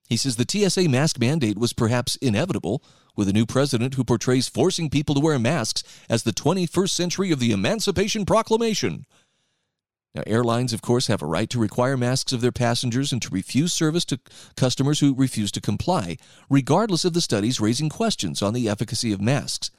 He 0.07 0.15
says 0.15 0.37
the 0.37 0.45
TSA 0.49 0.87
mask 0.87 1.19
mandate 1.19 1.57
was 1.57 1.73
perhaps 1.73 2.15
inevitable, 2.15 2.81
with 3.17 3.27
a 3.27 3.33
new 3.33 3.45
president 3.45 3.95
who 3.95 4.05
portrays 4.05 4.47
forcing 4.47 4.89
people 4.89 5.13
to 5.15 5.19
wear 5.19 5.37
masks 5.37 5.83
as 6.09 6.23
the 6.23 6.31
21st 6.31 6.89
century 6.89 7.31
of 7.33 7.41
the 7.41 7.51
Emancipation 7.51 8.25
Proclamation. 8.25 9.05
Now, 10.15 10.21
airlines, 10.27 10.73
of 10.73 10.83
course, 10.83 11.07
have 11.07 11.23
a 11.23 11.27
right 11.27 11.49
to 11.49 11.59
require 11.59 11.97
masks 11.97 12.31
of 12.31 12.41
their 12.41 12.51
passengers 12.51 13.11
and 13.11 13.21
to 13.23 13.29
refuse 13.29 13.73
service 13.73 14.05
to 14.05 14.19
customers 14.55 14.99
who 14.99 15.15
refuse 15.15 15.51
to 15.53 15.61
comply, 15.61 16.17
regardless 16.49 17.03
of 17.03 17.13
the 17.13 17.21
studies 17.21 17.59
raising 17.59 17.89
questions 17.89 18.41
on 18.43 18.53
the 18.53 18.69
efficacy 18.69 19.11
of 19.11 19.19
masks. 19.19 19.71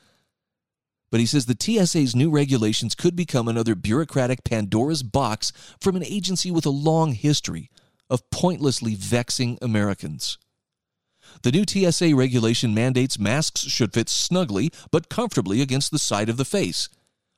But 1.13 1.21
he 1.21 1.27
says 1.27 1.47
the 1.47 1.57
TSA's 1.57 2.17
new 2.17 2.31
regulations 2.31 2.97
could 2.97 3.15
become 3.15 3.47
another 3.47 3.77
bureaucratic 3.77 4.43
Pandora's 4.43 5.05
box 5.05 5.53
from 5.81 5.95
an 5.95 6.05
agency 6.05 6.51
with 6.51 6.67
a 6.67 6.71
long 6.71 7.13
history 7.13 7.71
of 8.11 8.29
pointlessly 8.31 8.97
vexing 8.97 9.57
Americans. 9.63 10.39
The 11.43 11.53
new 11.53 11.65
TSA 11.65 12.17
regulation 12.17 12.75
mandates 12.75 13.19
masks 13.19 13.61
should 13.61 13.95
fit 13.95 14.09
snugly 14.09 14.73
but 14.91 15.09
comfortably 15.09 15.61
against 15.61 15.93
the 15.93 15.99
side 16.01 16.29
of 16.29 16.37
the 16.37 16.45
face. 16.45 16.89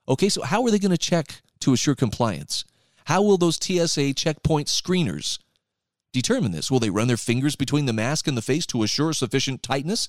Okay, 0.08 0.30
so 0.30 0.42
how 0.42 0.64
are 0.64 0.70
they 0.70 0.78
going 0.78 0.90
to 0.90 0.98
check 0.98 1.42
to 1.60 1.74
assure 1.74 1.94
compliance? 1.94 2.64
How 3.06 3.22
will 3.22 3.38
those 3.38 3.58
TSA 3.62 4.14
checkpoint 4.14 4.66
screeners 4.66 5.38
determine 6.12 6.50
this? 6.50 6.72
Will 6.72 6.80
they 6.80 6.90
run 6.90 7.06
their 7.06 7.16
fingers 7.16 7.54
between 7.54 7.86
the 7.86 7.92
mask 7.92 8.26
and 8.26 8.36
the 8.36 8.42
face 8.42 8.66
to 8.66 8.82
assure 8.82 9.12
sufficient 9.12 9.62
tightness? 9.62 10.08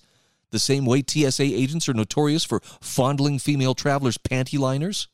The 0.50 0.58
same 0.58 0.84
way 0.84 1.04
TSA 1.08 1.44
agents 1.44 1.88
are 1.88 1.94
notorious 1.94 2.44
for 2.44 2.60
fondling 2.82 3.38
female 3.38 3.76
travelers' 3.76 4.18
panty 4.18 4.58
liners? 4.58 5.10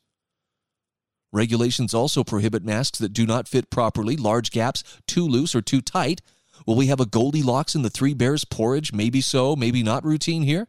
Regulations 1.30 1.92
also 1.92 2.24
prohibit 2.24 2.64
masks 2.64 2.98
that 3.00 3.12
do 3.12 3.26
not 3.26 3.48
fit 3.48 3.68
properly, 3.68 4.16
large 4.16 4.50
gaps, 4.50 4.82
too 5.06 5.26
loose, 5.26 5.54
or 5.54 5.60
too 5.60 5.82
tight. 5.82 6.22
Will 6.66 6.76
we 6.76 6.86
have 6.86 7.00
a 7.00 7.06
Goldilocks 7.06 7.74
in 7.74 7.82
the 7.82 7.90
Three 7.90 8.14
Bears 8.14 8.46
porridge? 8.46 8.94
Maybe 8.94 9.20
so, 9.20 9.56
maybe 9.56 9.82
not 9.82 10.06
routine 10.06 10.44
here? 10.44 10.68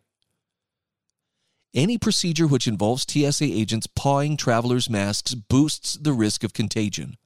Any 1.76 1.98
procedure 1.98 2.48
which 2.48 2.68
involves 2.68 3.06
TSA 3.08 3.44
agents 3.44 3.86
pawing 3.86 4.38
travelers' 4.38 4.90
masks 4.90 5.36
boosts 5.36 5.96
the 5.96 6.14
risk 6.14 6.46
of 6.46 6.54
contagion. 6.54 7.18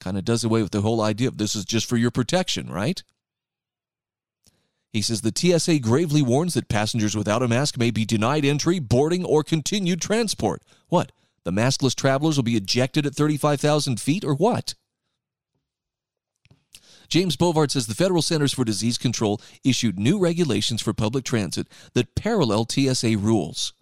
Kind 0.00 0.16
of 0.16 0.24
does 0.24 0.44
away 0.44 0.62
with 0.62 0.70
the 0.70 0.82
whole 0.82 1.00
idea 1.00 1.26
of 1.26 1.38
this 1.38 1.56
is 1.56 1.64
just 1.64 1.88
for 1.88 1.96
your 1.96 2.12
protection, 2.12 2.70
right? 2.70 3.02
He 4.92 5.02
says 5.02 5.22
the 5.22 5.32
TSA 5.34 5.80
gravely 5.80 6.22
warns 6.22 6.54
that 6.54 6.68
passengers 6.68 7.16
without 7.16 7.42
a 7.42 7.48
mask 7.48 7.76
may 7.76 7.90
be 7.90 8.04
denied 8.04 8.44
entry, 8.44 8.78
boarding, 8.78 9.24
or 9.24 9.42
continued 9.42 10.00
transport. 10.00 10.62
What? 10.88 11.10
The 11.42 11.50
maskless 11.50 11.96
travelers 11.96 12.36
will 12.36 12.44
be 12.44 12.56
ejected 12.56 13.06
at 13.06 13.14
35,000 13.16 14.00
feet, 14.00 14.24
or 14.24 14.34
what? 14.34 14.74
James 17.08 17.38
Bovard 17.38 17.70
says 17.70 17.86
the 17.86 17.94
Federal 17.94 18.20
Centers 18.20 18.52
for 18.52 18.64
Disease 18.64 18.98
Control 18.98 19.40
issued 19.64 19.98
new 19.98 20.18
regulations 20.18 20.82
for 20.82 20.92
public 20.92 21.24
transit 21.24 21.66
that 21.94 22.14
parallel 22.14 22.66
TSA 22.68 23.16
rules. 23.16 23.72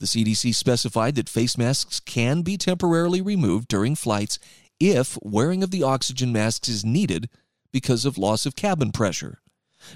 The 0.00 0.06
CDC 0.06 0.54
specified 0.54 1.16
that 1.16 1.28
face 1.28 1.58
masks 1.58 2.00
can 2.00 2.40
be 2.40 2.56
temporarily 2.56 3.20
removed 3.20 3.68
during 3.68 3.94
flights 3.94 4.38
if 4.80 5.18
wearing 5.22 5.62
of 5.62 5.70
the 5.70 5.82
oxygen 5.82 6.32
masks 6.32 6.68
is 6.68 6.84
needed 6.84 7.28
because 7.72 8.06
of 8.06 8.16
loss 8.16 8.46
of 8.46 8.56
cabin 8.56 8.90
pressure. 8.90 9.40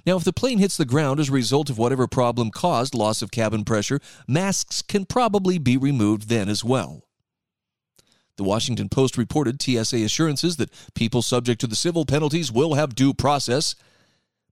Now, 0.05 0.17
if 0.17 0.25
the 0.25 0.33
plane 0.33 0.59
hits 0.59 0.77
the 0.77 0.85
ground 0.85 1.19
as 1.21 1.31
a 1.31 1.33
result 1.33 1.71
of 1.71 1.79
whatever 1.79 2.07
problem 2.07 2.51
caused 2.51 2.95
loss 2.95 3.23
of 3.23 3.31
cabin 3.31 3.65
pressure, 3.65 4.01
masks 4.27 4.83
can 4.83 5.07
probably 5.07 5.57
be 5.57 5.79
removed 5.79 6.29
then 6.29 6.51
as 6.51 6.63
well. 6.63 7.08
The 8.39 8.45
Washington 8.45 8.89
Post 8.89 9.19
reported 9.19 9.61
TSA 9.61 9.97
assurances 9.97 10.57
that 10.57 10.71
people 10.95 11.23
subject 11.23 11.61
to 11.61 11.67
the 11.67 11.75
civil 11.75 12.07
penalties 12.07 12.53
will 12.53 12.75
have 12.75 12.95
due 12.95 13.13
process. 13.13 13.75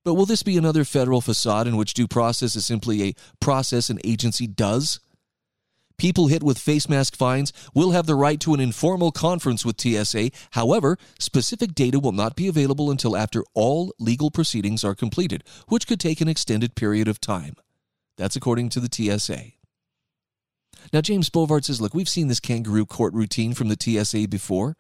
But 0.05 0.15
will 0.15 0.27
this 0.27 0.43
be 0.43 0.57
another 0.57 0.85
federal 0.85 1.21
facade 1.21 1.69
in 1.69 1.77
which 1.77 1.95
due 1.95 2.09
process 2.09 2.57
is 2.57 2.67
simply 2.67 3.05
a 3.05 3.15
process 3.41 3.89
an 3.89 4.01
agency 4.05 4.49
does? 4.49 4.99
People 5.99 6.27
hit 6.27 6.43
with 6.43 6.59
face 6.59 6.89
mask 6.89 7.17
fines 7.17 7.53
will 7.75 7.93
have 7.93 8.07
the 8.07 8.17
right 8.17 8.41
to 8.41 8.55
an 8.55 8.61
informal 8.61 9.13
conference 9.13 9.65
with 9.65 9.81
TSA. 9.81 10.31
However, 10.51 10.99
specific 11.21 11.73
data 11.73 12.01
will 12.01 12.13
not 12.13 12.35
be 12.35 12.49
available 12.49 12.91
until 12.91 13.17
after 13.17 13.45
all 13.55 13.95
legal 14.01 14.33
proceedings 14.33 14.83
are 14.83 14.97
completed, 14.97 15.45
which 15.69 15.87
could 15.87 16.01
take 16.01 16.21
an 16.21 16.29
extended 16.29 16.75
period 16.75 17.07
of 17.07 17.21
time. 17.21 17.55
That's 18.17 18.37
according 18.37 18.71
to 18.71 18.81
the 18.81 18.91
TSA. 18.93 19.56
Now, 20.93 21.01
James 21.01 21.31
Bovard 21.31 21.65
says, 21.65 21.81
look, 21.81 21.95
we've 21.95 22.09
seen 22.09 22.29
this 22.29 22.41
kangaroo 22.41 22.87
court 22.87 23.15
routine 23.15 23.55
from 23.55 23.69
the 23.69 23.77
TSA 23.79 24.29
before. 24.29 24.77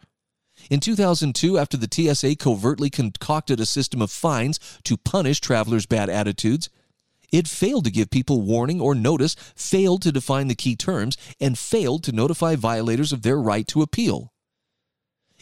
In 0.71 0.81
2002, 0.81 1.59
after 1.59 1.77
the 1.77 1.89
TSA 1.91 2.37
covertly 2.37 2.91
concocted 2.91 3.61
a 3.61 3.67
system 3.67 4.01
of 4.01 4.11
fines 4.11 4.59
to 4.85 4.97
punish 4.97 5.41
travelers' 5.41 5.87
bad 5.87 6.09
attitudes, 6.09 6.71
it 7.33 7.49
failed 7.49 7.85
to 7.85 7.91
give 7.91 8.11
people 8.11 8.41
warning 8.41 8.81
or 8.81 8.95
notice, 8.95 9.35
failed 9.55 10.03
to 10.03 10.13
define 10.13 10.49
the 10.49 10.55
key 10.55 10.77
terms, 10.77 11.17
and 11.41 11.59
failed 11.59 12.05
to 12.05 12.13
notify 12.13 12.57
violators 12.57 13.13
of 13.13 13.23
their 13.23 13.39
right 13.39 13.67
to 13.69 13.83
appeal. 13.83 14.33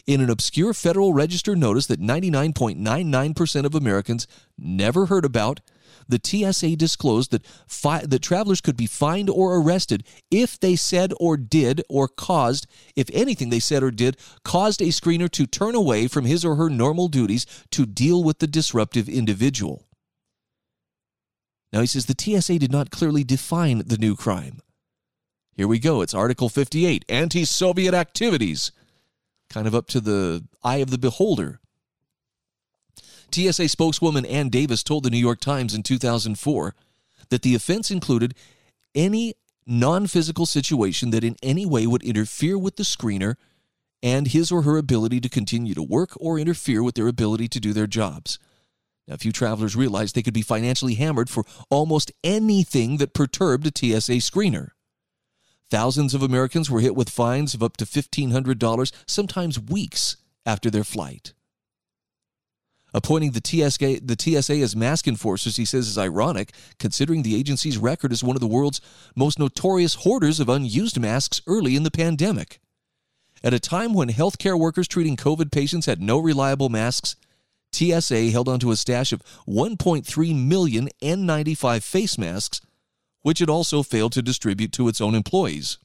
In 0.05 0.21
an 0.21 0.29
obscure 0.29 0.73
Federal 0.73 1.13
Register 1.13 1.55
notice 1.55 1.87
that 1.87 2.01
99.99% 2.01 3.65
of 3.65 3.73
Americans 3.73 4.27
never 4.57 5.07
heard 5.07 5.25
about, 5.25 5.61
the 6.07 6.19
TSA 6.23 6.75
disclosed 6.75 7.31
that, 7.31 7.45
fi- 7.67 8.05
that 8.05 8.21
travelers 8.21 8.61
could 8.61 8.77
be 8.77 8.87
fined 8.87 9.29
or 9.29 9.55
arrested 9.55 10.05
if 10.29 10.59
they 10.59 10.75
said 10.75 11.13
or 11.19 11.37
did 11.37 11.81
or 11.89 12.07
caused, 12.07 12.67
if 12.95 13.09
anything 13.13 13.49
they 13.49 13.59
said 13.59 13.83
or 13.83 13.91
did, 13.91 14.17
caused 14.43 14.81
a 14.81 14.85
screener 14.85 15.29
to 15.31 15.45
turn 15.45 15.75
away 15.75 16.07
from 16.07 16.25
his 16.25 16.45
or 16.45 16.55
her 16.55 16.69
normal 16.69 17.07
duties 17.07 17.45
to 17.71 17.85
deal 17.85 18.23
with 18.23 18.39
the 18.39 18.47
disruptive 18.47 19.09
individual. 19.09 19.87
Now 21.73 21.81
he 21.81 21.87
says 21.87 22.05
the 22.05 22.15
TSA 22.17 22.59
did 22.59 22.71
not 22.71 22.91
clearly 22.91 23.23
define 23.23 23.83
the 23.85 23.97
new 23.97 24.15
crime. 24.15 24.61
Here 25.55 25.67
we 25.67 25.79
go. 25.79 26.01
It's 26.01 26.13
Article 26.13 26.49
58 26.49 27.05
Anti 27.09 27.45
Soviet 27.45 27.93
Activities. 27.93 28.71
Kind 29.49 29.67
of 29.67 29.75
up 29.75 29.87
to 29.87 30.01
the 30.01 30.45
eye 30.63 30.77
of 30.77 30.89
the 30.89 30.97
beholder. 30.97 31.59
TSA 33.31 33.69
spokeswoman 33.69 34.25
Ann 34.25 34.49
Davis 34.49 34.83
told 34.83 35.03
the 35.03 35.09
New 35.09 35.17
York 35.17 35.39
Times 35.39 35.73
in 35.73 35.83
2004 35.83 36.75
that 37.29 37.41
the 37.41 37.55
offense 37.55 37.91
included 37.91 38.35
any 38.93 39.33
non 39.65 40.07
physical 40.07 40.45
situation 40.45 41.09
that 41.11 41.23
in 41.23 41.35
any 41.41 41.65
way 41.65 41.87
would 41.87 42.03
interfere 42.03 42.57
with 42.57 42.75
the 42.75 42.83
screener 42.83 43.35
and 44.03 44.27
his 44.27 44.51
or 44.51 44.61
her 44.61 44.77
ability 44.77 45.19
to 45.21 45.29
continue 45.29 45.73
to 45.73 45.81
work 45.81 46.11
or 46.19 46.37
interfere 46.37 46.83
with 46.83 46.95
their 46.95 47.07
ability 47.07 47.47
to 47.47 47.59
do 47.59 47.73
their 47.73 47.87
jobs. 47.87 48.37
Now, 49.07 49.17
few 49.17 49.31
travelers 49.31 49.75
realized 49.75 50.15
they 50.15 50.23
could 50.23 50.33
be 50.33 50.41
financially 50.41 50.95
hammered 50.95 51.29
for 51.29 51.43
almost 51.69 52.11
anything 52.23 52.97
that 52.97 53.13
perturbed 53.13 53.67
a 53.67 53.69
TSA 53.69 54.17
screener. 54.17 54.69
Thousands 55.69 56.13
of 56.13 56.21
Americans 56.21 56.69
were 56.69 56.79
hit 56.79 56.95
with 56.95 57.09
fines 57.09 57.53
of 57.53 57.63
up 57.63 57.77
to 57.77 57.85
$1,500, 57.85 58.91
sometimes 59.07 59.59
weeks 59.59 60.17
after 60.45 60.69
their 60.69 60.83
flight. 60.83 61.33
Appointing 62.95 63.31
the 63.31 63.41
TSA, 63.43 63.99
the 64.05 64.15
TSA 64.17 64.53
as 64.61 64.73
mask 64.73 65.05
enforcers, 65.05 65.57
he 65.57 65.65
says, 65.65 65.89
is 65.89 65.97
ironic, 65.97 66.53
considering 66.79 67.23
the 67.23 67.35
agency's 67.35 67.77
record 67.77 68.13
as 68.13 68.23
one 68.23 68.37
of 68.37 68.39
the 68.39 68.47
world's 68.47 68.79
most 69.17 69.37
notorious 69.37 69.95
hoarders 69.95 70.39
of 70.39 70.47
unused 70.47 70.97
masks 70.97 71.41
early 71.45 71.75
in 71.75 71.83
the 71.83 71.91
pandemic. 71.91 72.61
At 73.43 73.53
a 73.53 73.59
time 73.59 73.93
when 73.93 74.07
healthcare 74.07 74.57
workers 74.57 74.87
treating 74.87 75.17
COVID 75.17 75.51
patients 75.51 75.87
had 75.87 76.01
no 76.01 76.19
reliable 76.19 76.69
masks, 76.69 77.17
TSA 77.73 78.31
held 78.31 78.47
onto 78.47 78.71
a 78.71 78.77
stash 78.77 79.11
of 79.11 79.21
1.3 79.45 80.47
million 80.47 80.87
N95 81.01 81.83
face 81.83 82.17
masks, 82.17 82.61
which 83.23 83.41
it 83.41 83.49
also 83.49 83.83
failed 83.83 84.13
to 84.13 84.21
distribute 84.21 84.71
to 84.71 84.87
its 84.87 85.01
own 85.01 85.15
employees. 85.15 85.79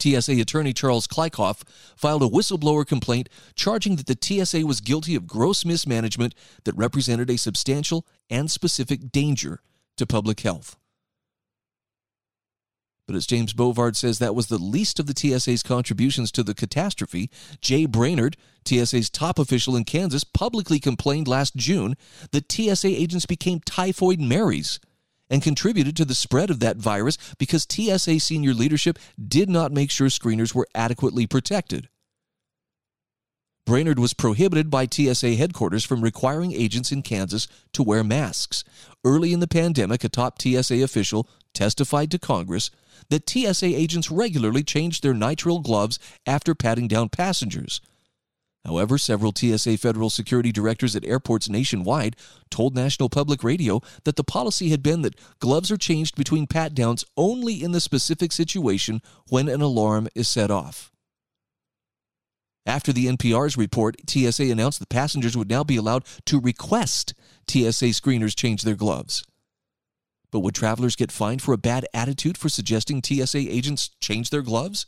TSA 0.00 0.40
attorney 0.40 0.72
Charles 0.72 1.06
Kielkopf 1.06 1.62
filed 1.96 2.22
a 2.22 2.28
whistleblower 2.28 2.86
complaint 2.86 3.28
charging 3.54 3.96
that 3.96 4.06
the 4.06 4.18
TSA 4.20 4.66
was 4.66 4.80
guilty 4.80 5.14
of 5.14 5.26
gross 5.26 5.64
mismanagement 5.64 6.34
that 6.64 6.76
represented 6.76 7.30
a 7.30 7.38
substantial 7.38 8.06
and 8.30 8.50
specific 8.50 9.10
danger 9.12 9.60
to 9.96 10.06
public 10.06 10.40
health. 10.40 10.76
But 13.06 13.16
as 13.16 13.26
James 13.26 13.54
Bovard 13.54 13.96
says, 13.96 14.18
that 14.18 14.34
was 14.34 14.48
the 14.48 14.58
least 14.58 15.00
of 15.00 15.06
the 15.06 15.14
TSA's 15.16 15.62
contributions 15.62 16.30
to 16.32 16.42
the 16.42 16.54
catastrophe. 16.54 17.30
Jay 17.62 17.86
Brainard, 17.86 18.36
TSA's 18.66 19.08
top 19.08 19.38
official 19.38 19.74
in 19.74 19.84
Kansas, 19.84 20.24
publicly 20.24 20.78
complained 20.78 21.26
last 21.26 21.56
June 21.56 21.96
that 22.32 22.52
TSA 22.52 22.88
agents 22.88 23.24
became 23.24 23.60
typhoid 23.60 24.20
Marys 24.20 24.78
and 25.30 25.42
contributed 25.42 25.96
to 25.96 26.04
the 26.04 26.14
spread 26.14 26.50
of 26.50 26.60
that 26.60 26.76
virus 26.76 27.18
because 27.38 27.66
TSA 27.68 28.20
senior 28.20 28.54
leadership 28.54 28.98
did 29.26 29.48
not 29.48 29.72
make 29.72 29.90
sure 29.90 30.08
screeners 30.08 30.54
were 30.54 30.68
adequately 30.74 31.26
protected. 31.26 31.88
Brainard 33.68 33.98
was 33.98 34.14
prohibited 34.14 34.70
by 34.70 34.86
TSA 34.90 35.34
headquarters 35.34 35.84
from 35.84 36.00
requiring 36.00 36.52
agents 36.52 36.90
in 36.90 37.02
Kansas 37.02 37.46
to 37.74 37.82
wear 37.82 38.02
masks. 38.02 38.64
Early 39.04 39.34
in 39.34 39.40
the 39.40 39.46
pandemic, 39.46 40.02
a 40.04 40.08
top 40.08 40.40
TSA 40.40 40.82
official 40.82 41.28
testified 41.52 42.10
to 42.12 42.18
Congress 42.18 42.70
that 43.10 43.28
TSA 43.28 43.66
agents 43.66 44.10
regularly 44.10 44.62
changed 44.62 45.02
their 45.02 45.12
nitrile 45.12 45.62
gloves 45.62 45.98
after 46.24 46.54
patting 46.54 46.88
down 46.88 47.10
passengers. 47.10 47.82
However, 48.68 48.98
several 48.98 49.32
TSA 49.34 49.78
federal 49.78 50.10
security 50.10 50.52
directors 50.52 50.94
at 50.94 51.06
airports 51.06 51.48
nationwide 51.48 52.16
told 52.50 52.74
National 52.74 53.08
Public 53.08 53.42
Radio 53.42 53.80
that 54.04 54.16
the 54.16 54.22
policy 54.22 54.68
had 54.68 54.82
been 54.82 55.00
that 55.00 55.18
gloves 55.40 55.70
are 55.70 55.78
changed 55.78 56.16
between 56.16 56.46
pat 56.46 56.74
downs 56.74 57.02
only 57.16 57.62
in 57.62 57.72
the 57.72 57.80
specific 57.80 58.30
situation 58.30 59.00
when 59.30 59.48
an 59.48 59.62
alarm 59.62 60.06
is 60.14 60.28
set 60.28 60.50
off. 60.50 60.92
After 62.66 62.92
the 62.92 63.06
NPR's 63.06 63.56
report, 63.56 63.96
TSA 64.06 64.50
announced 64.50 64.80
that 64.80 64.90
passengers 64.90 65.34
would 65.34 65.48
now 65.48 65.64
be 65.64 65.76
allowed 65.76 66.04
to 66.26 66.38
request 66.38 67.14
TSA 67.48 67.94
screeners 67.96 68.36
change 68.36 68.64
their 68.64 68.76
gloves. 68.76 69.24
But 70.30 70.40
would 70.40 70.54
travelers 70.54 70.94
get 70.94 71.10
fined 71.10 71.40
for 71.40 71.54
a 71.54 71.58
bad 71.58 71.86
attitude 71.94 72.36
for 72.36 72.50
suggesting 72.50 73.02
TSA 73.02 73.38
agents 73.38 73.88
change 74.02 74.28
their 74.28 74.42
gloves? 74.42 74.84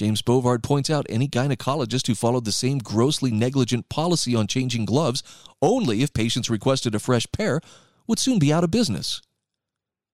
James 0.00 0.22
Bovard 0.22 0.62
points 0.62 0.88
out 0.88 1.04
any 1.10 1.28
gynecologist 1.28 2.06
who 2.06 2.14
followed 2.14 2.46
the 2.46 2.52
same 2.52 2.78
grossly 2.78 3.30
negligent 3.30 3.90
policy 3.90 4.34
on 4.34 4.46
changing 4.46 4.86
gloves 4.86 5.22
only 5.60 6.00
if 6.00 6.14
patients 6.14 6.48
requested 6.48 6.94
a 6.94 6.98
fresh 6.98 7.26
pair 7.32 7.60
would 8.06 8.18
soon 8.18 8.38
be 8.38 8.50
out 8.50 8.64
of 8.64 8.70
business. 8.70 9.20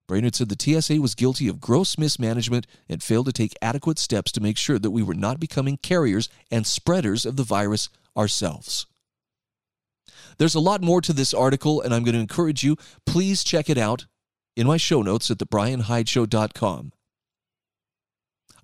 Brainard 0.09 0.35
said 0.35 0.49
the 0.49 0.81
TSA 0.81 1.01
was 1.01 1.15
guilty 1.15 1.47
of 1.47 1.61
gross 1.61 1.99
mismanagement 1.99 2.67
and 2.89 3.01
failed 3.01 3.27
to 3.27 3.33
take 3.33 3.55
adequate 3.63 4.01
steps 4.01 4.33
to 4.33 4.41
make 4.41 4.59
sure 4.59 4.81
that 4.81 4.91
we 4.91 5.05
were 5.05 5.15
not 5.15 5.39
becoming 5.39 5.77
carriers 5.77 6.29
and 6.51 6.67
spreaders 6.67 7.25
of 7.25 7.37
the 7.37 7.45
virus 7.45 7.89
ourselves. 8.17 8.87
There's 10.39 10.57
a 10.57 10.59
lot 10.59 10.83
more 10.83 11.01
to 11.01 11.13
this 11.13 11.33
article, 11.33 11.81
and 11.81 11.95
I'm 11.95 12.03
going 12.03 12.17
to 12.17 12.21
encourage 12.21 12.65
you, 12.65 12.77
please 13.07 13.45
check 13.45 13.71
it 13.71 13.79
out 13.79 14.07
in 14.57 14.67
my 14.67 14.79
show 14.79 15.03
notes 15.03 15.31
at 15.31 15.39
thebrianhydeshow.com. 15.39 16.91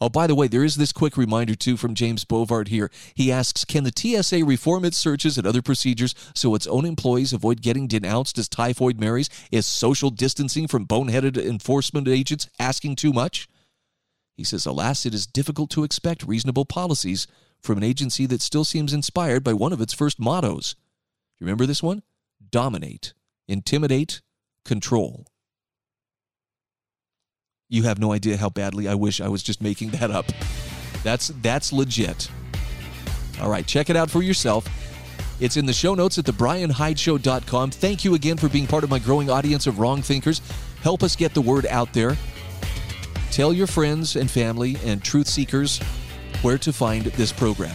Oh, 0.02 0.08
by 0.08 0.26
the 0.26 0.34
way, 0.34 0.48
there 0.48 0.64
is 0.64 0.74
this 0.74 0.90
quick 0.90 1.16
reminder 1.16 1.54
too 1.54 1.76
from 1.76 1.94
James 1.94 2.24
Bovard 2.24 2.66
here. 2.66 2.90
He 3.14 3.30
asks 3.30 3.64
Can 3.64 3.84
the 3.84 3.92
TSA 3.94 4.44
reform 4.44 4.84
its 4.84 4.98
searches 4.98 5.38
and 5.38 5.46
other 5.46 5.62
procedures 5.62 6.12
so 6.34 6.56
its 6.56 6.66
own 6.66 6.84
employees 6.84 7.32
avoid 7.32 7.62
getting 7.62 7.86
denounced 7.86 8.36
as 8.36 8.48
typhoid 8.48 8.98
Marys? 8.98 9.30
Is 9.52 9.64
social 9.64 10.10
distancing 10.10 10.66
from 10.66 10.88
boneheaded 10.88 11.36
enforcement 11.40 12.08
agents 12.08 12.48
asking 12.58 12.96
too 12.96 13.12
much? 13.12 13.48
He 14.36 14.42
says, 14.42 14.66
Alas, 14.66 15.06
it 15.06 15.14
is 15.14 15.24
difficult 15.24 15.70
to 15.70 15.84
expect 15.84 16.26
reasonable 16.26 16.64
policies 16.64 17.28
from 17.60 17.78
an 17.78 17.84
agency 17.84 18.26
that 18.26 18.42
still 18.42 18.64
seems 18.64 18.92
inspired 18.92 19.44
by 19.44 19.52
one 19.52 19.72
of 19.72 19.80
its 19.80 19.94
first 19.94 20.18
mottos 20.18 20.74
You 21.38 21.44
Remember 21.44 21.64
this 21.64 21.80
one? 21.80 22.02
Dominate, 22.50 23.14
intimidate, 23.46 24.20
control. 24.64 25.28
You 27.72 27.84
have 27.84 27.98
no 27.98 28.12
idea 28.12 28.36
how 28.36 28.50
badly 28.50 28.86
I 28.86 28.94
wish 28.94 29.18
I 29.22 29.28
was 29.28 29.42
just 29.42 29.62
making 29.62 29.92
that 29.92 30.10
up. 30.10 30.26
That's 31.02 31.28
that's 31.40 31.72
legit. 31.72 32.30
All 33.40 33.48
right, 33.48 33.66
check 33.66 33.88
it 33.88 33.96
out 33.96 34.10
for 34.10 34.20
yourself. 34.20 34.68
It's 35.40 35.56
in 35.56 35.64
the 35.64 35.72
show 35.72 35.94
notes 35.94 36.18
at 36.18 36.26
thebrianhydeshow.com. 36.26 37.70
Thank 37.70 38.04
you 38.04 38.14
again 38.14 38.36
for 38.36 38.50
being 38.50 38.66
part 38.66 38.84
of 38.84 38.90
my 38.90 38.98
growing 38.98 39.30
audience 39.30 39.66
of 39.66 39.78
wrong 39.78 40.02
thinkers. 40.02 40.42
Help 40.82 41.02
us 41.02 41.16
get 41.16 41.32
the 41.32 41.40
word 41.40 41.64
out 41.64 41.94
there. 41.94 42.18
Tell 43.30 43.54
your 43.54 43.66
friends 43.66 44.16
and 44.16 44.30
family 44.30 44.76
and 44.84 45.02
truth 45.02 45.26
seekers 45.26 45.78
where 46.42 46.58
to 46.58 46.74
find 46.74 47.06
this 47.06 47.32
program. 47.32 47.74